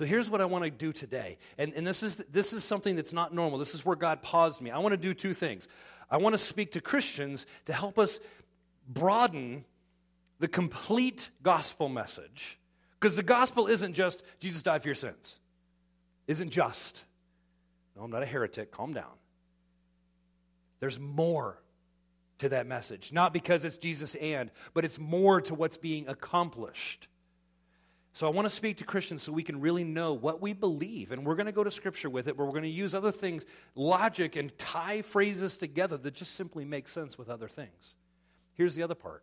So 0.00 0.06
here's 0.06 0.30
what 0.30 0.40
I 0.40 0.46
want 0.46 0.64
to 0.64 0.70
do 0.70 0.94
today. 0.94 1.36
And, 1.58 1.74
and 1.74 1.86
this, 1.86 2.02
is, 2.02 2.16
this 2.16 2.54
is 2.54 2.64
something 2.64 2.96
that's 2.96 3.12
not 3.12 3.34
normal. 3.34 3.58
This 3.58 3.74
is 3.74 3.84
where 3.84 3.96
God 3.96 4.22
paused 4.22 4.62
me. 4.62 4.70
I 4.70 4.78
want 4.78 4.94
to 4.94 4.96
do 4.96 5.12
two 5.12 5.34
things. 5.34 5.68
I 6.10 6.16
want 6.16 6.32
to 6.32 6.38
speak 6.38 6.72
to 6.72 6.80
Christians 6.80 7.44
to 7.66 7.74
help 7.74 7.98
us 7.98 8.18
broaden 8.88 9.66
the 10.38 10.48
complete 10.48 11.28
gospel 11.42 11.90
message. 11.90 12.58
Because 12.98 13.14
the 13.14 13.22
gospel 13.22 13.66
isn't 13.66 13.92
just 13.92 14.22
Jesus 14.38 14.62
died 14.62 14.80
for 14.80 14.88
your 14.88 14.94
sins, 14.94 15.38
isn't 16.26 16.48
just. 16.48 17.04
No, 17.94 18.02
I'm 18.02 18.10
not 18.10 18.22
a 18.22 18.26
heretic. 18.26 18.70
Calm 18.70 18.94
down. 18.94 19.18
There's 20.78 20.98
more 20.98 21.60
to 22.38 22.48
that 22.48 22.66
message. 22.66 23.12
Not 23.12 23.34
because 23.34 23.66
it's 23.66 23.76
Jesus 23.76 24.14
and, 24.14 24.50
but 24.72 24.86
it's 24.86 24.98
more 24.98 25.42
to 25.42 25.54
what's 25.54 25.76
being 25.76 26.08
accomplished. 26.08 27.06
So 28.12 28.26
I 28.26 28.30
want 28.30 28.46
to 28.46 28.50
speak 28.50 28.78
to 28.78 28.84
Christians 28.84 29.22
so 29.22 29.32
we 29.32 29.42
can 29.42 29.60
really 29.60 29.84
know 29.84 30.14
what 30.14 30.40
we 30.40 30.52
believe. 30.52 31.12
And 31.12 31.24
we're 31.24 31.36
going 31.36 31.46
to 31.46 31.52
go 31.52 31.62
to 31.62 31.70
Scripture 31.70 32.10
with 32.10 32.26
it, 32.26 32.36
but 32.36 32.44
we're 32.44 32.52
going 32.52 32.64
to 32.64 32.68
use 32.68 32.94
other 32.94 33.12
things, 33.12 33.46
logic, 33.76 34.36
and 34.36 34.56
tie 34.58 35.02
phrases 35.02 35.56
together 35.56 35.96
that 35.96 36.14
just 36.14 36.34
simply 36.34 36.64
make 36.64 36.88
sense 36.88 37.16
with 37.16 37.28
other 37.28 37.48
things. 37.48 37.94
Here's 38.54 38.74
the 38.74 38.82
other 38.82 38.96
part. 38.96 39.22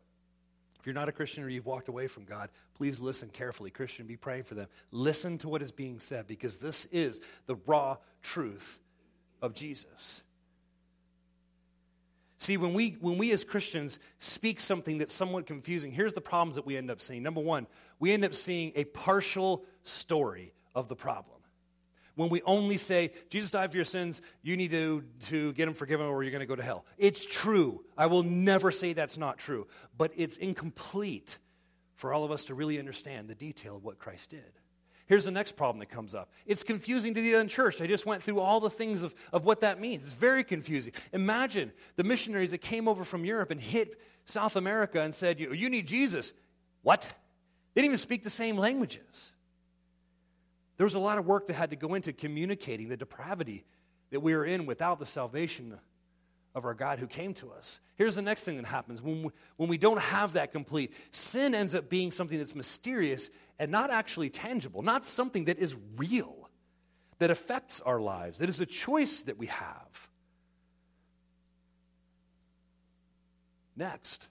If 0.80 0.86
you're 0.86 0.96
not 0.96 1.10
a 1.10 1.12
Christian 1.12 1.44
or 1.44 1.50
you've 1.50 1.66
walked 1.66 1.90
away 1.90 2.08
from 2.08 2.24
God, 2.24 2.50
please 2.76 3.00
listen 3.00 3.30
carefully. 3.30 3.72
Christian, 3.72 4.08
be 4.08 4.16
praying 4.16 4.44
for 4.44 4.56
them. 4.56 4.68
Listen 4.92 5.38
to 5.40 5.50
what 5.50 5.62
is 5.62 5.72
being 5.72 6.00
said 6.00 6.28
because 6.28 6.60
this 6.60 6.86
is 6.86 7.22
the 7.46 7.56
raw 7.66 7.98
truth 8.22 8.80
of 9.42 9.54
Jesus. 9.54 10.22
See, 12.40 12.58
when 12.58 12.74
we, 12.74 12.98
when 13.00 13.18
we 13.18 13.32
as 13.32 13.44
Christians 13.44 14.00
speak 14.20 14.60
something 14.60 15.00
that's 15.00 15.14
somewhat 15.14 15.48
confusing, 15.48 15.92
here's 15.92 16.14
the 16.14 16.22
problems 16.22 16.56
that 16.56 16.66
we 16.66 16.78
end 16.78 16.92
up 16.92 17.02
seeing. 17.02 17.24
Number 17.24 17.42
one, 17.42 17.66
we 18.00 18.14
end 18.14 18.24
up 18.24 18.36
seeing 18.36 18.72
a 18.76 18.84
partial 18.84 19.66
story 19.84 20.54
of 20.76 20.88
the 20.88 20.96
problem. 20.96 21.38
When 22.14 22.30
we 22.30 22.42
only 22.44 22.78
say, 22.78 23.12
Jesus 23.30 23.52
died 23.52 23.72
for 23.72 23.78
your 23.78 23.86
sins, 23.86 24.22
you 24.42 24.58
need 24.58 24.72
to, 24.72 25.04
to 25.28 25.54
get 25.54 25.66
them 25.66 25.74
forgiven 25.74 26.08
or 26.08 26.24
you're 26.24 26.32
going 26.32 26.40
to 26.40 26.48
go 26.48 26.56
to 26.56 26.64
hell. 26.64 26.86
It's 26.98 27.26
true. 27.26 27.84
I 27.96 28.08
will 28.08 28.24
never 28.24 28.72
say 28.72 28.94
that's 28.94 29.18
not 29.18 29.38
true, 29.38 29.68
but 29.98 30.12
it's 30.16 30.38
incomplete 30.38 31.38
for 31.96 32.14
all 32.14 32.24
of 32.24 32.32
us 32.32 32.46
to 32.46 32.56
really 32.56 32.80
understand 32.80 33.28
the 33.28 33.36
detail 33.36 33.76
of 33.76 33.84
what 33.84 34.00
Christ 34.00 34.32
did. 34.32 34.57
Here's 35.08 35.24
the 35.24 35.32
next 35.32 35.54
problem 35.54 35.80
that 35.80 35.90
comes 35.90 36.14
up 36.14 36.30
it's 36.46 36.64
confusing 36.64 37.14
to 37.14 37.22
the 37.22 37.34
unchurched. 37.34 37.82
I 37.82 37.88
just 37.88 38.06
went 38.06 38.22
through 38.22 38.40
all 38.40 38.60
the 38.60 38.70
things 38.70 39.04
of, 39.04 39.16
of 39.34 39.46
what 39.46 39.62
that 39.62 39.80
means. 39.80 40.06
It's 40.06 40.14
very 40.14 40.44
confusing. 40.44 40.94
Imagine 41.14 41.72
the 41.96 42.04
missionaries 42.04 42.52
that 42.52 42.60
came 42.60 42.88
over 42.88 43.04
from 43.04 43.26
Europe 43.26 43.50
and 43.50 43.60
hit 43.60 44.00
South 44.26 44.56
America 44.56 45.02
and 45.02 45.14
said, 45.16 45.40
You, 45.40 45.54
you 45.54 45.70
need 45.70 45.88
Jesus. 45.88 46.34
What? 46.84 47.02
They 47.74 47.82
didn't 47.82 47.92
even 47.92 47.98
speak 47.98 48.24
the 48.24 48.30
same 48.30 48.58
languages. 48.58 49.34
There 50.76 50.86
was 50.86 50.94
a 50.94 51.00
lot 51.00 51.18
of 51.18 51.26
work 51.26 51.48
that 51.48 51.54
had 51.54 51.72
to 51.72 51.76
go 51.76 51.96
into 51.96 52.14
communicating 52.14 52.90
the 52.90 52.98
depravity 52.98 53.66
that 54.12 54.20
we 54.20 54.34
are 54.34 54.46
in 54.46 54.66
without 54.66 55.00
the 55.00 55.06
salvation 55.06 55.78
of 56.54 56.66
our 56.66 56.74
God 56.74 57.00
who 57.00 57.08
came 57.08 57.34
to 57.36 57.52
us. 57.52 57.80
Here's 57.96 58.16
the 58.16 58.22
next 58.22 58.44
thing 58.44 58.58
that 58.58 58.66
happens 58.66 59.02
when 59.02 59.24
we, 59.24 59.30
when 59.58 59.70
we 59.70 59.78
don't 59.78 60.00
have 60.00 60.34
that 60.34 60.52
complete 60.52 60.94
sin 61.12 61.54
ends 61.54 61.76
up 61.76 61.90
being 61.90 62.12
something 62.12 62.38
that's 62.38 62.56
mysterious 62.56 63.30
and 63.60 63.72
not 63.72 63.90
actually 63.90 64.30
tangible, 64.30 64.82
not 64.82 65.06
something 65.06 65.46
that 65.46 65.58
is 65.58 65.76
real, 65.96 66.50
that 67.20 67.32
affects 67.32 67.82
our 67.82 68.00
lives, 68.00 68.40
that 68.40 68.50
is 68.50 68.60
a 68.60 68.66
choice 68.66 69.24
that 69.24 69.38
we 69.38 69.48
have. 69.48 70.10
Next, 73.76 74.28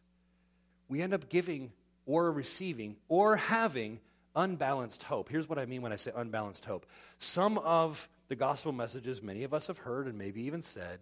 we 0.89 1.03
end 1.03 1.15
up 1.15 1.29
giving 1.29 1.73
or 2.05 2.31
receiving 2.31 2.97
or 3.09 3.37
having 3.37 4.01
unbalanced 4.35 5.05
hope. 5.05 5.29
Here's 5.29 5.49
what 5.49 5.59
I 5.59 5.67
mean 5.67 5.83
when 5.83 5.93
I 5.93 5.97
say 5.97 6.13
unbalanced 6.15 6.65
hope. 6.65 6.87
Some 7.19 7.59
of 7.59 8.09
the 8.29 8.37
gospel 8.37 8.73
messages 8.73 9.23
many 9.23 9.45
of 9.45 9.55
us 9.55 9.69
have 9.69 9.79
heard 9.79 10.07
and 10.07 10.19
maybe 10.19 10.43
even 10.43 10.63
said 10.63 11.01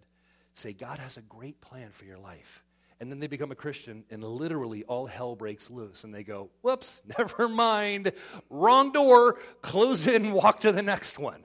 say, 0.53 0.73
God 0.73 0.99
has 0.99 1.17
a 1.17 1.21
great 1.21 1.59
plan 1.59 1.89
for 1.91 2.05
your 2.05 2.17
life. 2.17 2.63
And 2.99 3.11
then 3.11 3.19
they 3.19 3.27
become 3.27 3.51
a 3.51 3.55
Christian, 3.55 4.05
and 4.09 4.23
literally 4.23 4.83
all 4.85 5.05
hell 5.05 5.35
breaks 5.35 5.69
loose. 5.69 6.05
And 6.05 6.13
they 6.13 6.23
go, 6.23 6.49
whoops, 6.61 7.01
never 7.17 7.49
mind, 7.49 8.13
wrong 8.49 8.91
door, 8.91 9.37
close 9.61 10.07
it 10.07 10.21
and 10.21 10.33
walk 10.33 10.61
to 10.61 10.71
the 10.71 10.81
next 10.81 11.19
one. 11.19 11.43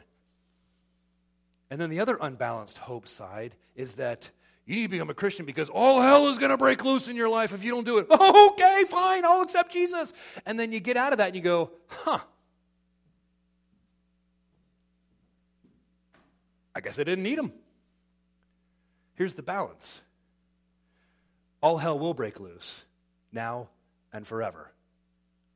And 1.71 1.81
then 1.81 1.91
the 1.91 2.01
other 2.01 2.17
unbalanced 2.21 2.79
hope 2.79 3.09
side 3.09 3.55
is 3.75 3.95
that 3.95 4.31
you 4.67 4.77
need 4.77 4.83
to 4.83 4.89
become 4.89 5.11
a 5.11 5.15
Christian 5.15 5.47
because 5.47 5.71
all 5.71 6.01
hell 6.01 6.29
is 6.29 6.39
going 6.39 6.51
to 6.51 6.57
break 6.57 6.85
loose 6.85 7.09
in 7.09 7.17
your 7.17 7.29
life 7.29 7.53
if 7.53 7.65
you 7.65 7.73
don't 7.73 7.85
do 7.85 7.99
it. 7.99 8.07
okay, 8.11 8.85
fine, 8.89 9.25
I'll 9.25 9.43
accept 9.43 9.73
Jesus. 9.73 10.13
And 10.47 10.59
then 10.59 10.73
you 10.73 10.79
get 10.79 10.97
out 10.97 11.13
of 11.13 11.19
that 11.19 11.29
and 11.29 11.37
you 11.37 11.43
go, 11.43 11.73
huh. 11.89 12.19
I 16.75 16.81
guess 16.81 17.01
I 17.01 17.05
didn't 17.05 17.25
need 17.25 17.39
him. 17.39 17.53
Here's 19.15 19.35
the 19.35 19.43
balance 19.43 20.03
all 21.61 21.79
hell 21.79 21.99
will 21.99 22.15
break 22.15 22.41
loose 22.41 22.85
now 23.33 23.69
and 24.13 24.27
forever. 24.27 24.73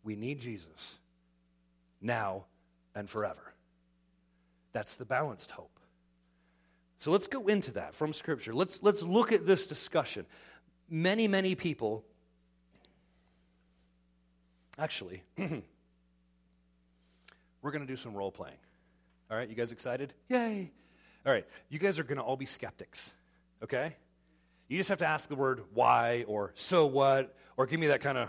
We 0.02 0.16
need 0.16 0.40
Jesus 0.40 0.98
now 2.00 2.44
and 2.94 3.08
forever. 3.08 3.54
That's 4.72 4.96
the 4.96 5.04
balanced 5.04 5.50
hope. 5.52 5.78
So 6.98 7.10
let's 7.10 7.26
go 7.26 7.46
into 7.46 7.72
that 7.72 7.94
from 7.94 8.12
Scripture. 8.12 8.54
Let's, 8.54 8.82
let's 8.82 9.02
look 9.02 9.32
at 9.32 9.46
this 9.46 9.66
discussion. 9.66 10.26
Many, 10.88 11.28
many 11.28 11.54
people, 11.54 12.04
actually, 14.78 15.22
we're 15.38 15.62
going 17.62 17.80
to 17.80 17.86
do 17.86 17.96
some 17.96 18.14
role 18.14 18.30
playing. 18.30 18.56
All 19.30 19.36
right, 19.36 19.48
you 19.48 19.54
guys 19.54 19.72
excited? 19.72 20.12
Yay! 20.28 20.70
All 21.26 21.32
right, 21.32 21.46
you 21.70 21.78
guys 21.78 21.98
are 21.98 22.04
going 22.04 22.18
to 22.18 22.22
all 22.22 22.36
be 22.36 22.46
skeptics 22.46 23.12
okay? 23.64 23.96
You 24.68 24.78
just 24.78 24.88
have 24.88 24.98
to 24.98 25.06
ask 25.06 25.28
the 25.28 25.34
word 25.34 25.62
why 25.72 26.24
or 26.26 26.52
so 26.54 26.86
what 26.86 27.36
or 27.56 27.66
give 27.66 27.78
me 27.80 27.88
that 27.88 28.00
kind 28.00 28.18
of. 28.18 28.28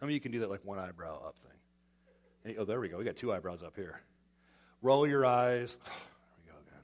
I 0.00 0.04
mean, 0.04 0.14
you 0.14 0.20
can 0.20 0.32
do 0.32 0.40
that 0.40 0.50
like 0.50 0.64
one 0.64 0.78
eyebrow 0.78 1.16
up 1.26 1.38
thing. 1.38 1.50
And, 2.44 2.58
oh, 2.58 2.64
there 2.64 2.80
we 2.80 2.88
go. 2.88 2.98
We 2.98 3.04
got 3.04 3.16
two 3.16 3.32
eyebrows 3.32 3.62
up 3.62 3.76
here. 3.76 4.00
Roll 4.82 5.06
your 5.06 5.24
eyes. 5.24 5.76
there 5.84 5.94
we 6.44 6.50
go 6.50 6.58
again. 6.66 6.82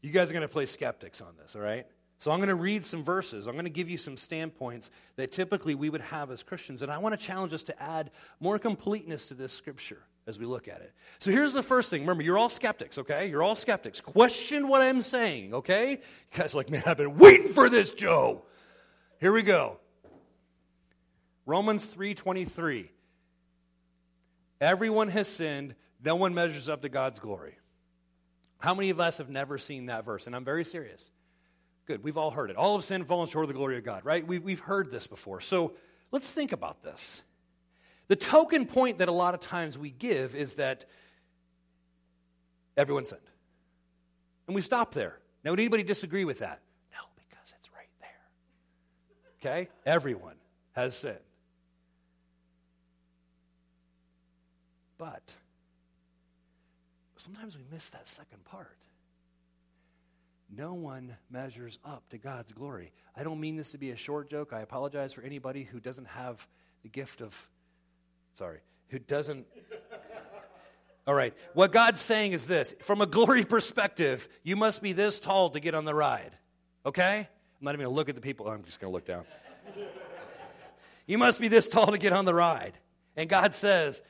You 0.00 0.10
guys 0.10 0.30
are 0.30 0.32
going 0.32 0.42
to 0.42 0.52
play 0.52 0.66
skeptics 0.66 1.20
on 1.20 1.34
this, 1.40 1.54
all 1.54 1.62
right? 1.62 1.86
So 2.18 2.32
I'm 2.32 2.38
going 2.38 2.48
to 2.48 2.56
read 2.56 2.84
some 2.84 3.04
verses. 3.04 3.46
I'm 3.46 3.54
going 3.54 3.66
to 3.66 3.70
give 3.70 3.88
you 3.88 3.98
some 3.98 4.16
standpoints 4.16 4.90
that 5.16 5.30
typically 5.30 5.74
we 5.74 5.90
would 5.90 6.00
have 6.00 6.30
as 6.30 6.42
Christians. 6.42 6.82
And 6.82 6.90
I 6.90 6.98
want 6.98 7.18
to 7.18 7.24
challenge 7.24 7.52
us 7.52 7.62
to 7.64 7.82
add 7.82 8.10
more 8.40 8.58
completeness 8.58 9.28
to 9.28 9.34
this 9.34 9.52
scripture 9.52 10.02
as 10.28 10.38
we 10.38 10.44
look 10.44 10.68
at 10.68 10.82
it. 10.82 10.92
So 11.18 11.30
here's 11.30 11.54
the 11.54 11.62
first 11.62 11.90
thing. 11.90 12.02
Remember, 12.02 12.22
you're 12.22 12.36
all 12.36 12.50
skeptics, 12.50 12.98
okay? 12.98 13.28
You're 13.28 13.42
all 13.42 13.56
skeptics. 13.56 14.00
Question 14.00 14.68
what 14.68 14.82
I'm 14.82 15.00
saying, 15.00 15.54
okay? 15.54 15.92
You 15.92 16.38
guys 16.38 16.54
like, 16.54 16.68
man, 16.68 16.82
I've 16.86 16.98
been 16.98 17.16
waiting 17.16 17.48
for 17.48 17.70
this, 17.70 17.94
Joe. 17.94 18.42
Here 19.18 19.32
we 19.32 19.42
go. 19.42 19.78
Romans 21.46 21.94
3:23. 21.94 22.90
Everyone 24.60 25.08
has 25.08 25.28
sinned, 25.28 25.74
no 26.04 26.14
one 26.14 26.34
measures 26.34 26.68
up 26.68 26.82
to 26.82 26.88
God's 26.88 27.18
glory. 27.18 27.56
How 28.58 28.74
many 28.74 28.90
of 28.90 29.00
us 29.00 29.18
have 29.18 29.30
never 29.30 29.56
seen 29.56 29.86
that 29.86 30.04
verse? 30.04 30.26
And 30.26 30.36
I'm 30.36 30.44
very 30.44 30.64
serious. 30.64 31.10
Good. 31.86 32.04
We've 32.04 32.18
all 32.18 32.32
heard 32.32 32.50
it. 32.50 32.56
All 32.56 32.76
of 32.76 32.84
sin 32.84 33.04
fallen 33.04 33.28
short 33.28 33.44
of 33.44 33.48
the 33.48 33.54
glory 33.54 33.78
of 33.78 33.84
God, 33.84 34.04
right? 34.04 34.26
We've, 34.26 34.42
we've 34.42 34.60
heard 34.60 34.90
this 34.90 35.06
before. 35.06 35.40
So 35.40 35.72
let's 36.10 36.32
think 36.32 36.52
about 36.52 36.82
this. 36.82 37.22
The 38.08 38.16
token 38.16 38.66
point 38.66 38.98
that 38.98 39.08
a 39.08 39.12
lot 39.12 39.34
of 39.34 39.40
times 39.40 39.78
we 39.78 39.90
give 39.90 40.34
is 40.34 40.54
that 40.54 40.86
everyone 42.76 43.04
sinned. 43.04 43.20
And 44.46 44.54
we 44.54 44.62
stop 44.62 44.94
there. 44.94 45.18
Now, 45.44 45.50
would 45.52 45.60
anybody 45.60 45.82
disagree 45.82 46.24
with 46.24 46.38
that? 46.40 46.60
No, 46.92 46.98
because 47.16 47.54
it's 47.58 47.70
right 47.72 47.88
there. 48.00 49.50
Okay? 49.52 49.68
Everyone 49.84 50.36
has 50.72 50.96
sinned. 50.96 51.18
But 54.96 55.34
sometimes 57.16 57.56
we 57.56 57.62
miss 57.70 57.90
that 57.90 58.08
second 58.08 58.44
part. 58.44 58.76
No 60.54 60.72
one 60.72 61.16
measures 61.30 61.78
up 61.84 62.08
to 62.08 62.18
God's 62.18 62.52
glory. 62.52 62.92
I 63.14 63.22
don't 63.22 63.38
mean 63.38 63.56
this 63.56 63.72
to 63.72 63.78
be 63.78 63.90
a 63.90 63.96
short 63.96 64.30
joke. 64.30 64.52
I 64.52 64.60
apologize 64.60 65.12
for 65.12 65.20
anybody 65.20 65.64
who 65.64 65.78
doesn't 65.78 66.06
have 66.06 66.48
the 66.82 66.88
gift 66.88 67.20
of, 67.20 67.48
sorry, 68.38 68.60
who 68.88 68.98
doesn't. 68.98 69.46
All 71.06 71.14
right. 71.14 71.34
What 71.54 71.72
God's 71.72 72.00
saying 72.00 72.32
is 72.32 72.46
this 72.46 72.74
from 72.80 73.00
a 73.00 73.06
glory 73.06 73.44
perspective, 73.44 74.28
you 74.42 74.56
must 74.56 74.82
be 74.82 74.92
this 74.92 75.20
tall 75.20 75.50
to 75.50 75.60
get 75.60 75.74
on 75.74 75.84
the 75.84 75.94
ride. 75.94 76.36
Okay? 76.84 77.18
I'm 77.18 77.64
not 77.64 77.74
even 77.74 77.84
to 77.84 77.90
look 77.90 78.08
at 78.08 78.14
the 78.14 78.20
people. 78.20 78.48
I'm 78.48 78.62
just 78.62 78.80
to 78.80 78.88
look 78.88 79.06
down. 79.06 79.24
you 81.06 81.18
must 81.18 81.40
be 81.40 81.48
this 81.48 81.68
tall 81.68 81.86
to 81.86 81.98
get 81.98 82.12
on 82.12 82.24
the 82.24 82.34
ride. 82.34 82.74
And 83.16 83.28
God 83.28 83.54
says, 83.54 84.02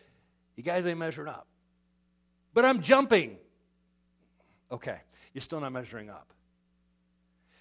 You 0.57 0.63
guys 0.63 0.85
ain't 0.87 0.99
measuring 0.99 1.29
up. 1.29 1.47
But 2.53 2.65
I'm 2.65 2.83
jumping. 2.83 3.39
Okay 4.71 4.99
you're 5.39 5.43
still 5.43 5.61
not 5.61 5.73
measuring 5.73 6.11
up. 6.11 6.33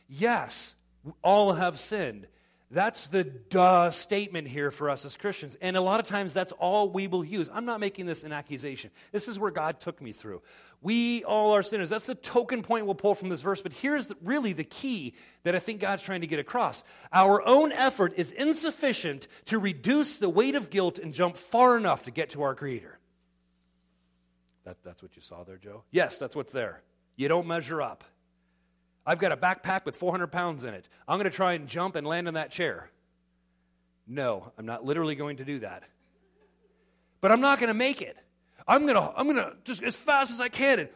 Yes, 0.09 0.73
all 1.21 1.53
have 1.53 1.79
sinned. 1.79 2.25
That's 2.69 3.07
the 3.07 3.23
duh 3.23 3.91
statement 3.91 4.47
here 4.49 4.71
for 4.71 4.89
us 4.89 5.05
as 5.05 5.15
Christians. 5.15 5.55
And 5.61 5.77
a 5.77 5.81
lot 5.81 6.01
of 6.01 6.05
times 6.05 6.33
that's 6.33 6.51
all 6.53 6.89
we 6.89 7.07
will 7.07 7.23
use. 7.23 7.49
I'm 7.53 7.63
not 7.63 7.79
making 7.79 8.07
this 8.07 8.25
an 8.25 8.33
accusation. 8.33 8.91
This 9.13 9.29
is 9.29 9.39
where 9.39 9.51
God 9.51 9.79
took 9.79 10.01
me 10.01 10.11
through. 10.11 10.41
We 10.81 11.23
all 11.23 11.55
are 11.55 11.63
sinners. 11.63 11.89
That's 11.89 12.07
the 12.07 12.15
token 12.15 12.61
point 12.61 12.85
we'll 12.85 12.95
pull 12.95 13.15
from 13.15 13.29
this 13.29 13.41
verse. 13.41 13.61
But 13.61 13.71
here's 13.71 14.11
really 14.21 14.51
the 14.51 14.65
key 14.65 15.15
that 15.43 15.55
I 15.55 15.59
think 15.59 15.79
God's 15.79 16.03
trying 16.03 16.21
to 16.21 16.27
get 16.27 16.39
across. 16.39 16.83
Our 17.13 17.45
own 17.47 17.71
effort 17.71 18.13
is 18.17 18.33
insufficient 18.33 19.29
to 19.45 19.59
reduce 19.59 20.17
the 20.17 20.29
weight 20.29 20.55
of 20.55 20.69
guilt 20.69 20.99
and 20.99 21.13
jump 21.13 21.37
far 21.37 21.77
enough 21.77 22.03
to 22.03 22.11
get 22.11 22.31
to 22.31 22.43
our 22.43 22.53
Creator. 22.53 22.99
That, 24.65 24.83
that's 24.83 25.01
what 25.01 25.15
you 25.15 25.21
saw 25.21 25.45
there, 25.45 25.57
Joe? 25.57 25.83
Yes, 25.91 26.17
that's 26.17 26.35
what's 26.35 26.51
there. 26.51 26.81
You 27.15 27.29
don't 27.29 27.47
measure 27.47 27.81
up. 27.81 28.03
I've 29.07 29.19
got 29.19 29.31
a 29.31 29.37
backpack 29.37 29.85
with 29.85 29.95
400 29.95 30.27
pounds 30.27 30.65
in 30.65 30.73
it. 30.73 30.89
I'm 31.07 31.17
going 31.17 31.31
to 31.31 31.35
try 31.35 31.53
and 31.53 31.65
jump 31.65 31.95
and 31.95 32.05
land 32.05 32.27
on 32.27 32.33
that 32.33 32.51
chair. 32.51 32.91
No, 34.05 34.51
I'm 34.57 34.65
not 34.65 34.83
literally 34.83 35.15
going 35.15 35.37
to 35.37 35.45
do 35.45 35.59
that. 35.59 35.83
But 37.21 37.31
I'm 37.31 37.39
not 37.39 37.57
going 37.59 37.69
to 37.69 37.73
make 37.73 38.01
it. 38.01 38.17
I'm 38.67 38.85
going 38.85 38.95
to, 38.95 39.13
I'm 39.15 39.25
going 39.27 39.37
to 39.37 39.53
just 39.63 39.81
as 39.81 39.95
fast 39.95 40.31
as 40.31 40.41
I 40.41 40.49
can. 40.49 40.79
And 40.79 40.89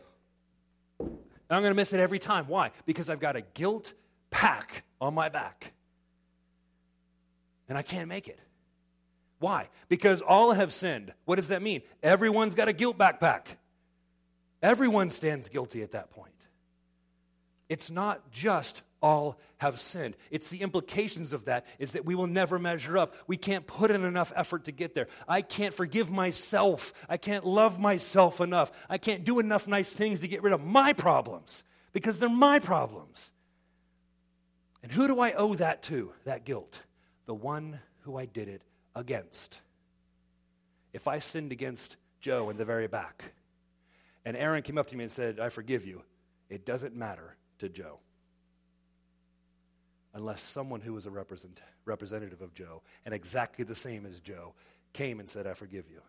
I'm 1.49 1.61
going 1.61 1.71
to 1.71 1.75
miss 1.75 1.93
it 1.93 2.01
every 2.01 2.19
time. 2.19 2.47
Why? 2.47 2.71
Because 2.85 3.09
I've 3.09 3.21
got 3.21 3.37
a 3.37 3.41
guilt 3.41 3.93
pack 4.29 4.83
on 4.99 5.13
my 5.13 5.29
back. 5.29 5.71
And 7.69 7.77
I 7.77 7.81
can't 7.81 8.09
make 8.09 8.27
it. 8.27 8.39
Why? 9.39 9.69
Because 9.87 10.19
all 10.19 10.51
have 10.51 10.73
sinned. 10.73 11.13
What 11.23 11.37
does 11.37 11.47
that 11.47 11.61
mean? 11.61 11.81
Everyone's 12.03 12.55
got 12.55 12.67
a 12.67 12.73
guilt 12.73 12.97
backpack. 12.97 13.43
Everyone 14.61 15.09
stands 15.09 15.47
guilty 15.47 15.81
at 15.81 15.93
that 15.93 16.11
point. 16.11 16.30
It's 17.71 17.89
not 17.89 18.29
just 18.31 18.81
all 19.01 19.39
have 19.59 19.79
sinned. 19.79 20.17
It's 20.29 20.49
the 20.49 20.61
implications 20.61 21.31
of 21.31 21.45
that 21.45 21.65
is 21.79 21.93
that 21.93 22.03
we 22.03 22.15
will 22.15 22.27
never 22.27 22.59
measure 22.59 22.97
up. 22.97 23.15
We 23.27 23.37
can't 23.37 23.65
put 23.65 23.91
in 23.91 24.03
enough 24.03 24.33
effort 24.35 24.65
to 24.65 24.73
get 24.73 24.93
there. 24.93 25.07
I 25.25 25.41
can't 25.41 25.73
forgive 25.73 26.11
myself. 26.11 26.91
I 27.07 27.15
can't 27.15 27.45
love 27.45 27.79
myself 27.79 28.41
enough. 28.41 28.73
I 28.89 28.97
can't 28.97 29.23
do 29.23 29.39
enough 29.39 29.69
nice 29.69 29.93
things 29.93 30.19
to 30.19 30.27
get 30.27 30.43
rid 30.43 30.51
of 30.51 30.65
my 30.65 30.91
problems 30.91 31.63
because 31.93 32.19
they're 32.19 32.27
my 32.27 32.59
problems. 32.59 33.31
And 34.83 34.91
who 34.91 35.07
do 35.07 35.21
I 35.21 35.31
owe 35.31 35.55
that 35.55 35.81
to, 35.83 36.11
that 36.25 36.43
guilt? 36.43 36.81
The 37.25 37.33
one 37.33 37.79
who 38.01 38.17
I 38.17 38.25
did 38.25 38.49
it 38.49 38.63
against. 38.97 39.61
If 40.91 41.07
I 41.07 41.19
sinned 41.19 41.53
against 41.53 41.95
Joe 42.19 42.49
in 42.49 42.57
the 42.57 42.65
very 42.65 42.87
back, 42.87 43.31
and 44.25 44.35
Aaron 44.35 44.61
came 44.61 44.77
up 44.77 44.89
to 44.89 44.97
me 44.97 45.05
and 45.05 45.11
said, 45.11 45.39
I 45.39 45.47
forgive 45.47 45.85
you, 45.85 46.03
it 46.49 46.65
doesn't 46.65 46.97
matter 46.97 47.37
to 47.61 47.69
Joe. 47.69 47.99
Unless 50.13 50.41
someone 50.41 50.81
who 50.81 50.93
was 50.93 51.05
a 51.05 51.09
represent, 51.09 51.61
representative 51.85 52.41
of 52.41 52.53
Joe 52.53 52.81
and 53.05 53.13
exactly 53.13 53.63
the 53.63 53.75
same 53.75 54.05
as 54.05 54.19
Joe 54.19 54.53
came 54.93 55.19
and 55.19 55.29
said, 55.29 55.47
I 55.47 55.53
forgive 55.53 55.85
you. 55.89 56.01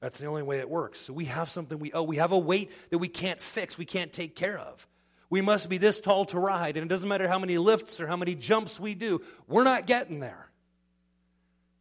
That's 0.00 0.18
the 0.18 0.26
only 0.26 0.42
way 0.42 0.58
it 0.58 0.68
works. 0.68 1.00
So 1.00 1.12
we 1.12 1.26
have 1.26 1.48
something 1.48 1.78
we 1.78 1.92
owe. 1.92 2.02
We 2.02 2.16
have 2.16 2.32
a 2.32 2.38
weight 2.38 2.72
that 2.90 2.98
we 2.98 3.08
can't 3.08 3.40
fix, 3.40 3.78
we 3.78 3.84
can't 3.84 4.12
take 4.12 4.34
care 4.34 4.58
of. 4.58 4.86
We 5.30 5.40
must 5.40 5.68
be 5.68 5.78
this 5.78 6.00
tall 6.00 6.26
to 6.26 6.38
ride, 6.38 6.76
and 6.76 6.84
it 6.84 6.88
doesn't 6.88 7.08
matter 7.08 7.28
how 7.28 7.38
many 7.38 7.56
lifts 7.56 8.00
or 8.00 8.06
how 8.06 8.16
many 8.16 8.34
jumps 8.34 8.78
we 8.78 8.94
do, 8.94 9.22
we're 9.48 9.64
not 9.64 9.86
getting 9.86 10.20
there. 10.20 10.50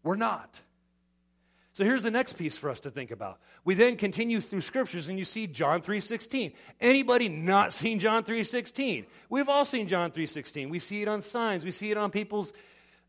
We're 0.04 0.16
not. 0.16 0.62
So 1.74 1.84
here's 1.84 2.04
the 2.04 2.12
next 2.12 2.34
piece 2.34 2.56
for 2.56 2.70
us 2.70 2.80
to 2.82 2.92
think 2.92 3.10
about. 3.10 3.40
We 3.66 3.74
then 3.74 3.96
continue 3.96 4.42
through 4.42 4.62
scriptures 4.62 5.10
and 5.10 5.18
you 5.18 5.26
see 5.26 5.48
John 5.48 5.82
3:16. 5.82 6.54
Anybody 6.80 7.30
not 7.30 7.74
seen 7.74 7.98
John 8.00 8.24
3:16? 8.24 9.08
We've 9.28 9.50
all 9.50 9.66
seen 9.66 9.88
John 9.88 10.12
3:16. 10.12 10.70
We 10.70 10.78
see 10.78 11.02
it 11.02 11.08
on 11.08 11.22
signs, 11.22 11.66
we 11.66 11.72
see 11.72 11.90
it 11.90 11.98
on 11.98 12.12
people's 12.12 12.54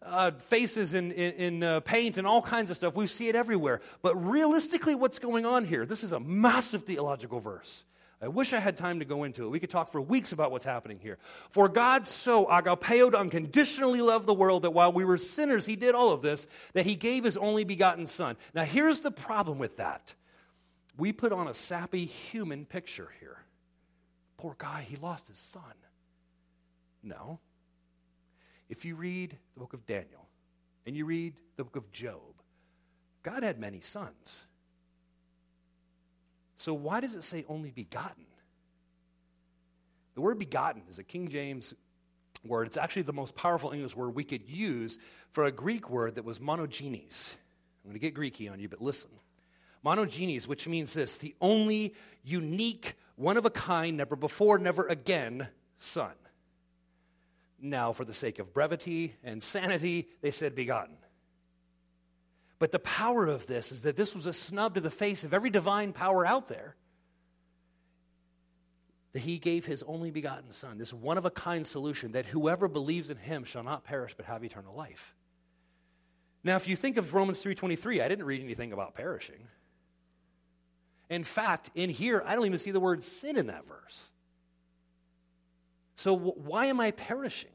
uh, 0.00 0.30
faces 0.32 0.94
in, 0.94 1.12
in, 1.12 1.32
in 1.34 1.62
uh, 1.62 1.80
paint 1.80 2.16
and 2.16 2.26
all 2.26 2.40
kinds 2.40 2.70
of 2.70 2.76
stuff. 2.76 2.94
We 2.94 3.06
see 3.06 3.28
it 3.28 3.36
everywhere. 3.36 3.82
But 4.02 4.14
realistically, 4.16 4.94
what's 4.94 5.18
going 5.18 5.44
on 5.44 5.66
here? 5.66 5.84
This 5.84 6.02
is 6.02 6.12
a 6.12 6.20
massive 6.20 6.84
theological 6.84 7.40
verse. 7.40 7.84
I 8.22 8.28
wish 8.28 8.52
I 8.52 8.60
had 8.60 8.76
time 8.76 9.00
to 9.00 9.04
go 9.04 9.24
into 9.24 9.44
it. 9.44 9.48
We 9.48 9.60
could 9.60 9.70
talk 9.70 9.88
for 9.88 10.00
weeks 10.00 10.32
about 10.32 10.50
what's 10.50 10.64
happening 10.64 10.98
here. 10.98 11.18
For 11.50 11.68
God 11.68 12.06
so 12.06 12.46
agapeo 12.46 13.14
unconditionally 13.14 14.00
love 14.00 14.24
the 14.26 14.34
world 14.34 14.62
that 14.62 14.70
while 14.70 14.92
we 14.92 15.04
were 15.04 15.18
sinners, 15.18 15.66
he 15.66 15.76
did 15.76 15.94
all 15.94 16.12
of 16.12 16.22
this, 16.22 16.46
that 16.72 16.86
he 16.86 16.94
gave 16.94 17.24
his 17.24 17.36
only 17.36 17.64
begotten 17.64 18.06
son. 18.06 18.36
Now, 18.54 18.64
here's 18.64 19.00
the 19.00 19.10
problem 19.10 19.58
with 19.58 19.76
that. 19.76 20.14
We 20.96 21.12
put 21.12 21.32
on 21.32 21.48
a 21.48 21.54
sappy 21.54 22.06
human 22.06 22.64
picture 22.66 23.10
here. 23.20 23.38
Poor 24.36 24.54
guy, 24.56 24.86
he 24.88 24.96
lost 24.96 25.28
his 25.28 25.38
son. 25.38 25.62
No. 27.02 27.40
If 28.68 28.84
you 28.84 28.94
read 28.94 29.36
the 29.54 29.60
book 29.60 29.74
of 29.74 29.86
Daniel 29.86 30.28
and 30.86 30.96
you 30.96 31.04
read 31.04 31.34
the 31.56 31.64
book 31.64 31.76
of 31.76 31.92
Job, 31.92 32.20
God 33.22 33.42
had 33.42 33.58
many 33.58 33.80
sons. 33.80 34.46
So, 36.56 36.74
why 36.74 37.00
does 37.00 37.14
it 37.14 37.24
say 37.24 37.44
only 37.48 37.70
begotten? 37.70 38.26
The 40.14 40.20
word 40.20 40.38
begotten 40.38 40.82
is 40.88 40.98
a 40.98 41.04
King 41.04 41.28
James 41.28 41.74
word. 42.44 42.66
It's 42.66 42.76
actually 42.76 43.02
the 43.02 43.12
most 43.12 43.34
powerful 43.34 43.72
English 43.72 43.96
word 43.96 44.14
we 44.14 44.24
could 44.24 44.48
use 44.48 44.98
for 45.30 45.44
a 45.44 45.52
Greek 45.52 45.90
word 45.90 46.14
that 46.14 46.24
was 46.24 46.38
monogenes. 46.38 47.34
I'm 47.84 47.90
going 47.90 48.00
to 48.00 48.10
get 48.10 48.14
Greeky 48.14 48.50
on 48.50 48.60
you, 48.60 48.68
but 48.68 48.80
listen. 48.80 49.10
Monogenes, 49.84 50.46
which 50.46 50.66
means 50.66 50.94
this 50.94 51.18
the 51.18 51.34
only 51.40 51.94
unique, 52.22 52.94
one 53.16 53.36
of 53.36 53.44
a 53.44 53.50
kind, 53.50 53.96
never 53.96 54.16
before, 54.16 54.58
never 54.58 54.86
again 54.86 55.48
son. 55.78 56.12
Now, 57.60 57.92
for 57.92 58.04
the 58.04 58.14
sake 58.14 58.38
of 58.38 58.52
brevity 58.52 59.14
and 59.22 59.42
sanity, 59.42 60.08
they 60.20 60.30
said 60.30 60.54
begotten. 60.54 60.96
But 62.58 62.72
the 62.72 62.78
power 62.78 63.26
of 63.26 63.46
this 63.46 63.72
is 63.72 63.82
that 63.82 63.96
this 63.96 64.14
was 64.14 64.26
a 64.26 64.32
snub 64.32 64.74
to 64.74 64.80
the 64.80 64.90
face 64.90 65.24
of 65.24 65.34
every 65.34 65.50
divine 65.50 65.92
power 65.92 66.24
out 66.24 66.48
there. 66.48 66.76
That 69.12 69.20
he 69.20 69.38
gave 69.38 69.64
his 69.64 69.82
only 69.84 70.10
begotten 70.10 70.50
Son, 70.50 70.78
this 70.78 70.92
one 70.92 71.18
of 71.18 71.24
a 71.24 71.30
kind 71.30 71.66
solution, 71.66 72.12
that 72.12 72.26
whoever 72.26 72.68
believes 72.68 73.10
in 73.10 73.16
him 73.16 73.44
shall 73.44 73.62
not 73.62 73.84
perish 73.84 74.14
but 74.14 74.26
have 74.26 74.44
eternal 74.44 74.74
life. 74.74 75.14
Now, 76.42 76.56
if 76.56 76.68
you 76.68 76.76
think 76.76 76.96
of 76.96 77.14
Romans 77.14 77.42
3.23, 77.42 78.02
I 78.02 78.08
didn't 78.08 78.26
read 78.26 78.42
anything 78.42 78.72
about 78.72 78.94
perishing. 78.94 79.48
In 81.08 81.24
fact, 81.24 81.70
in 81.74 81.90
here, 81.90 82.22
I 82.26 82.34
don't 82.34 82.46
even 82.46 82.58
see 82.58 82.70
the 82.70 82.80
word 82.80 83.02
sin 83.02 83.36
in 83.36 83.46
that 83.46 83.66
verse. 83.66 84.10
So, 85.96 86.14
why 86.16 86.66
am 86.66 86.80
I 86.80 86.90
perishing? 86.90 87.50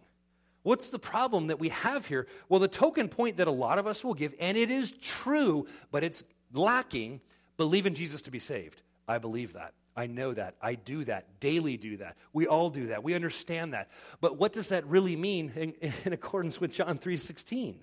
What's 0.64 0.89
the 0.89 0.99
problem 0.99 1.47
that 1.47 1.60
we 1.60 1.70
have 1.70 2.05
here? 2.05 2.28
Well, 2.49 2.60
the 2.60 2.68
token 2.68 3.07
point 3.07 3.38
that 3.38 3.47
a 3.47 3.51
lot 3.51 3.80
of 3.80 3.88
us 3.88 4.03
will 4.03 4.14
give, 4.14 4.34
and 4.39 4.57
it 4.57 4.70
is 4.70 4.91
true, 4.91 5.68
but 5.91 6.03
it's 6.03 6.24
lacking 6.53 7.22
believe 7.60 7.86
in 7.86 7.93
Jesus 7.93 8.22
to 8.24 8.32
be 8.32 8.39
saved. 8.39 8.82
I 9.05 9.18
believe 9.18 9.53
that. 9.53 9.74
I 9.95 10.07
know 10.07 10.34
that. 10.34 10.55
I 10.62 10.76
do 10.76 11.03
that. 11.03 11.41
Daily 11.41 11.76
do 11.76 11.97
that. 11.97 12.16
We 12.32 12.47
all 12.47 12.70
do 12.70 12.88
that. 12.88 13.03
We 13.03 13.16
understand 13.16 13.74
that. 13.74 13.89
But 14.22 14.38
what 14.38 14.53
does 14.53 14.70
that 14.70 14.88
really 14.88 15.18
mean 15.18 15.51
in, 15.55 15.74
in 16.05 16.14
accordance 16.14 16.62
with 16.62 16.72
John 16.72 16.97
3:16? 16.97 17.76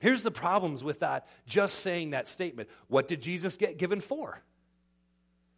Here's 0.00 0.24
the 0.24 0.32
problems 0.32 0.82
with 0.82 1.00
that 1.00 1.28
just 1.46 1.78
saying 1.78 2.10
that 2.10 2.26
statement. 2.28 2.68
What 2.88 3.06
did 3.06 3.22
Jesus 3.22 3.56
get 3.56 3.78
given 3.78 4.00
for? 4.00 4.42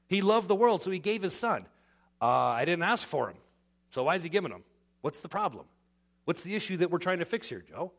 He 0.07 0.21
loved 0.21 0.49
the 0.49 0.55
world, 0.55 0.83
so 0.83 0.91
he 0.91 0.99
gave 0.99 1.23
his 1.23 1.35
son. 1.35 1.67
Uh, 2.21 2.27
I 2.27 2.65
didn't 2.67 2.83
ask 2.83 3.07
for 3.07 3.31
him. 3.31 3.37
So 3.91 4.05
why 4.05 4.17
is 4.17 4.23
he 4.23 4.29
giving 4.29 4.53
him? 4.53 4.65
What's 5.01 5.21
the 5.21 5.29
problem? 5.29 5.67
What's 6.25 6.43
the 6.43 6.55
issue 6.55 6.79
that 6.79 6.91
we're 6.91 6.99
trying 6.99 7.21
to 7.21 7.25
fix 7.25 7.49
here, 7.49 7.65
Joe? 7.67 7.93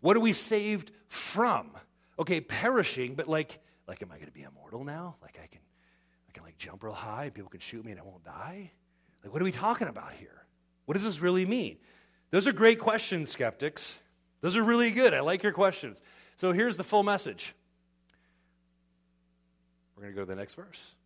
What 0.00 0.16
are 0.16 0.20
we 0.20 0.32
saved 0.32 0.92
from? 1.08 1.70
Okay, 2.18 2.40
perishing, 2.40 3.14
but 3.14 3.28
like, 3.28 3.58
like, 3.88 4.02
am 4.02 4.10
I 4.12 4.16
going 4.16 4.26
to 4.26 4.32
be 4.32 4.42
immortal 4.42 4.84
now? 4.84 5.16
Like, 5.22 5.38
I 5.42 5.46
can, 5.46 5.60
I 6.28 6.32
can 6.32 6.42
like 6.42 6.56
jump 6.58 6.82
real 6.82 6.92
high, 6.92 7.24
and 7.24 7.34
people 7.34 7.50
can 7.50 7.60
shoot 7.60 7.84
me, 7.84 7.90
and 7.90 8.00
I 8.00 8.04
won't 8.04 8.24
die. 8.24 8.70
Like, 9.22 9.32
what 9.32 9.40
are 9.42 9.44
we 9.44 9.52
talking 9.52 9.88
about 9.88 10.12
here? 10.12 10.46
What 10.84 10.94
does 10.94 11.04
this 11.04 11.20
really 11.20 11.46
mean? 11.46 11.78
Those 12.30 12.46
are 12.46 12.52
great 12.52 12.78
questions, 12.78 13.30
skeptics. 13.30 14.00
Those 14.40 14.56
are 14.56 14.62
really 14.62 14.90
good. 14.90 15.14
I 15.14 15.20
like 15.20 15.42
your 15.42 15.52
questions. 15.52 16.02
So 16.36 16.52
here's 16.52 16.76
the 16.76 16.84
full 16.84 17.02
message. 17.02 17.54
We're 19.96 20.02
going 20.02 20.14
to 20.14 20.16
go 20.16 20.24
to 20.24 20.30
the 20.30 20.36
next 20.36 20.54
verse. 20.54 20.96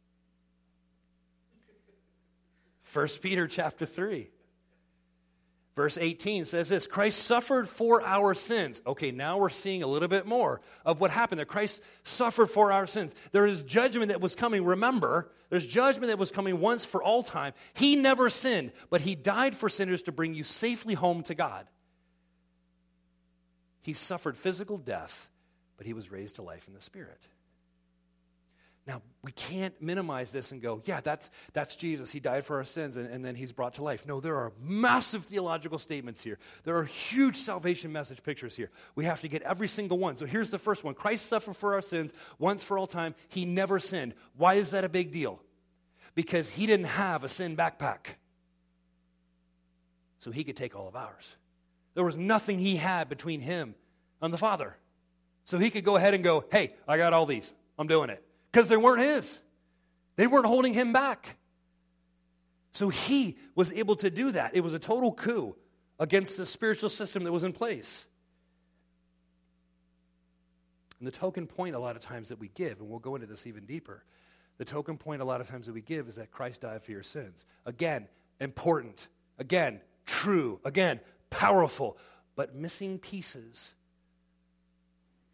1 2.93 3.09
Peter 3.23 3.47
chapter 3.47 3.87
3. 3.87 4.29
Verse 5.79 5.97
18 5.97 6.45
says 6.45 6.69
this 6.69 6.89
Christ 6.89 7.21
suffered 7.21 7.69
for 7.69 8.03
our 8.03 8.35
sins. 8.35 8.83
Okay, 8.85 9.13
now 9.13 9.39
we're 9.39 9.49
seeing 9.49 9.85
a 9.85 9.87
little 9.87 10.09
bit 10.09 10.27
more 10.27 10.61
of 10.85 11.01
what 11.01 11.13
happened 11.13 11.39
that 11.39 11.47
Christ 11.47 11.81
suffered 12.03 12.49
for 12.49 12.73
our 12.73 12.85
sins. 12.85 13.15
There 13.31 13.47
is 13.47 13.63
judgment 13.63 14.09
that 14.09 14.21
was 14.21 14.35
coming. 14.35 14.65
Remember, 14.65 15.31
there's 15.51 15.65
judgment 15.65 16.09
that 16.09 16.19
was 16.19 16.33
coming 16.33 16.59
once 16.59 16.85
for 16.85 17.01
all 17.01 17.23
time. 17.23 17.53
He 17.75 17.95
never 17.95 18.29
sinned, 18.29 18.73
but 18.91 19.03
he 19.03 19.15
died 19.15 19.55
for 19.55 19.69
sinners 19.69 20.03
to 20.03 20.13
bring 20.13 20.35
you 20.35 20.43
safely 20.43 20.95
home 20.95 21.23
to 21.23 21.37
God. 21.37 21.69
He 23.81 23.93
suffered 23.93 24.37
physical 24.37 24.79
death, 24.79 25.29
but 25.77 25.87
he 25.87 25.93
was 25.93 26.11
raised 26.11 26.35
to 26.37 26.43
life 26.43 26.67
in 26.67 26.75
the 26.75 26.81
Spirit. 26.81 27.23
Now, 28.89 29.03
we 29.23 29.33
can't 29.33 29.75
minimize 29.83 30.33
this 30.33 30.51
and 30.51 30.63
go, 30.63 30.81
yeah, 30.87 31.03
that's, 31.03 31.29
that's 31.53 31.77
Jesus. 31.77 32.11
He 32.11 32.21
died 32.21 32.47
for 32.47 32.57
our 32.57 32.65
sins 32.65 32.97
and, 32.97 33.07
and 33.07 33.23
then 33.23 33.35
he's 33.35 33.53
brought 33.53 33.75
to 33.75 33.85
life. 33.85 34.07
No, 34.07 34.19
there 34.19 34.37
are 34.37 34.51
massive 34.59 35.25
theological 35.25 35.79
statements 35.79 36.23
here. 36.23 36.39
There 36.65 36.75
are 36.75 36.85
huge 36.85 37.37
salvation 37.37 37.93
message 37.93 38.23
pictures 38.23 38.57
here. 38.57 38.71
We 38.95 39.05
have 39.05 39.21
to 39.21 39.29
get 39.29 39.43
every 39.43 39.69
single 39.69 39.99
one. 39.99 40.17
So 40.17 40.25
here's 40.25 40.51
the 40.51 40.59
first 40.59 40.85
one 40.85 40.95
Christ 40.95 41.27
suffered 41.27 41.55
for 41.55 41.75
our 41.75 41.83
sins 41.83 42.15
once 42.39 42.65
for 42.65 42.79
all 42.79 42.87
time. 42.87 43.15
He 43.29 43.45
never 43.45 43.79
sinned. 43.79 44.15
Why 44.39 44.55
is 44.55 44.71
that 44.71 44.85
a 44.85 44.89
big 44.89 45.13
deal? 45.13 45.43
Because 46.15 46.49
he 46.49 46.67
didn't 46.67 46.87
have 46.87 47.25
a 47.25 47.29
sin 47.29 47.59
backpack. 47.59 48.15
So 50.19 50.31
he 50.31 50.45
could 50.45 50.57
take 50.57 50.75
all 50.75 50.89
of 50.89 50.97
ours. 50.97 51.37
There 51.93 52.05
was 52.05 52.17
nothing 52.17 52.59
he 52.59 52.77
had 52.77 53.11
between 53.11 53.43
him 53.43 53.75
and 54.23 54.33
the 54.33 54.39
Father. 54.39 54.77
So 55.45 55.59
he 55.59 55.69
could 55.69 55.85
go 55.85 55.97
ahead 55.97 56.15
and 56.15 56.25
go, 56.25 56.47
hey, 56.51 56.73
I 56.89 56.97
got 56.97 57.13
all 57.13 57.27
these. 57.27 57.53
I'm 57.79 57.87
doing 57.87 58.09
it 58.09 58.25
because 58.59 58.69
they 58.69 58.77
weren't 58.77 59.01
his. 59.01 59.39
They 60.17 60.27
weren't 60.27 60.47
holding 60.47 60.75
him 60.75 60.93
back. 60.93 61.37
So 62.73 62.89
he 62.89 63.39
was 63.55 63.71
able 63.71 63.95
to 63.95 64.11
do 64.11 64.33
that. 64.33 64.57
It 64.57 64.63
was 64.63 64.73
a 64.73 64.81
total 64.81 65.13
coup 65.13 65.55
against 66.01 66.37
the 66.37 66.45
spiritual 66.45 66.91
system 66.91 67.23
that 67.23 67.31
was 67.31 67.45
in 67.45 67.53
place. 67.53 68.09
And 70.99 71.07
the 71.07 71.13
token 71.13 71.47
point, 71.47 71.77
a 71.77 71.79
lot 71.79 71.95
of 71.95 72.03
times, 72.03 72.31
that 72.31 72.41
we 72.41 72.49
give, 72.49 72.81
and 72.81 72.89
we'll 72.89 72.99
go 72.99 73.15
into 73.15 73.29
this 73.29 73.47
even 73.47 73.65
deeper, 73.65 74.03
the 74.57 74.65
token 74.65 74.99
point, 74.99 75.23
a 75.23 75.25
lot 75.25 75.41
of 75.41 75.49
times, 75.49 75.67
that 75.67 75.73
we 75.73 75.81
give 75.81 76.09
is 76.09 76.17
that 76.17 76.33
Christ 76.33 76.63
died 76.63 76.83
for 76.83 76.91
your 76.91 77.05
sins. 77.05 77.47
Again, 77.65 78.09
important. 78.41 79.07
Again, 79.39 79.81
true. 80.05 80.59
Again, 80.65 80.99
powerful. 81.31 81.97
But 82.35 82.57
missing 82.57 82.99
pieces 82.99 83.73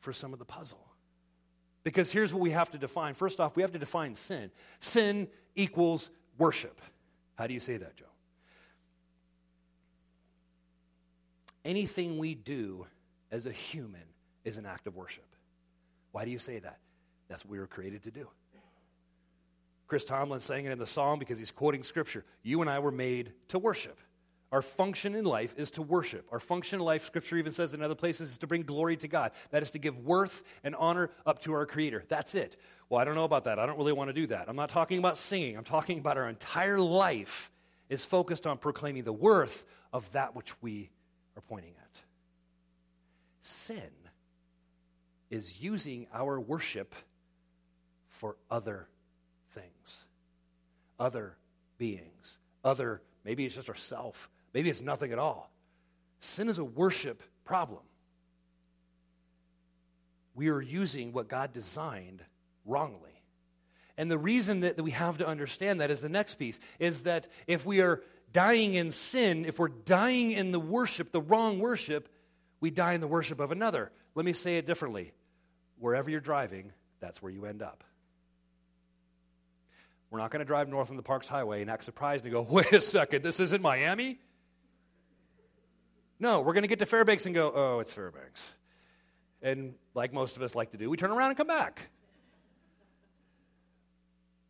for 0.01 0.13
some 0.13 0.35
of 0.35 0.39
the 0.39 0.45
puzzle. 0.45 0.85
Because 1.85 2.11
here's 2.11 2.33
what 2.33 2.41
we 2.41 2.51
have 2.51 2.71
to 2.71 2.79
define. 2.79 3.15
First 3.15 3.39
off, 3.39 3.55
we 3.55 3.63
have 3.63 3.73
to 3.73 3.79
define 3.79 4.15
sin. 4.15 4.51
Sin 4.81 5.29
equals 5.55 6.11
worship. 6.39 6.81
How 7.37 7.47
do 7.47 7.55
you 7.55 7.61
say 7.61 7.77
that, 7.77 7.97
Joe? 7.97 8.07
Anything 11.65 12.19
we 12.19 12.35
do 12.35 12.87
as 13.31 13.47
a 13.47 13.53
human 13.53 14.03
is 14.45 14.59
an 14.59 14.67
act 14.67 14.87
of 14.87 14.97
worship. 14.97 15.27
Why 16.13 16.25
do 16.25 16.31
you 16.31 16.39
say 16.39 16.59
that? 16.59 16.79
That's 17.29 17.45
what 17.45 17.53
we 17.53 17.59
were 17.59 17.67
created 17.67 18.03
to 18.05 18.11
do. 18.11 18.29
Chris 19.87 20.05
Tomlin 20.05 20.41
saying 20.41 20.67
it 20.67 20.73
in 20.73 20.79
the 20.79 20.87
song 20.87 21.19
because 21.19 21.39
he's 21.39 21.51
quoting 21.51 21.83
scripture. 21.83 22.25
You 22.43 22.61
and 22.63 22.71
I 22.71 22.79
were 22.79 22.91
made 22.91 23.33
to 23.49 23.59
worship. 23.59 23.99
Our 24.53 24.63
function 24.63 25.15
in 25.15 25.25
life 25.25 25.55
is 25.57 25.73
to 25.73 25.83
worship. 25.83 26.29
Our 26.31 26.39
function 26.39 26.79
in 26.79 26.85
life, 26.85 27.05
Scripture 27.05 27.37
even 27.39 27.51
says 27.51 27.75
in 27.75 27.83
other 27.83 27.95
places, 27.95 28.31
is 28.31 28.39
to 28.39 28.47
bring 28.47 28.63
glory 28.63 28.97
to 28.99 29.09
God. 29.09 29.33
That 29.51 29.63
is 29.63 29.73
to 29.73 29.79
give 29.79 29.99
worth 29.99 30.43
and 30.63 30.77
honor 30.77 31.11
up 31.27 31.41
to 31.41 31.53
our 31.55 31.67
Creator. 31.67 32.05
That's 32.09 32.35
it. 32.35 32.57
Well, 32.89 33.01
I 33.01 33.05
don't 33.05 33.17
know 33.17 33.25
about 33.25 33.45
that. 33.45 33.59
I 33.59 33.67
don't 33.67 33.79
really 33.79 33.93
want 33.93 34.11
to 34.11 34.15
do 34.15 34.29
that. 34.29 34.49
I'm 34.49 34.57
not 34.57 34.69
talking 34.69 34.99
about 34.99 35.19
singing. 35.19 35.57
I'm 35.57 35.65
talking 35.65 35.99
about 35.99 36.17
our 36.17 36.29
entire 36.29 36.79
life 36.79 37.51
is 37.89 38.05
focused 38.05 38.47
on 38.47 38.59
proclaiming 38.59 39.05
the 39.05 39.13
worth 39.13 39.65
of 39.93 40.11
that 40.13 40.37
which 40.37 40.53
we 40.63 40.91
are 41.37 41.43
pointing 41.43 41.75
at. 41.83 42.03
Sin 43.41 43.91
is 45.31 45.63
using 45.63 46.07
our 46.13 46.39
worship 46.39 46.95
for 48.07 48.37
other 48.51 48.89
things, 49.51 50.07
other 50.99 51.37
beings, 51.77 52.39
other, 52.63 53.03
maybe 53.25 53.45
it's 53.45 53.57
just 53.57 53.69
ourself 53.69 54.31
Maybe 54.55 54.71
it's 54.71 54.81
nothing 54.81 55.13
at 55.13 55.19
all. 55.19 55.51
Sin 56.21 56.49
is 56.49 56.59
a 56.59 56.65
worship 56.65 57.23
problem. 57.45 57.83
We 60.35 60.49
are 60.49 60.63
using 60.63 61.13
what 61.13 61.29
God 61.29 61.53
designed 61.53 62.23
wrongly. 62.65 63.11
And 63.97 64.11
the 64.11 64.19
reason 64.19 64.61
that, 64.61 64.81
we 64.81 64.93
have 64.93 65.19
to 65.19 65.27
understand 65.27 65.81
that 65.81 65.91
is 65.91 66.01
the 66.01 66.09
next 66.09 66.37
piece 66.37 66.59
is 66.79 67.03
that 67.03 67.29
if 67.47 67.67
we 67.67 67.81
are 67.81 68.03
dying 68.33 68.75
in 68.75 68.91
sin, 68.91 69.45
if 69.45 69.59
we're 69.59 69.69
dying 69.69 70.33
in 70.33 70.51
the 70.51 70.59
worship, 70.59 71.13
the 71.13 71.21
wrong 71.21 71.59
worship, 71.59 72.09
we 72.61 72.71
die 72.71 72.95
in 72.95 73.01
the 73.01 73.07
worship 73.07 73.39
of 73.41 73.53
another. 73.53 73.93
Let 74.15 74.25
me 74.25 74.33
say 74.33 74.57
it 74.57 74.67
differently. 74.67 75.13
Wherever 75.79 76.11
you're 76.11 76.21
driving, 76.21 76.73
that's 77.01 77.23
where 77.23 77.31
you 77.31 77.45
end 77.45 77.63
up. 77.63 77.85
We're 80.11 80.21
not 80.21 80.31
going 80.31 80.41
to 80.41 80.45
drive 80.45 80.69
north 80.69 80.91
on 80.91 80.97
the 80.97 81.03
Parks 81.03 81.29
Highway 81.29 81.61
and 81.61 81.71
act 81.71 81.85
surprised 81.85 82.25
and 82.25 82.33
go, 82.33 82.43
wait 82.49 82.73
a 82.73 82.81
second, 82.81 83.23
this 83.23 83.41
isn't 83.41 83.63
Miami? 83.63 84.19
No, 86.21 86.41
we're 86.41 86.53
going 86.53 86.63
to 86.63 86.69
get 86.69 86.79
to 86.79 86.87
Fairbanks 86.87 87.27
and 87.27 87.35
go, 87.35 87.53
oh, 87.55 87.81
it's 87.81 87.93
Fairbanks. 87.93 88.43
And 89.43 89.75
like 89.95 90.13
most 90.13 90.37
of 90.37 90.43
us 90.43 90.55
like 90.55 90.71
to 90.73 90.79
do, 90.79 90.89
we 90.89 90.97
turn 90.97 91.11
around 91.11 91.29
and 91.29 91.37
come 91.37 91.47
back. 91.47 91.89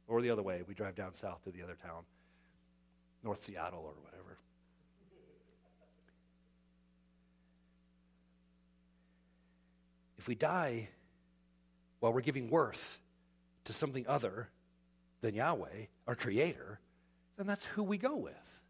Or 0.07 0.21
the 0.21 0.31
other 0.31 0.43
way, 0.43 0.63
we 0.69 0.75
drive 0.75 0.95
down 0.95 1.15
south 1.15 1.43
to 1.45 1.51
the 1.51 1.63
other 1.63 1.77
town, 1.83 2.05
North 3.23 3.43
Seattle 3.43 3.81
or 3.81 3.95
whatever. 4.03 4.39
If 10.19 10.29
we 10.29 10.35
die 10.35 10.89
while 12.01 12.13
we're 12.13 12.21
giving 12.21 12.49
worth 12.49 12.99
to 13.65 13.73
something 13.73 14.07
other 14.07 14.49
than 15.23 15.35
Yahweh, 15.35 15.87
our 16.07 16.15
Creator, 16.15 16.79
then 17.37 17.47
that's 17.47 17.65
who 17.65 17.83
we 17.83 17.99
go 17.99 18.15
with. 18.17 18.61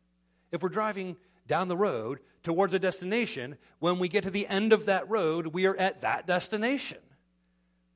If 0.53 0.63
we're 0.63 0.69
driving 0.69 1.17
down 1.47 1.69
the 1.69 1.77
road 1.77 2.21
towards 2.43 2.75
a 2.75 2.79
destination, 2.79 3.57
when 3.79 3.99
we 3.99 4.09
get 4.09 4.25
to 4.25 4.31
the 4.31 4.47
end 4.47 4.73
of 4.73 4.87
that 4.87 5.09
road, 5.09 5.49
we 5.49 5.67
are 5.67 5.77
at 5.77 6.03
that 6.03 6.27
destination. 6.27 6.99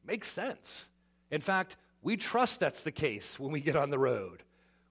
Makes 0.04 0.28
sense. 0.28 0.88
In 1.30 1.40
fact, 1.40 1.76
we 2.02 2.16
trust 2.16 2.60
that's 2.60 2.82
the 2.82 2.92
case 2.92 3.38
when 3.38 3.52
we 3.52 3.60
get 3.60 3.76
on 3.76 3.90
the 3.90 3.98
road. 3.98 4.42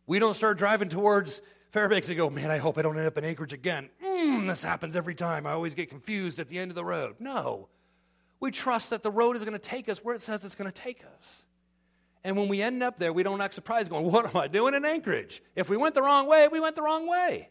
We 0.06 0.20
don't 0.20 0.36
start 0.36 0.58
driving 0.58 0.90
towards 0.90 1.42
Fairbanks 1.72 2.10
and 2.10 2.18
go, 2.18 2.30
man, 2.30 2.52
I 2.52 2.58
hope 2.58 2.78
I 2.78 2.82
don't 2.82 2.98
end 2.98 3.08
up 3.08 3.18
in 3.18 3.26
Anchorage 3.26 3.54
again. 3.54 3.90
Mm, 4.04 4.48
this 4.48 4.64
happens 4.64 4.96
every 4.96 5.16
time. 5.16 5.46
I 5.46 5.52
always 5.52 5.76
get 5.76 5.90
confused 5.90 6.40
at 6.40 6.48
the 6.48 6.60
end 6.60 6.72
of 6.72 6.76
the 6.76 6.86
road. 6.86 7.16
No. 7.20 7.68
We 8.40 8.52
trust 8.52 8.92
that 8.92 9.04
the 9.04 9.12
road 9.12 9.36
is 9.36 9.42
going 9.42 9.54
to 9.54 9.60
take 9.60 9.90
us 9.90 10.04
where 10.04 10.16
it 10.16 10.22
says 10.22 10.46
it's 10.46 10.56
going 10.56 10.72
to 10.72 10.82
take 10.82 11.04
us. 11.18 11.44
And 12.24 12.38
when 12.38 12.48
we 12.48 12.62
end 12.62 12.84
up 12.84 13.00
there, 13.00 13.12
we 13.12 13.24
don't 13.24 13.42
act 13.42 13.54
surprised 13.54 13.90
going, 13.90 14.12
What 14.12 14.26
am 14.26 14.38
I 14.38 14.48
doing 14.48 14.74
in 14.74 14.86
Anchorage? 14.86 15.42
If 15.56 15.70
we 15.70 15.78
went 15.78 15.96
the 15.96 16.02
wrong 16.02 16.28
way, 16.28 16.48
we 16.48 16.60
went 16.60 16.76
the 16.76 16.82
wrong 16.82 17.08
way. 17.08 17.50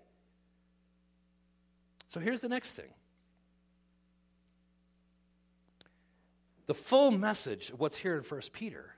So 2.09 2.21
here's 2.21 2.41
the 2.41 2.49
next 2.49 2.73
thing 2.73 2.91
the 6.67 6.75
full 6.75 7.11
message 7.11 7.71
of 7.71 7.81
what's 7.81 7.97
here 7.97 8.17
in 8.17 8.23
1 8.23 8.41
Peter 8.53 8.95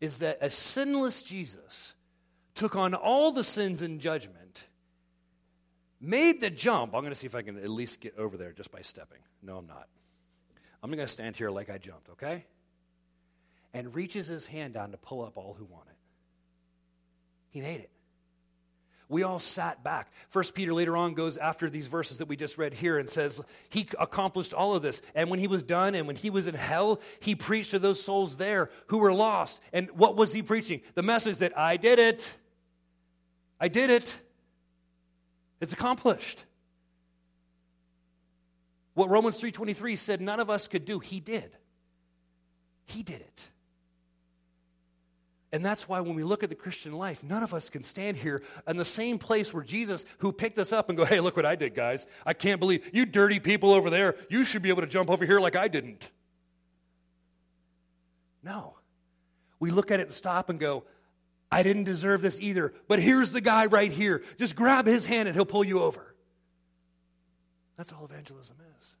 is 0.00 0.18
that 0.18 0.38
a 0.40 0.50
sinless 0.50 1.22
Jesus 1.22 1.94
took 2.54 2.76
on 2.76 2.94
all 2.94 3.32
the 3.32 3.44
sins 3.44 3.82
and 3.82 4.00
judgment, 4.00 4.64
made 6.00 6.40
the 6.40 6.50
jump. 6.50 6.94
I'm 6.94 7.00
going 7.00 7.12
to 7.12 7.18
see 7.18 7.26
if 7.26 7.34
I 7.34 7.42
can 7.42 7.56
at 7.56 7.70
least 7.70 8.00
get 8.00 8.16
over 8.18 8.36
there 8.36 8.52
just 8.52 8.70
by 8.70 8.82
stepping. 8.82 9.20
No, 9.42 9.56
I'm 9.56 9.66
not. 9.66 9.88
I'm 10.82 10.90
going 10.90 10.98
to 10.98 11.08
stand 11.08 11.36
here 11.36 11.50
like 11.50 11.70
I 11.70 11.78
jumped, 11.78 12.10
okay? 12.10 12.44
And 13.72 13.94
reaches 13.94 14.26
his 14.26 14.46
hand 14.46 14.74
down 14.74 14.90
to 14.90 14.98
pull 14.98 15.24
up 15.24 15.38
all 15.38 15.54
who 15.54 15.64
want 15.64 15.86
it. 15.88 15.96
He 17.50 17.60
made 17.60 17.80
it 17.80 17.90
we 19.08 19.22
all 19.22 19.38
sat 19.38 19.84
back. 19.84 20.12
First 20.28 20.54
Peter 20.54 20.72
later 20.72 20.96
on 20.96 21.14
goes 21.14 21.36
after 21.36 21.68
these 21.68 21.86
verses 21.86 22.18
that 22.18 22.28
we 22.28 22.36
just 22.36 22.58
read 22.58 22.74
here 22.74 22.98
and 22.98 23.08
says 23.08 23.40
he 23.68 23.88
accomplished 23.98 24.54
all 24.54 24.74
of 24.74 24.82
this. 24.82 25.02
And 25.14 25.30
when 25.30 25.38
he 25.38 25.46
was 25.46 25.62
done 25.62 25.94
and 25.94 26.06
when 26.06 26.16
he 26.16 26.30
was 26.30 26.46
in 26.46 26.54
hell, 26.54 27.00
he 27.20 27.34
preached 27.34 27.72
to 27.72 27.78
those 27.78 28.02
souls 28.02 28.36
there 28.36 28.70
who 28.86 28.98
were 28.98 29.12
lost. 29.12 29.60
And 29.72 29.90
what 29.92 30.16
was 30.16 30.32
he 30.32 30.42
preaching? 30.42 30.80
The 30.94 31.02
message 31.02 31.38
that 31.38 31.56
I 31.58 31.76
did 31.76 31.98
it. 31.98 32.36
I 33.60 33.68
did 33.68 33.90
it. 33.90 34.18
It's 35.60 35.72
accomplished. 35.72 36.44
What 38.94 39.10
Romans 39.10 39.40
3:23 39.40 39.96
said 39.96 40.20
none 40.20 40.40
of 40.40 40.48
us 40.48 40.68
could 40.68 40.84
do, 40.84 40.98
he 41.00 41.20
did. 41.20 41.56
He 42.86 43.02
did 43.02 43.20
it. 43.20 43.48
And 45.54 45.64
that's 45.64 45.88
why 45.88 46.00
when 46.00 46.16
we 46.16 46.24
look 46.24 46.42
at 46.42 46.48
the 46.48 46.56
Christian 46.56 46.94
life, 46.94 47.22
none 47.22 47.44
of 47.44 47.54
us 47.54 47.70
can 47.70 47.84
stand 47.84 48.16
here 48.16 48.42
in 48.66 48.76
the 48.76 48.84
same 48.84 49.20
place 49.20 49.54
where 49.54 49.62
Jesus, 49.62 50.04
who 50.18 50.32
picked 50.32 50.58
us 50.58 50.72
up 50.72 50.88
and 50.88 50.98
go, 50.98 51.04
hey, 51.04 51.20
look 51.20 51.36
what 51.36 51.46
I 51.46 51.54
did, 51.54 51.76
guys. 51.76 52.08
I 52.26 52.32
can't 52.32 52.58
believe 52.58 52.90
you 52.92 53.06
dirty 53.06 53.38
people 53.38 53.70
over 53.70 53.88
there, 53.88 54.16
you 54.28 54.44
should 54.44 54.62
be 54.62 54.70
able 54.70 54.80
to 54.80 54.88
jump 54.88 55.10
over 55.10 55.24
here 55.24 55.38
like 55.38 55.54
I 55.54 55.68
didn't. 55.68 56.10
No. 58.42 58.74
We 59.60 59.70
look 59.70 59.92
at 59.92 60.00
it 60.00 60.04
and 60.04 60.12
stop 60.12 60.50
and 60.50 60.58
go, 60.58 60.82
I 61.52 61.62
didn't 61.62 61.84
deserve 61.84 62.20
this 62.20 62.40
either, 62.40 62.74
but 62.88 62.98
here's 62.98 63.30
the 63.30 63.40
guy 63.40 63.66
right 63.66 63.92
here. 63.92 64.24
Just 64.36 64.56
grab 64.56 64.88
his 64.88 65.06
hand 65.06 65.28
and 65.28 65.36
he'll 65.36 65.46
pull 65.46 65.64
you 65.64 65.78
over. 65.78 66.16
That's 67.76 67.92
all 67.92 68.04
evangelism 68.04 68.56
is. 68.80 68.94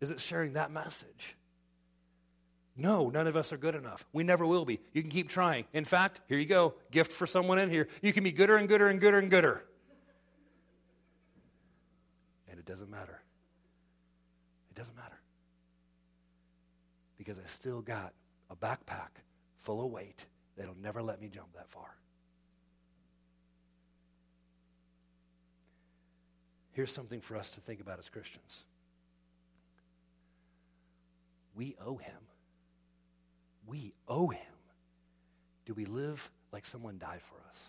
Is 0.00 0.10
it 0.10 0.18
sharing 0.18 0.54
that 0.54 0.72
message? 0.72 1.36
No, 2.80 3.10
none 3.10 3.26
of 3.26 3.36
us 3.36 3.52
are 3.52 3.58
good 3.58 3.74
enough. 3.74 4.06
We 4.10 4.24
never 4.24 4.46
will 4.46 4.64
be. 4.64 4.80
You 4.94 5.02
can 5.02 5.10
keep 5.10 5.28
trying. 5.28 5.66
In 5.74 5.84
fact, 5.84 6.22
here 6.28 6.38
you 6.38 6.46
go 6.46 6.72
gift 6.90 7.12
for 7.12 7.26
someone 7.26 7.58
in 7.58 7.68
here. 7.68 7.88
You 8.00 8.14
can 8.14 8.24
be 8.24 8.32
gooder 8.32 8.56
and 8.56 8.66
gooder 8.66 8.88
and 8.88 8.98
gooder 8.98 9.18
and 9.18 9.30
gooder. 9.30 9.66
And 12.48 12.58
it 12.58 12.64
doesn't 12.64 12.90
matter. 12.90 13.20
It 14.70 14.76
doesn't 14.76 14.96
matter. 14.96 15.20
Because 17.18 17.38
I 17.38 17.44
still 17.44 17.82
got 17.82 18.14
a 18.48 18.56
backpack 18.56 19.20
full 19.58 19.84
of 19.84 19.90
weight 19.90 20.24
that'll 20.56 20.74
never 20.80 21.02
let 21.02 21.20
me 21.20 21.28
jump 21.28 21.52
that 21.56 21.68
far. 21.68 21.98
Here's 26.72 26.94
something 26.94 27.20
for 27.20 27.36
us 27.36 27.50
to 27.50 27.60
think 27.60 27.82
about 27.82 27.98
as 27.98 28.08
Christians 28.08 28.64
we 31.54 31.74
owe 31.84 31.96
him 31.96 32.29
we 33.66 33.94
owe 34.08 34.28
him. 34.28 34.40
Do 35.66 35.74
we 35.74 35.84
live 35.84 36.30
like 36.52 36.66
someone 36.66 36.98
died 36.98 37.22
for 37.22 37.36
us? 37.48 37.64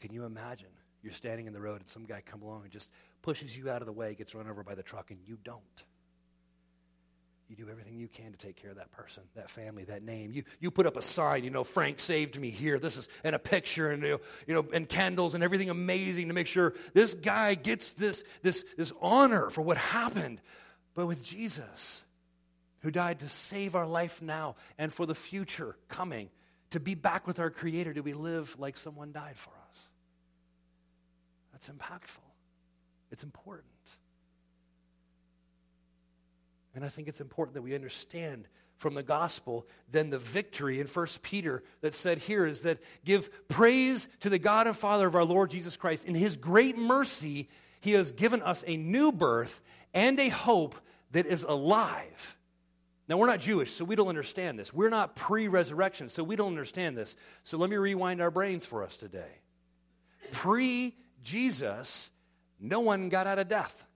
Can 0.00 0.12
you 0.12 0.24
imagine? 0.24 0.68
You're 1.02 1.12
standing 1.12 1.46
in 1.46 1.52
the 1.52 1.60
road 1.60 1.80
and 1.80 1.88
some 1.88 2.04
guy 2.04 2.22
come 2.24 2.42
along 2.42 2.62
and 2.62 2.70
just 2.70 2.90
pushes 3.22 3.56
you 3.56 3.70
out 3.70 3.82
of 3.82 3.86
the 3.86 3.92
way, 3.92 4.14
gets 4.14 4.34
run 4.34 4.48
over 4.48 4.62
by 4.62 4.74
the 4.74 4.82
truck, 4.82 5.10
and 5.10 5.18
you 5.26 5.38
don't. 5.42 5.84
you 7.48 7.56
do 7.56 7.68
everything 7.70 7.96
you 7.98 8.08
can 8.08 8.30
to 8.30 8.36
take 8.36 8.56
care 8.56 8.70
of 8.70 8.76
that 8.76 8.92
person, 8.92 9.22
that 9.34 9.48
family, 9.48 9.84
that 9.84 10.02
name. 10.02 10.30
You, 10.32 10.42
you 10.60 10.70
put 10.70 10.86
up 10.86 10.98
a 10.98 11.02
sign, 11.02 11.44
you 11.44 11.50
know, 11.50 11.64
Frank 11.64 11.98
saved 11.98 12.38
me 12.38 12.50
here. 12.50 12.78
This 12.78 12.98
is, 12.98 13.08
and 13.24 13.34
a 13.34 13.38
picture 13.38 13.90
and, 13.90 14.02
you 14.02 14.08
know, 14.10 14.20
you 14.46 14.54
know, 14.54 14.66
and 14.72 14.86
candles 14.86 15.34
and 15.34 15.42
everything 15.42 15.70
amazing 15.70 16.28
to 16.28 16.34
make 16.34 16.46
sure 16.46 16.74
this 16.92 17.14
guy 17.14 17.54
gets 17.54 17.94
this, 17.94 18.22
this, 18.42 18.64
this 18.76 18.92
honor 19.00 19.48
for 19.48 19.62
what 19.62 19.78
happened. 19.78 20.42
But 20.94 21.06
with 21.06 21.24
Jesus, 21.24 22.04
who 22.80 22.90
died 22.90 23.20
to 23.20 23.28
save 23.28 23.74
our 23.74 23.86
life 23.86 24.22
now 24.22 24.56
and 24.78 24.92
for 24.92 25.06
the 25.06 25.14
future 25.14 25.76
coming, 25.88 26.30
to 26.70 26.80
be 26.80 26.94
back 26.94 27.26
with 27.26 27.40
our 27.40 27.50
Creator, 27.50 27.94
do 27.94 28.02
we 28.02 28.12
live 28.12 28.54
like 28.58 28.76
someone 28.76 29.12
died 29.12 29.36
for 29.36 29.52
us? 29.70 29.88
That's 31.52 31.70
impactful. 31.70 32.18
It's 33.10 33.24
important. 33.24 33.66
And 36.74 36.84
I 36.84 36.88
think 36.88 37.08
it's 37.08 37.20
important 37.20 37.54
that 37.54 37.62
we 37.62 37.74
understand 37.74 38.46
from 38.76 38.94
the 38.94 39.02
gospel 39.02 39.66
then 39.90 40.10
the 40.10 40.18
victory 40.18 40.80
in 40.80 40.86
1 40.86 41.06
Peter 41.22 41.64
that 41.80 41.94
said 41.94 42.18
here 42.18 42.46
is 42.46 42.62
that 42.62 42.78
give 43.04 43.48
praise 43.48 44.08
to 44.20 44.30
the 44.30 44.38
God 44.38 44.68
and 44.68 44.76
Father 44.76 45.08
of 45.08 45.16
our 45.16 45.24
Lord 45.24 45.50
Jesus 45.50 45.76
Christ. 45.76 46.04
In 46.04 46.14
his 46.14 46.36
great 46.36 46.78
mercy, 46.78 47.48
he 47.80 47.92
has 47.92 48.12
given 48.12 48.40
us 48.42 48.62
a 48.66 48.76
new 48.76 49.10
birth 49.10 49.60
and 49.92 50.20
a 50.20 50.28
hope 50.28 50.76
that 51.10 51.26
is 51.26 51.42
alive. 51.42 52.37
Now, 53.08 53.16
we're 53.16 53.26
not 53.26 53.40
Jewish, 53.40 53.72
so 53.72 53.86
we 53.86 53.96
don't 53.96 54.08
understand 54.08 54.58
this. 54.58 54.72
We're 54.72 54.90
not 54.90 55.16
pre 55.16 55.48
resurrection, 55.48 56.10
so 56.10 56.22
we 56.22 56.36
don't 56.36 56.48
understand 56.48 56.96
this. 56.96 57.16
So 57.42 57.56
let 57.56 57.70
me 57.70 57.76
rewind 57.76 58.20
our 58.20 58.30
brains 58.30 58.66
for 58.66 58.84
us 58.84 58.98
today. 58.98 59.40
Pre 60.30 60.94
Jesus, 61.22 62.10
no 62.60 62.80
one 62.80 63.08
got 63.08 63.26
out 63.26 63.38
of 63.38 63.48
death. 63.48 63.86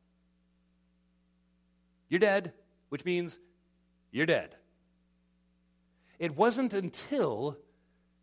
You're 2.08 2.20
dead, 2.20 2.52
which 2.88 3.04
means 3.04 3.38
you're 4.10 4.26
dead. 4.26 4.56
It 6.18 6.34
wasn't 6.34 6.72
until 6.72 7.58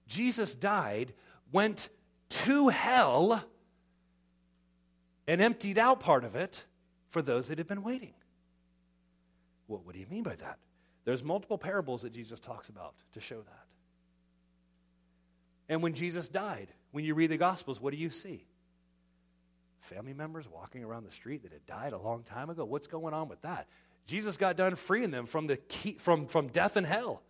Jesus 0.07 0.55
died, 0.55 1.13
went 1.51 1.89
to 2.29 2.69
hell, 2.69 3.43
and 5.27 5.39
emptied 5.39 5.77
out 5.77 5.99
part 5.99 6.23
of 6.23 6.35
it 6.35 6.65
for 7.09 7.21
those 7.21 7.49
that 7.49 7.59
had 7.59 7.67
been 7.67 7.83
waiting. 7.83 8.13
Well, 9.67 9.81
what 9.83 9.93
do 9.93 9.99
you 9.99 10.07
mean 10.09 10.23
by 10.23 10.35
that? 10.35 10.57
There's 11.05 11.23
multiple 11.23 11.57
parables 11.57 12.03
that 12.03 12.13
Jesus 12.13 12.39
talks 12.39 12.69
about 12.69 12.93
to 13.13 13.19
show 13.19 13.41
that. 13.41 13.65
And 15.67 15.83
when 15.83 15.93
Jesus 15.93 16.29
died, 16.29 16.69
when 16.91 17.05
you 17.05 17.13
read 17.13 17.31
the 17.31 17.37
Gospels, 17.37 17.79
what 17.79 17.91
do 17.91 17.97
you 17.97 18.09
see? 18.09 18.45
Family 19.81 20.13
members 20.13 20.47
walking 20.47 20.83
around 20.83 21.05
the 21.05 21.11
street 21.11 21.43
that 21.43 21.53
had 21.53 21.65
died 21.65 21.93
a 21.93 21.97
long 21.97 22.23
time 22.23 22.49
ago. 22.49 22.65
What's 22.65 22.87
going 22.87 23.13
on 23.13 23.29
with 23.29 23.41
that? 23.43 23.67
Jesus 24.07 24.37
got 24.37 24.57
done 24.57 24.75
freeing 24.75 25.11
them 25.11 25.25
from, 25.25 25.45
the 25.47 25.57
key, 25.57 25.93
from, 25.93 26.27
from 26.27 26.47
death 26.47 26.75
and 26.75 26.85
hell. 26.85 27.21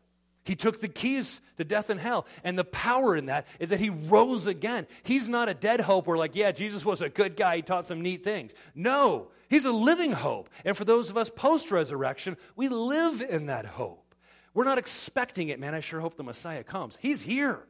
He 0.45 0.55
took 0.55 0.79
the 0.79 0.87
keys 0.87 1.41
to 1.57 1.63
death 1.63 1.89
and 1.89 1.99
hell. 1.99 2.25
And 2.43 2.57
the 2.57 2.63
power 2.63 3.15
in 3.15 3.27
that 3.27 3.45
is 3.59 3.69
that 3.69 3.79
he 3.79 3.89
rose 3.89 4.47
again. 4.47 4.87
He's 5.03 5.29
not 5.29 5.49
a 5.49 5.53
dead 5.53 5.81
hope 5.81 6.07
where, 6.07 6.17
like, 6.17 6.35
yeah, 6.35 6.51
Jesus 6.51 6.85
was 6.85 7.01
a 7.01 7.09
good 7.09 7.35
guy. 7.35 7.57
He 7.57 7.61
taught 7.61 7.85
some 7.85 8.01
neat 8.01 8.23
things. 8.23 8.55
No, 8.73 9.27
he's 9.49 9.65
a 9.65 9.71
living 9.71 10.11
hope. 10.11 10.49
And 10.63 10.75
for 10.75 10.85
those 10.85 11.09
of 11.09 11.17
us 11.17 11.29
post 11.29 11.71
resurrection, 11.71 12.37
we 12.55 12.69
live 12.69 13.21
in 13.21 13.47
that 13.47 13.65
hope. 13.65 14.15
We're 14.53 14.63
not 14.63 14.77
expecting 14.77 15.49
it, 15.49 15.59
man. 15.59 15.75
I 15.75 15.79
sure 15.79 15.99
hope 15.99 16.15
the 16.15 16.23
Messiah 16.23 16.63
comes. 16.63 16.97
He's 17.01 17.21
here, 17.21 17.65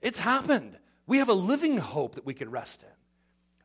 it's 0.00 0.18
happened. 0.18 0.78
We 1.06 1.18
have 1.18 1.30
a 1.30 1.34
living 1.34 1.78
hope 1.78 2.16
that 2.16 2.26
we 2.26 2.34
can 2.34 2.50
rest 2.50 2.82
in 2.82 2.90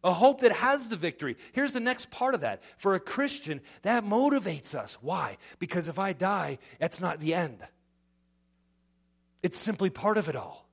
a 0.03 0.13
hope 0.13 0.41
that 0.41 0.51
has 0.51 0.89
the 0.89 0.95
victory. 0.95 1.37
Here's 1.53 1.73
the 1.73 1.79
next 1.79 2.11
part 2.11 2.35
of 2.35 2.41
that. 2.41 2.61
For 2.77 2.93
a 2.93 2.99
Christian, 2.99 3.61
that 3.83 4.03
motivates 4.03 4.75
us. 4.75 4.97
Why? 5.01 5.37
Because 5.59 5.87
if 5.87 5.97
I 5.97 6.13
die, 6.13 6.59
that's 6.79 6.99
not 6.99 7.19
the 7.19 7.33
end, 7.33 7.59
it's 9.41 9.57
simply 9.57 9.89
part 9.89 10.17
of 10.17 10.29
it 10.29 10.35
all. 10.35 10.67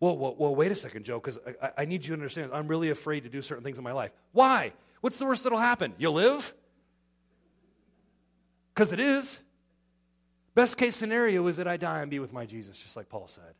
Well, 0.00 0.16
well, 0.16 0.34
well 0.38 0.54
wait 0.54 0.70
a 0.70 0.76
second, 0.76 1.04
Joe, 1.04 1.18
because 1.18 1.38
I, 1.62 1.70
I 1.78 1.84
need 1.86 2.04
you 2.04 2.08
to 2.08 2.14
understand 2.14 2.50
I'm 2.52 2.68
really 2.68 2.90
afraid 2.90 3.24
to 3.24 3.28
do 3.28 3.42
certain 3.42 3.64
things 3.64 3.78
in 3.78 3.84
my 3.84 3.92
life. 3.92 4.12
Why? 4.32 4.72
What's 5.00 5.18
the 5.18 5.26
worst 5.26 5.44
that'll 5.44 5.58
happen? 5.58 5.94
You'll 5.98 6.14
live? 6.14 6.54
Because 8.74 8.92
it 8.92 9.00
is. 9.00 9.40
Best 10.54 10.76
case 10.76 10.96
scenario 10.96 11.46
is 11.46 11.56
that 11.58 11.68
I 11.68 11.76
die 11.76 12.00
and 12.00 12.10
be 12.10 12.18
with 12.18 12.32
my 12.32 12.46
Jesus, 12.46 12.82
just 12.82 12.96
like 12.96 13.08
Paul 13.08 13.28
said. 13.28 13.54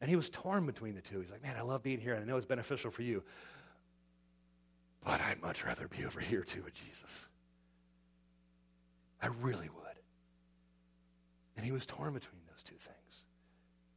And 0.00 0.08
he 0.08 0.16
was 0.16 0.30
torn 0.30 0.66
between 0.66 0.94
the 0.94 1.00
two. 1.00 1.20
He's 1.20 1.30
like, 1.30 1.42
man, 1.42 1.56
I 1.56 1.62
love 1.62 1.82
being 1.82 2.00
here, 2.00 2.14
and 2.14 2.22
I 2.22 2.26
know 2.26 2.36
it's 2.36 2.46
beneficial 2.46 2.90
for 2.90 3.02
you. 3.02 3.22
But 5.04 5.20
I'd 5.20 5.42
much 5.42 5.64
rather 5.64 5.88
be 5.88 6.04
over 6.04 6.20
here 6.20 6.42
too 6.42 6.62
with 6.62 6.74
Jesus. 6.74 7.28
I 9.20 9.28
really 9.28 9.68
would. 9.68 9.82
And 11.56 11.66
he 11.66 11.72
was 11.72 11.86
torn 11.86 12.14
between 12.14 12.40
those 12.50 12.62
two 12.62 12.76
things. 12.78 13.26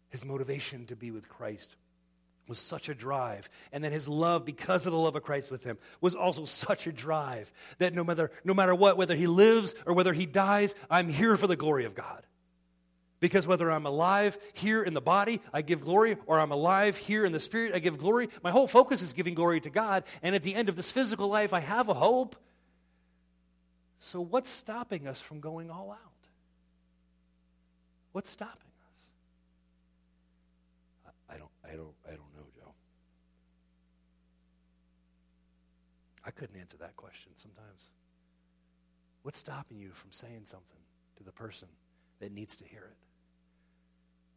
His 0.09 0.25
motivation 0.25 0.85
to 0.87 0.95
be 0.95 1.11
with 1.11 1.29
Christ 1.29 1.75
was 2.47 2.59
such 2.59 2.89
a 2.89 2.95
drive. 2.95 3.49
And 3.71 3.83
then 3.83 3.91
his 3.91 4.07
love, 4.07 4.45
because 4.45 4.85
of 4.85 4.91
the 4.91 4.97
love 4.97 5.15
of 5.15 5.23
Christ 5.23 5.51
with 5.51 5.63
him, 5.63 5.77
was 6.01 6.15
also 6.15 6.45
such 6.45 6.87
a 6.87 6.91
drive 6.91 7.51
that 7.79 7.93
no 7.93 8.03
matter, 8.03 8.31
no 8.43 8.53
matter 8.53 8.75
what, 8.75 8.97
whether 8.97 9.15
he 9.15 9.27
lives 9.27 9.75
or 9.85 9.93
whether 9.93 10.13
he 10.13 10.25
dies, 10.25 10.75
I'm 10.89 11.09
here 11.09 11.37
for 11.37 11.47
the 11.47 11.55
glory 11.55 11.85
of 11.85 11.95
God. 11.95 12.25
Because 13.19 13.47
whether 13.47 13.71
I'm 13.71 13.85
alive 13.85 14.37
here 14.53 14.83
in 14.83 14.93
the 14.93 15.01
body, 15.01 15.41
I 15.53 15.61
give 15.61 15.81
glory, 15.81 16.17
or 16.27 16.39
I'm 16.39 16.51
alive 16.51 16.97
here 16.97 17.25
in 17.25 17.31
the 17.31 17.39
spirit, 17.39 17.73
I 17.73 17.79
give 17.79 17.97
glory. 17.97 18.29
My 18.43 18.51
whole 18.51 18.67
focus 18.67 19.01
is 19.01 19.13
giving 19.13 19.33
glory 19.33 19.61
to 19.61 19.69
God. 19.69 20.03
And 20.21 20.35
at 20.35 20.43
the 20.43 20.53
end 20.53 20.69
of 20.69 20.75
this 20.75 20.91
physical 20.91 21.27
life, 21.27 21.53
I 21.53 21.61
have 21.61 21.89
a 21.89 21.93
hope. 21.93 22.35
So, 23.97 24.21
what's 24.21 24.49
stopping 24.49 25.07
us 25.07 25.21
from 25.21 25.39
going 25.39 25.71
all 25.71 25.91
out? 25.91 25.99
What's 28.11 28.29
stopping 28.29 28.53
us? 28.53 29.07
I 31.29 31.37
don't, 31.37 31.49
I 31.63 31.75
don't, 31.75 31.95
I 32.05 32.11
don't 32.11 32.33
know, 32.35 32.45
Joe. 32.55 32.73
I 36.25 36.31
couldn't 36.31 36.59
answer 36.59 36.77
that 36.77 36.95
question 36.95 37.31
sometimes. 37.35 37.89
What's 39.21 39.37
stopping 39.37 39.79
you 39.79 39.91
from 39.91 40.11
saying 40.11 40.41
something 40.45 40.81
to 41.17 41.23
the 41.23 41.31
person 41.31 41.67
that 42.19 42.31
needs 42.31 42.55
to 42.57 42.65
hear 42.65 42.83
it? 42.83 42.97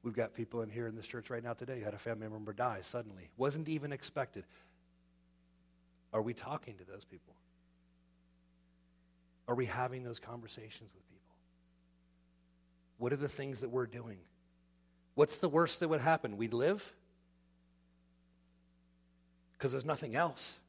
We've 0.02 0.14
got 0.14 0.34
people 0.34 0.62
in 0.62 0.70
here 0.70 0.86
in 0.86 0.94
this 0.94 1.06
church 1.06 1.30
right 1.30 1.42
now 1.42 1.54
today 1.54 1.78
who 1.78 1.84
had 1.84 1.94
a 1.94 1.98
family 1.98 2.28
member 2.28 2.52
die 2.52 2.80
suddenly. 2.82 3.30
Wasn't 3.36 3.68
even 3.68 3.92
expected. 3.92 4.44
Are 6.12 6.22
we 6.22 6.34
talking 6.34 6.76
to 6.76 6.84
those 6.84 7.04
people? 7.04 7.34
Are 9.46 9.54
we 9.54 9.66
having 9.66 10.04
those 10.04 10.20
conversations 10.20 10.90
with 10.94 11.08
people? 11.08 11.34
What 12.98 13.12
are 13.12 13.16
the 13.16 13.28
things 13.28 13.60
that 13.60 13.70
we're 13.70 13.86
doing? 13.86 14.18
What's 15.14 15.38
the 15.38 15.48
worst 15.48 15.80
that 15.80 15.88
would 15.88 16.00
happen? 16.00 16.36
We'd 16.36 16.52
live? 16.52 16.92
Because 19.52 19.72
there's 19.72 19.84
nothing 19.84 20.14
else. 20.14 20.60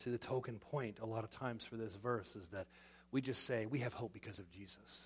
To 0.00 0.10
the 0.10 0.18
token 0.18 0.58
point, 0.58 0.98
a 1.02 1.06
lot 1.06 1.24
of 1.24 1.30
times 1.30 1.64
for 1.64 1.76
this 1.76 1.96
verse 1.96 2.36
is 2.36 2.48
that 2.50 2.66
we 3.10 3.20
just 3.20 3.44
say 3.44 3.66
we 3.66 3.80
have 3.80 3.92
hope 3.92 4.12
because 4.12 4.38
of 4.38 4.50
Jesus. 4.50 5.02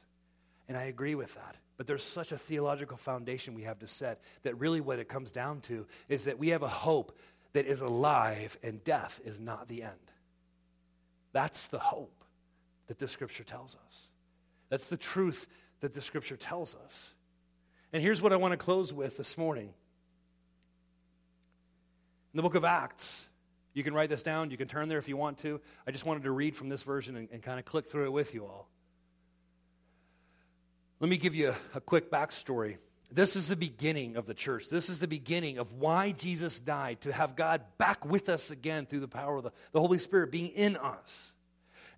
And 0.69 0.77
I 0.77 0.85
agree 0.85 1.15
with 1.15 1.35
that. 1.35 1.57
But 1.77 1.87
there's 1.87 2.03
such 2.03 2.33
a 2.33 2.39
theological 2.39 2.97
foundation 2.97 3.55
we 3.55 3.63
have 3.63 3.79
to 3.81 3.87
set 3.87 4.21
that 4.43 4.59
really 4.59 4.81
what 4.81 4.99
it 4.99 5.09
comes 5.09 5.31
down 5.31 5.61
to 5.63 5.87
is 6.09 6.27
that 6.27 6.39
we 6.39 6.51
have 6.51 6.63
a 6.63 6.69
hope 6.69 7.17
that 7.53 7.67
is 7.67 7.81
alive 7.81 8.57
and 8.63 8.83
death 8.85 9.21
is 9.25 9.41
not 9.41 9.69
the 9.69 9.83
end. 9.83 9.93
That's 11.33 11.67
the 11.69 11.79
hope 11.79 12.25
that 12.87 12.99
the 12.99 13.09
scripture 13.09 13.45
tells 13.45 13.77
us. 13.87 14.09
That's 14.69 14.89
the 14.89 14.97
truth 14.97 15.47
that 15.81 15.93
the 15.93 16.01
scripture 16.01 16.37
tells 16.37 16.77
us. 16.77 17.13
And 17.93 18.03
here's 18.03 18.23
what 18.23 18.33
I 18.33 18.37
want 18.37 18.53
to 18.53 18.57
close 18.57 18.93
with 18.93 19.17
this 19.17 19.37
morning. 19.37 19.75
In 22.33 22.37
the 22.37 22.43
book 22.43 22.55
of 22.55 22.65
Acts, 22.65 23.27
you 23.75 23.83
can 23.83 23.95
write 23.95 24.11
this 24.11 24.23
down, 24.23 24.51
you 24.51 24.57
can 24.57 24.69
turn 24.69 24.89
there 24.89 24.99
if 24.99 25.09
you 25.09 25.17
want 25.17 25.39
to. 25.39 25.61
I 25.87 25.91
just 25.91 26.05
wanted 26.05 26.25
to 26.25 26.31
read 26.31 26.57
from 26.57 26.69
this 26.69 26.83
version 26.83 27.17
and, 27.17 27.29
and 27.31 27.43
kind 27.43 27.59
of 27.59 27.65
click 27.65 27.89
through 27.89 28.07
it 28.07 28.13
with 28.13 28.35
you 28.35 28.45
all. 28.45 28.69
Let 31.01 31.11
me 31.11 31.17
give 31.17 31.35
you 31.35 31.51
a, 31.51 31.79
a 31.79 31.81
quick 31.81 32.11
backstory. 32.11 32.77
This 33.11 33.37
is 33.37 33.49
the 33.49 33.57
beginning 33.57 34.17
of 34.17 34.27
the 34.27 34.35
church. 34.35 34.71
This 34.71 34.89
is 34.89 34.99
the 34.99 35.09
beginning 35.09 35.59
of 35.59 35.73
why 35.73 36.13
Jesus 36.13 36.61
died, 36.61 37.03
to 37.03 37.13
have 37.13 37.37
God 37.37 37.63
back 37.77 38.07
with 38.07 38.29
us 38.29 38.51
again 38.51 38.87
through 38.87 39.01
the 39.01 39.09
power 39.09 39.37
of 39.37 39.45
the, 39.45 39.51
the 39.73 39.81
Holy 39.81 39.99
Spirit 39.99 40.31
being 40.31 40.49
in 40.49 40.77
us. 40.77 41.33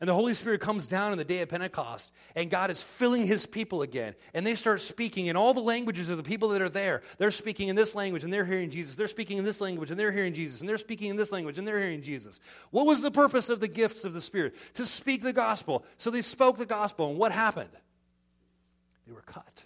And 0.01 0.09
the 0.09 0.15
Holy 0.15 0.35
Spirit 0.35 0.61
comes 0.61 0.87
down 0.87 1.13
in 1.13 1.19
the 1.19 1.25
day 1.25 1.41
of 1.41 1.49
Pentecost, 1.49 2.11
and 2.35 2.51
God 2.51 2.71
is 2.71 2.83
filling 2.83 3.27
his 3.27 3.47
people 3.47 3.83
again. 3.83 4.15
And 4.35 4.47
they 4.47 4.55
start 4.55 4.81
speaking 4.81 5.27
in 5.27 5.37
all 5.37 5.55
the 5.55 5.61
languages 5.61 6.11
of 6.11 6.17
the 6.17 6.23
people 6.23 6.51
that 6.51 6.63
are 6.63 6.69
there. 6.69 7.03
They're 7.19 7.31
speaking 7.31 7.69
in 7.69 7.77
this 7.77 7.95
language, 7.95 8.25
and 8.25 8.33
they're 8.33 8.45
hearing 8.45 8.71
Jesus. 8.71 8.97
They're 8.97 9.07
speaking 9.07 9.39
in 9.39 9.45
this 9.45 9.61
language, 9.61 9.91
and 9.91 9.99
they're 9.99 10.13
hearing 10.13 10.35
Jesus. 10.35 10.61
And 10.61 10.69
they're 10.69 10.79
speaking 10.79 11.11
in 11.11 11.17
this 11.17 11.33
language, 11.33 11.59
and 11.59 11.67
they're 11.67 11.81
hearing 11.81 12.03
Jesus. 12.03 12.41
What 12.71 12.87
was 12.87 13.03
the 13.03 13.11
purpose 13.11 13.49
of 13.49 13.61
the 13.61 13.69
gifts 13.69 14.05
of 14.05 14.13
the 14.13 14.21
Spirit? 14.21 14.55
To 14.75 14.85
speak 14.85 15.23
the 15.23 15.33
gospel. 15.33 15.85
So 15.97 16.11
they 16.11 16.23
spoke 16.23 16.59
the 16.59 16.67
gospel, 16.67 17.09
and 17.09 17.19
what 17.19 17.33
happened? 17.33 17.71
they 19.07 19.13
were 19.13 19.23
cut. 19.23 19.65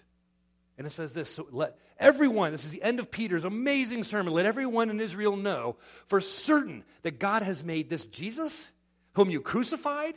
And 0.77 0.87
it 0.87 0.91
says 0.91 1.13
this 1.13 1.29
so 1.29 1.47
let 1.51 1.77
everyone, 1.97 2.51
this 2.51 2.65
is 2.65 2.71
the 2.71 2.83
end 2.83 2.99
of 2.99 3.11
Peter's 3.11 3.43
amazing 3.43 4.03
sermon, 4.03 4.33
let 4.33 4.45
everyone 4.45 4.89
in 4.89 4.99
Israel 4.99 5.35
know 5.35 5.75
for 6.05 6.21
certain 6.21 6.83
that 7.01 7.19
God 7.19 7.43
has 7.43 7.63
made 7.63 7.89
this 7.89 8.05
Jesus, 8.05 8.71
whom 9.13 9.29
you 9.29 9.41
crucified, 9.41 10.15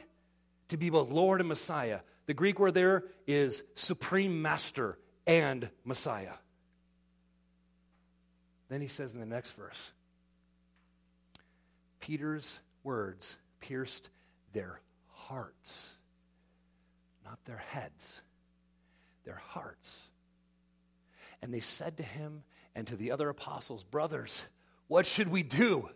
to 0.68 0.76
be 0.76 0.90
both 0.90 1.10
Lord 1.10 1.40
and 1.40 1.48
Messiah. 1.48 2.00
The 2.26 2.34
Greek 2.34 2.58
word 2.58 2.74
there 2.74 3.04
is 3.26 3.62
supreme 3.74 4.42
master 4.42 4.98
and 5.26 5.68
Messiah. 5.84 6.34
Then 8.68 8.80
he 8.80 8.86
says 8.86 9.12
in 9.12 9.20
the 9.20 9.26
next 9.26 9.52
verse 9.52 9.90
Peter's 12.00 12.60
words 12.82 13.36
pierced 13.60 14.08
their 14.52 14.80
hearts, 15.08 15.94
not 17.24 17.44
their 17.44 17.58
heads, 17.58 18.22
their 19.24 19.40
hearts. 19.48 20.08
And 21.42 21.52
they 21.52 21.60
said 21.60 21.96
to 21.98 22.02
him 22.02 22.44
and 22.74 22.86
to 22.86 22.96
the 22.96 23.10
other 23.10 23.28
apostles, 23.28 23.84
Brothers, 23.84 24.46
what 24.88 25.06
should 25.06 25.28
we 25.28 25.42
do? 25.42 25.90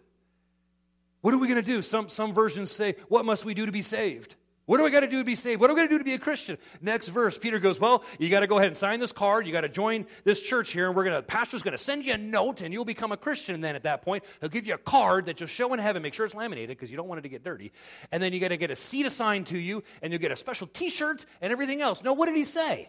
What 1.26 1.34
are 1.34 1.38
we 1.38 1.48
going 1.48 1.60
to 1.60 1.68
do? 1.68 1.82
Some, 1.82 2.08
some 2.08 2.32
versions 2.32 2.70
say, 2.70 2.94
What 3.08 3.24
must 3.24 3.44
we 3.44 3.52
do 3.52 3.66
to 3.66 3.72
be 3.72 3.82
saved? 3.82 4.36
What 4.66 4.76
do 4.76 4.86
I 4.86 4.90
got 4.90 5.00
to 5.00 5.08
do 5.08 5.18
to 5.18 5.24
be 5.24 5.34
saved? 5.34 5.60
What 5.60 5.66
do 5.66 5.72
I 5.72 5.76
got 5.76 5.82
to 5.82 5.88
do 5.88 5.98
to 5.98 6.04
be 6.04 6.14
a 6.14 6.20
Christian? 6.20 6.56
Next 6.80 7.08
verse, 7.08 7.36
Peter 7.36 7.58
goes, 7.58 7.80
Well, 7.80 8.04
you 8.20 8.30
got 8.30 8.40
to 8.40 8.46
go 8.46 8.58
ahead 8.58 8.68
and 8.68 8.76
sign 8.76 9.00
this 9.00 9.10
card. 9.10 9.44
You 9.44 9.52
got 9.52 9.62
to 9.62 9.68
join 9.68 10.06
this 10.22 10.40
church 10.40 10.70
here, 10.70 10.86
and 10.86 10.94
we're 10.94 11.02
going 11.02 11.16
to, 11.16 11.22
the 11.22 11.26
pastor's 11.26 11.64
going 11.64 11.72
to 11.72 11.78
send 11.78 12.06
you 12.06 12.14
a 12.14 12.16
note, 12.16 12.60
and 12.60 12.72
you'll 12.72 12.84
become 12.84 13.10
a 13.10 13.16
Christian. 13.16 13.56
And 13.56 13.64
then 13.64 13.74
at 13.74 13.82
that 13.82 14.02
point, 14.02 14.22
he'll 14.40 14.50
give 14.50 14.68
you 14.68 14.74
a 14.74 14.78
card 14.78 15.26
that 15.26 15.40
you'll 15.40 15.48
show 15.48 15.74
in 15.74 15.80
heaven. 15.80 16.00
Make 16.00 16.14
sure 16.14 16.26
it's 16.26 16.32
laminated 16.32 16.68
because 16.68 16.92
you 16.92 16.96
don't 16.96 17.08
want 17.08 17.18
it 17.18 17.22
to 17.22 17.28
get 17.28 17.42
dirty. 17.42 17.72
And 18.12 18.22
then 18.22 18.32
you 18.32 18.38
got 18.38 18.50
to 18.50 18.56
get 18.56 18.70
a 18.70 18.76
seat 18.76 19.04
assigned 19.04 19.48
to 19.48 19.58
you, 19.58 19.82
and 20.02 20.12
you'll 20.12 20.22
get 20.22 20.30
a 20.30 20.36
special 20.36 20.68
t 20.68 20.90
shirt 20.90 21.26
and 21.40 21.50
everything 21.50 21.80
else. 21.80 22.04
No, 22.04 22.12
what 22.12 22.26
did 22.26 22.36
he 22.36 22.44
say? 22.44 22.88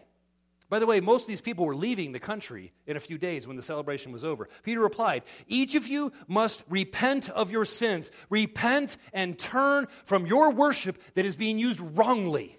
By 0.70 0.78
the 0.78 0.86
way, 0.86 1.00
most 1.00 1.22
of 1.22 1.28
these 1.28 1.40
people 1.40 1.64
were 1.64 1.74
leaving 1.74 2.12
the 2.12 2.20
country 2.20 2.72
in 2.86 2.96
a 2.96 3.00
few 3.00 3.16
days 3.16 3.46
when 3.46 3.56
the 3.56 3.62
celebration 3.62 4.12
was 4.12 4.22
over. 4.22 4.50
Peter 4.62 4.80
replied, 4.80 5.22
Each 5.46 5.74
of 5.74 5.86
you 5.86 6.12
must 6.26 6.62
repent 6.68 7.30
of 7.30 7.50
your 7.50 7.64
sins. 7.64 8.10
Repent 8.28 8.98
and 9.14 9.38
turn 9.38 9.86
from 10.04 10.26
your 10.26 10.52
worship 10.52 11.02
that 11.14 11.24
is 11.24 11.36
being 11.36 11.58
used 11.58 11.80
wrongly, 11.80 12.58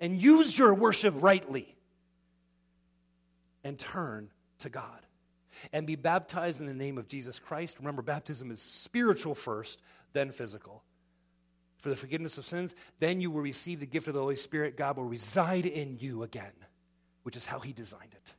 and 0.00 0.20
use 0.20 0.58
your 0.58 0.72
worship 0.72 1.14
rightly. 1.18 1.76
And 3.62 3.78
turn 3.78 4.30
to 4.60 4.70
God. 4.70 5.00
And 5.72 5.86
be 5.86 5.96
baptized 5.96 6.60
in 6.60 6.66
the 6.66 6.74
name 6.74 6.96
of 6.96 7.08
Jesus 7.08 7.38
Christ. 7.38 7.78
Remember, 7.80 8.00
baptism 8.00 8.50
is 8.50 8.62
spiritual 8.62 9.34
first, 9.34 9.82
then 10.12 10.30
physical. 10.30 10.84
For 11.78 11.90
the 11.90 11.96
forgiveness 11.96 12.38
of 12.38 12.46
sins, 12.46 12.74
then 13.00 13.20
you 13.20 13.30
will 13.30 13.42
receive 13.42 13.80
the 13.80 13.86
gift 13.86 14.08
of 14.08 14.14
the 14.14 14.20
Holy 14.20 14.36
Spirit. 14.36 14.76
God 14.76 14.96
will 14.96 15.04
reside 15.04 15.66
in 15.66 15.98
you 15.98 16.22
again 16.22 16.52
which 17.26 17.36
is 17.36 17.44
how 17.44 17.58
he 17.58 17.72
designed 17.72 18.12
it. 18.12 18.34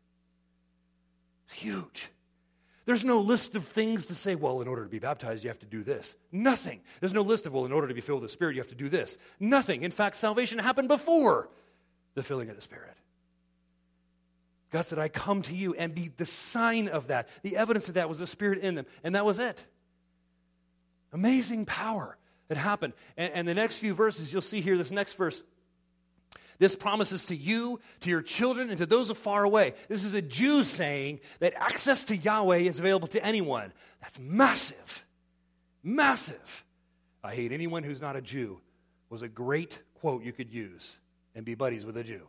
It's 1.45 1.55
huge. 1.55 2.09
There's 2.85 3.03
no 3.03 3.19
list 3.19 3.53
of 3.57 3.65
things 3.65 4.05
to 4.05 4.15
say, 4.15 4.35
well, 4.35 4.61
in 4.61 4.67
order 4.69 4.85
to 4.85 4.89
be 4.89 4.97
baptized, 4.97 5.43
you 5.43 5.49
have 5.49 5.59
to 5.59 5.65
do 5.65 5.83
this. 5.83 6.15
Nothing. 6.31 6.79
There's 7.01 7.13
no 7.13 7.21
list 7.21 7.45
of, 7.45 7.51
well, 7.51 7.65
in 7.65 7.73
order 7.73 7.89
to 7.89 7.93
be 7.93 7.99
filled 7.99 8.21
with 8.21 8.29
the 8.29 8.33
Spirit, 8.33 8.55
you 8.55 8.61
have 8.61 8.69
to 8.69 8.75
do 8.75 8.88
this. 8.88 9.17
Nothing. 9.41 9.83
In 9.83 9.91
fact, 9.91 10.15
salvation 10.15 10.57
happened 10.57 10.88
before 10.88 11.49
the 12.13 12.23
filling 12.23 12.49
of 12.49 12.55
the 12.55 12.61
Spirit. 12.61 12.95
God 14.71 14.85
said, 14.85 14.99
I 14.99 15.09
come 15.09 15.41
to 15.41 15.53
you 15.53 15.73
and 15.73 15.93
be 15.93 16.09
the 16.15 16.25
sign 16.25 16.88
of 16.88 17.07
that. 17.07 17.27
The 17.43 17.57
evidence 17.57 17.89
of 17.89 17.95
that 17.95 18.07
was 18.07 18.19
the 18.19 18.27
Spirit 18.27 18.59
in 18.59 18.75
them. 18.75 18.85
And 19.03 19.15
that 19.15 19.25
was 19.25 19.38
it. 19.38 19.65
Amazing 21.11 21.65
power 21.65 22.17
that 22.47 22.57
happened. 22.57 22.93
And, 23.17 23.33
and 23.33 23.47
the 23.49 23.53
next 23.53 23.79
few 23.79 23.93
verses, 23.93 24.31
you'll 24.31 24.41
see 24.41 24.61
here, 24.61 24.77
this 24.77 24.91
next 24.91 25.17
verse, 25.17 25.43
this 26.60 26.76
promises 26.76 27.26
to 27.26 27.36
you, 27.36 27.80
to 28.01 28.10
your 28.10 28.22
children, 28.22 28.70
and 28.70 28.78
to 28.80 28.86
those 28.86 29.10
afar 29.10 29.43
away. 29.43 29.74
This 29.88 30.03
is 30.03 30.14
a 30.14 30.22
Jew 30.22 30.64
saying 30.64 31.20
that 31.39 31.53
access 31.55 32.05
to 32.05 32.18
Yahweh 32.18 32.58
is 32.58 32.80
available 32.80 33.08
to 33.10 33.24
anyone. 33.24 33.72
That's 34.01 34.20
massive. 34.20 35.05
Massive. 35.84 36.66
I 37.24 37.36
hate 37.36 37.51
anyone 37.51 37.84
who's 37.84 38.01
not 38.01 38.16
a 38.16 38.22
Jew 38.22 38.60
was 39.10 39.22
a 39.22 39.28
great 39.28 39.80
quote 39.95 40.24
you 40.24 40.34
could 40.34 40.51
use 40.51 40.97
and 41.36 41.45
be 41.45 41.55
buddies 41.55 41.86
with 41.86 41.97
a 41.97 42.03
Jew. 42.03 42.28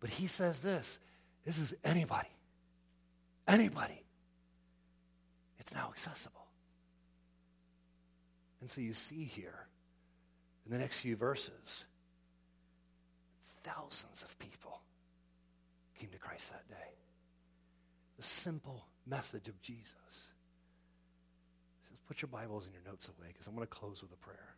But 0.00 0.10
he 0.10 0.26
says 0.26 0.60
this 0.60 0.98
this 1.44 1.58
is 1.58 1.74
anybody. 1.84 2.28
Anybody. 3.46 4.04
It's 5.58 5.74
now 5.74 5.88
accessible. 5.90 6.46
And 8.60 8.68
so 8.68 8.80
you 8.80 8.94
see 8.94 9.24
here 9.24 9.66
in 10.66 10.72
the 10.72 10.78
next 10.78 10.98
few 10.98 11.16
verses 11.16 11.86
Thousands 13.62 14.22
of 14.22 14.38
people 14.38 14.80
came 15.98 16.10
to 16.10 16.18
Christ 16.18 16.52
that 16.52 16.68
day. 16.68 16.94
The 18.16 18.22
simple 18.22 18.86
message 19.06 19.48
of 19.48 19.60
Jesus. 19.60 19.94
He 21.82 21.88
says, 21.88 21.98
Put 22.06 22.22
your 22.22 22.28
Bibles 22.28 22.66
and 22.66 22.74
your 22.74 22.84
notes 22.84 23.08
away 23.08 23.28
because 23.28 23.46
I'm 23.46 23.54
going 23.54 23.66
to 23.66 23.72
close 23.72 24.02
with 24.02 24.12
a 24.12 24.16
prayer. 24.16 24.54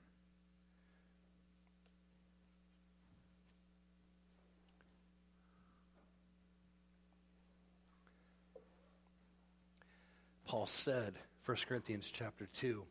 Paul 10.51 10.67
said, 10.67 11.15
1 11.45 11.57
Corinthians 11.69 12.11
chapter 12.11 12.47
2, 12.55 12.83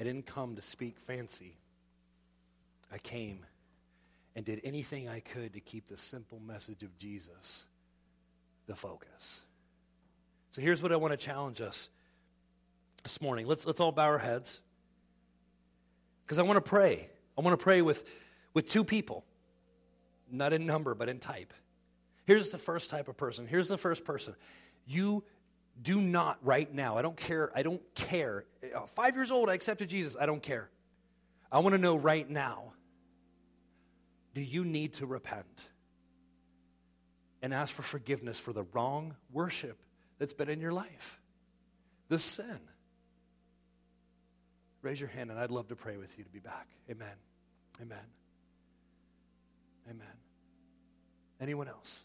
I 0.00 0.04
didn't 0.04 0.26
come 0.26 0.56
to 0.56 0.62
speak 0.62 0.98
fancy. 0.98 1.58
I 2.92 2.98
came 2.98 3.46
and 4.34 4.44
did 4.44 4.60
anything 4.64 5.08
I 5.08 5.20
could 5.20 5.54
to 5.54 5.60
keep 5.60 5.86
the 5.86 5.96
simple 5.96 6.40
message 6.40 6.82
of 6.82 6.96
Jesus 6.98 7.66
the 8.66 8.74
focus. 8.74 9.42
So 10.50 10.62
here's 10.62 10.82
what 10.82 10.92
I 10.92 10.96
want 10.96 11.12
to 11.12 11.16
challenge 11.16 11.60
us 11.60 11.88
this 13.02 13.20
morning. 13.20 13.46
Let's, 13.46 13.66
let's 13.66 13.80
all 13.80 13.92
bow 13.92 14.04
our 14.04 14.18
heads 14.18 14.60
because 16.24 16.38
I 16.38 16.42
want 16.42 16.56
to 16.56 16.68
pray. 16.68 17.08
I 17.36 17.40
want 17.40 17.58
to 17.58 17.62
pray 17.62 17.82
with, 17.82 18.08
with 18.54 18.68
two 18.68 18.84
people, 18.84 19.24
not 20.30 20.52
in 20.52 20.66
number, 20.66 20.94
but 20.94 21.08
in 21.08 21.18
type. 21.18 21.52
Here's 22.24 22.50
the 22.50 22.58
first 22.58 22.90
type 22.90 23.08
of 23.08 23.16
person. 23.16 23.46
Here's 23.46 23.68
the 23.68 23.78
first 23.78 24.04
person. 24.04 24.34
You 24.86 25.24
do 25.80 26.00
not 26.00 26.38
right 26.42 26.72
now, 26.72 26.98
I 26.98 27.02
don't 27.02 27.16
care, 27.16 27.50
I 27.54 27.62
don't 27.62 27.80
care. 27.94 28.44
Five 28.88 29.16
years 29.16 29.30
old, 29.30 29.48
I 29.48 29.54
accepted 29.54 29.88
Jesus, 29.88 30.16
I 30.20 30.26
don't 30.26 30.42
care. 30.42 30.68
I 31.50 31.60
want 31.60 31.74
to 31.74 31.80
know 31.80 31.96
right 31.96 32.28
now 32.28 32.74
do 34.34 34.40
you 34.40 34.64
need 34.64 34.94
to 34.94 35.06
repent 35.06 35.68
and 37.42 37.52
ask 37.52 37.74
for 37.74 37.82
forgiveness 37.82 38.38
for 38.38 38.52
the 38.52 38.64
wrong 38.72 39.14
worship 39.30 39.78
that's 40.18 40.32
been 40.32 40.48
in 40.48 40.60
your 40.60 40.72
life? 40.72 41.20
The 42.08 42.18
sin. 42.18 42.60
Raise 44.80 45.00
your 45.00 45.10
hand 45.10 45.30
and 45.30 45.38
I'd 45.38 45.50
love 45.50 45.68
to 45.68 45.76
pray 45.76 45.96
with 45.96 46.18
you 46.18 46.24
to 46.24 46.30
be 46.30 46.40
back. 46.40 46.68
Amen. 46.90 47.14
Amen. 47.80 47.98
Amen. 49.88 50.06
Anyone 51.40 51.68
else? 51.68 52.00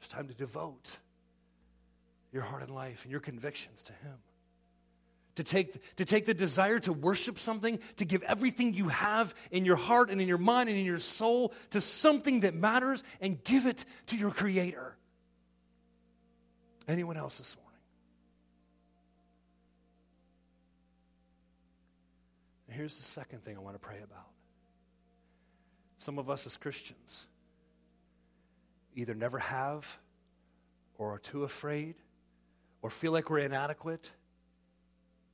It's 0.00 0.08
time 0.08 0.28
to 0.28 0.34
devote 0.34 0.98
your 2.32 2.42
heart 2.42 2.62
and 2.62 2.74
life 2.74 3.04
and 3.04 3.10
your 3.10 3.20
convictions 3.20 3.82
to 3.84 3.92
Him 3.92 4.18
to 5.36 5.44
take, 5.44 5.96
to 5.96 6.04
take 6.04 6.26
the 6.26 6.34
desire 6.34 6.78
to 6.80 6.92
worship 6.92 7.38
something, 7.38 7.78
to 7.96 8.04
give 8.04 8.22
everything 8.22 8.74
you 8.74 8.88
have 8.88 9.34
in 9.50 9.64
your 9.64 9.76
heart 9.76 10.10
and 10.10 10.20
in 10.20 10.28
your 10.28 10.38
mind 10.38 10.68
and 10.68 10.78
in 10.78 10.84
your 10.84 10.98
soul 10.98 11.52
to 11.70 11.80
something 11.80 12.40
that 12.40 12.54
matters 12.54 13.02
and 13.20 13.42
give 13.42 13.66
it 13.66 13.84
to 14.06 14.16
your 14.16 14.30
Creator. 14.30 14.96
Anyone 16.86 17.16
else 17.16 17.38
this 17.38 17.56
morning? 17.56 17.64
Here's 22.68 22.96
the 22.96 23.04
second 23.04 23.44
thing 23.44 23.56
I 23.56 23.60
want 23.60 23.76
to 23.76 23.80
pray 23.80 23.98
about. 24.02 24.26
Some 25.96 26.18
of 26.18 26.28
us 26.28 26.44
as 26.46 26.56
Christians 26.56 27.28
either 28.96 29.14
never 29.14 29.38
have 29.38 29.98
or 30.98 31.14
are 31.14 31.18
too 31.18 31.44
afraid 31.44 31.94
or 32.82 32.90
feel 32.90 33.12
like 33.12 33.30
we're 33.30 33.38
inadequate 33.38 34.10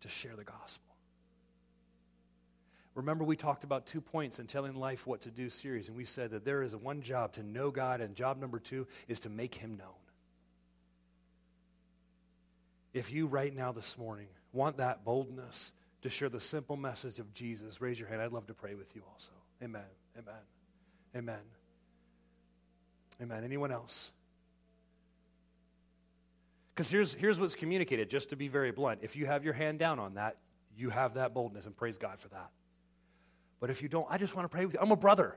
to 0.00 0.08
share 0.08 0.36
the 0.36 0.44
gospel. 0.44 0.90
Remember, 2.94 3.24
we 3.24 3.36
talked 3.36 3.64
about 3.64 3.86
two 3.86 4.00
points 4.00 4.38
in 4.38 4.46
Telling 4.46 4.74
Life 4.74 5.06
What 5.06 5.20
to 5.22 5.30
Do 5.30 5.48
series, 5.48 5.88
and 5.88 5.96
we 5.96 6.04
said 6.04 6.32
that 6.32 6.44
there 6.44 6.62
is 6.62 6.74
one 6.74 7.02
job 7.02 7.32
to 7.34 7.42
know 7.42 7.70
God, 7.70 8.00
and 8.00 8.14
job 8.14 8.38
number 8.38 8.58
two 8.58 8.86
is 9.08 9.20
to 9.20 9.30
make 9.30 9.54
Him 9.54 9.76
known. 9.76 9.88
If 12.92 13.12
you, 13.12 13.26
right 13.26 13.54
now 13.54 13.70
this 13.70 13.96
morning, 13.96 14.26
want 14.52 14.78
that 14.78 15.04
boldness 15.04 15.72
to 16.02 16.10
share 16.10 16.28
the 16.28 16.40
simple 16.40 16.76
message 16.76 17.18
of 17.18 17.32
Jesus, 17.32 17.80
raise 17.80 18.00
your 18.00 18.08
hand. 18.08 18.20
I'd 18.20 18.32
love 18.32 18.48
to 18.48 18.54
pray 18.54 18.74
with 18.74 18.96
you 18.96 19.02
also. 19.12 19.30
Amen. 19.62 19.82
Amen. 20.18 20.34
Amen. 21.14 21.42
Amen. 23.22 23.44
Anyone 23.44 23.70
else? 23.70 24.10
Because 26.74 26.90
here's, 26.90 27.12
here's 27.12 27.38
what's 27.38 27.54
communicated, 27.54 28.08
just 28.10 28.30
to 28.30 28.36
be 28.36 28.48
very 28.48 28.70
blunt. 28.70 29.00
If 29.02 29.16
you 29.16 29.26
have 29.26 29.44
your 29.44 29.54
hand 29.54 29.78
down 29.78 29.98
on 29.98 30.14
that, 30.14 30.36
you 30.76 30.90
have 30.90 31.14
that 31.14 31.34
boldness, 31.34 31.66
and 31.66 31.76
praise 31.76 31.98
God 31.98 32.18
for 32.18 32.28
that. 32.28 32.50
But 33.60 33.70
if 33.70 33.82
you 33.82 33.88
don't, 33.88 34.06
I 34.08 34.16
just 34.16 34.34
want 34.34 34.44
to 34.44 34.48
pray 34.48 34.64
with 34.64 34.74
you. 34.74 34.80
I'm 34.80 34.92
a 34.92 34.96
brother. 34.96 35.36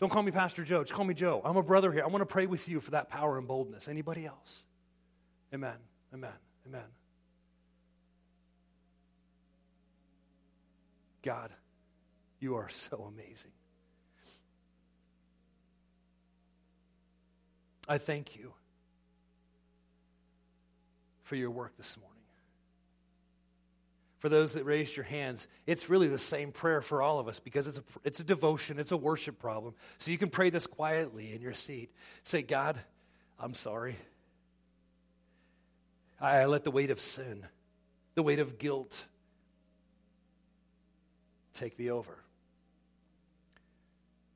Don't 0.00 0.10
call 0.10 0.22
me 0.22 0.32
Pastor 0.32 0.64
Joe. 0.64 0.82
Just 0.82 0.92
call 0.92 1.04
me 1.04 1.14
Joe. 1.14 1.40
I'm 1.44 1.56
a 1.56 1.62
brother 1.62 1.90
here. 1.92 2.02
I 2.02 2.08
want 2.08 2.22
to 2.22 2.26
pray 2.26 2.46
with 2.46 2.68
you 2.68 2.80
for 2.80 2.90
that 2.90 3.08
power 3.08 3.38
and 3.38 3.48
boldness. 3.48 3.88
Anybody 3.88 4.26
else? 4.26 4.64
Amen. 5.54 5.76
Amen. 6.12 6.30
Amen. 6.66 6.82
God, 11.22 11.50
you 12.38 12.56
are 12.56 12.68
so 12.68 13.10
amazing. 13.10 13.52
I 17.88 17.96
thank 17.98 18.36
you 18.36 18.52
for 21.24 21.36
your 21.36 21.50
work 21.50 21.76
this 21.76 21.96
morning. 21.98 22.14
For 24.18 24.28
those 24.30 24.54
that 24.54 24.64
raised 24.64 24.96
your 24.96 25.04
hands, 25.04 25.48
it's 25.66 25.90
really 25.90 26.08
the 26.08 26.16
same 26.16 26.50
prayer 26.50 26.80
for 26.80 27.02
all 27.02 27.18
of 27.18 27.28
us 27.28 27.40
because 27.40 27.66
it's 27.66 27.78
a, 27.78 27.82
it's 28.04 28.20
a 28.20 28.24
devotion, 28.24 28.78
it's 28.78 28.92
a 28.92 28.96
worship 28.96 29.38
problem. 29.38 29.74
So 29.98 30.12
you 30.12 30.18
can 30.18 30.30
pray 30.30 30.48
this 30.48 30.66
quietly 30.66 31.34
in 31.34 31.42
your 31.42 31.52
seat. 31.52 31.90
Say, 32.22 32.40
God, 32.40 32.78
I'm 33.38 33.52
sorry. 33.52 33.96
I 36.20 36.46
let 36.46 36.64
the 36.64 36.70
weight 36.70 36.90
of 36.90 37.00
sin, 37.02 37.44
the 38.14 38.22
weight 38.22 38.38
of 38.38 38.56
guilt, 38.56 39.04
take 41.52 41.78
me 41.78 41.90
over. 41.90 42.16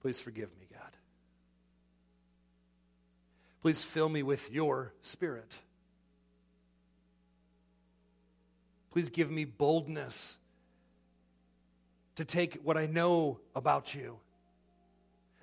Please 0.02 0.20
forgive 0.20 0.50
me, 0.60 0.66
God. 0.70 0.96
Please 3.62 3.82
fill 3.82 4.08
me 4.08 4.22
with 4.22 4.52
your 4.52 4.92
spirit. 5.00 5.58
Please 8.90 9.10
give 9.10 9.30
me 9.30 9.44
boldness 9.44 10.38
to 12.16 12.24
take 12.24 12.60
what 12.64 12.76
I 12.76 12.86
know 12.86 13.38
about 13.54 13.94
you 13.94 14.18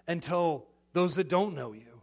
and 0.07 0.21
tell 0.21 0.65
those 0.93 1.15
that 1.15 1.29
don't 1.29 1.55
know 1.55 1.73
you. 1.73 2.01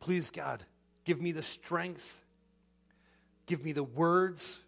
Please, 0.00 0.30
God, 0.30 0.64
give 1.04 1.20
me 1.20 1.32
the 1.32 1.42
strength, 1.42 2.20
give 3.46 3.64
me 3.64 3.72
the 3.72 3.82
words, 3.82 4.60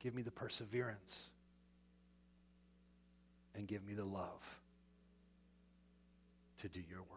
give 0.00 0.14
me 0.14 0.22
the 0.22 0.30
perseverance, 0.30 1.30
and 3.54 3.66
give 3.66 3.86
me 3.86 3.94
the 3.94 4.04
love 4.04 4.60
to 6.58 6.68
do 6.68 6.80
your 6.88 7.00
work. 7.00 7.15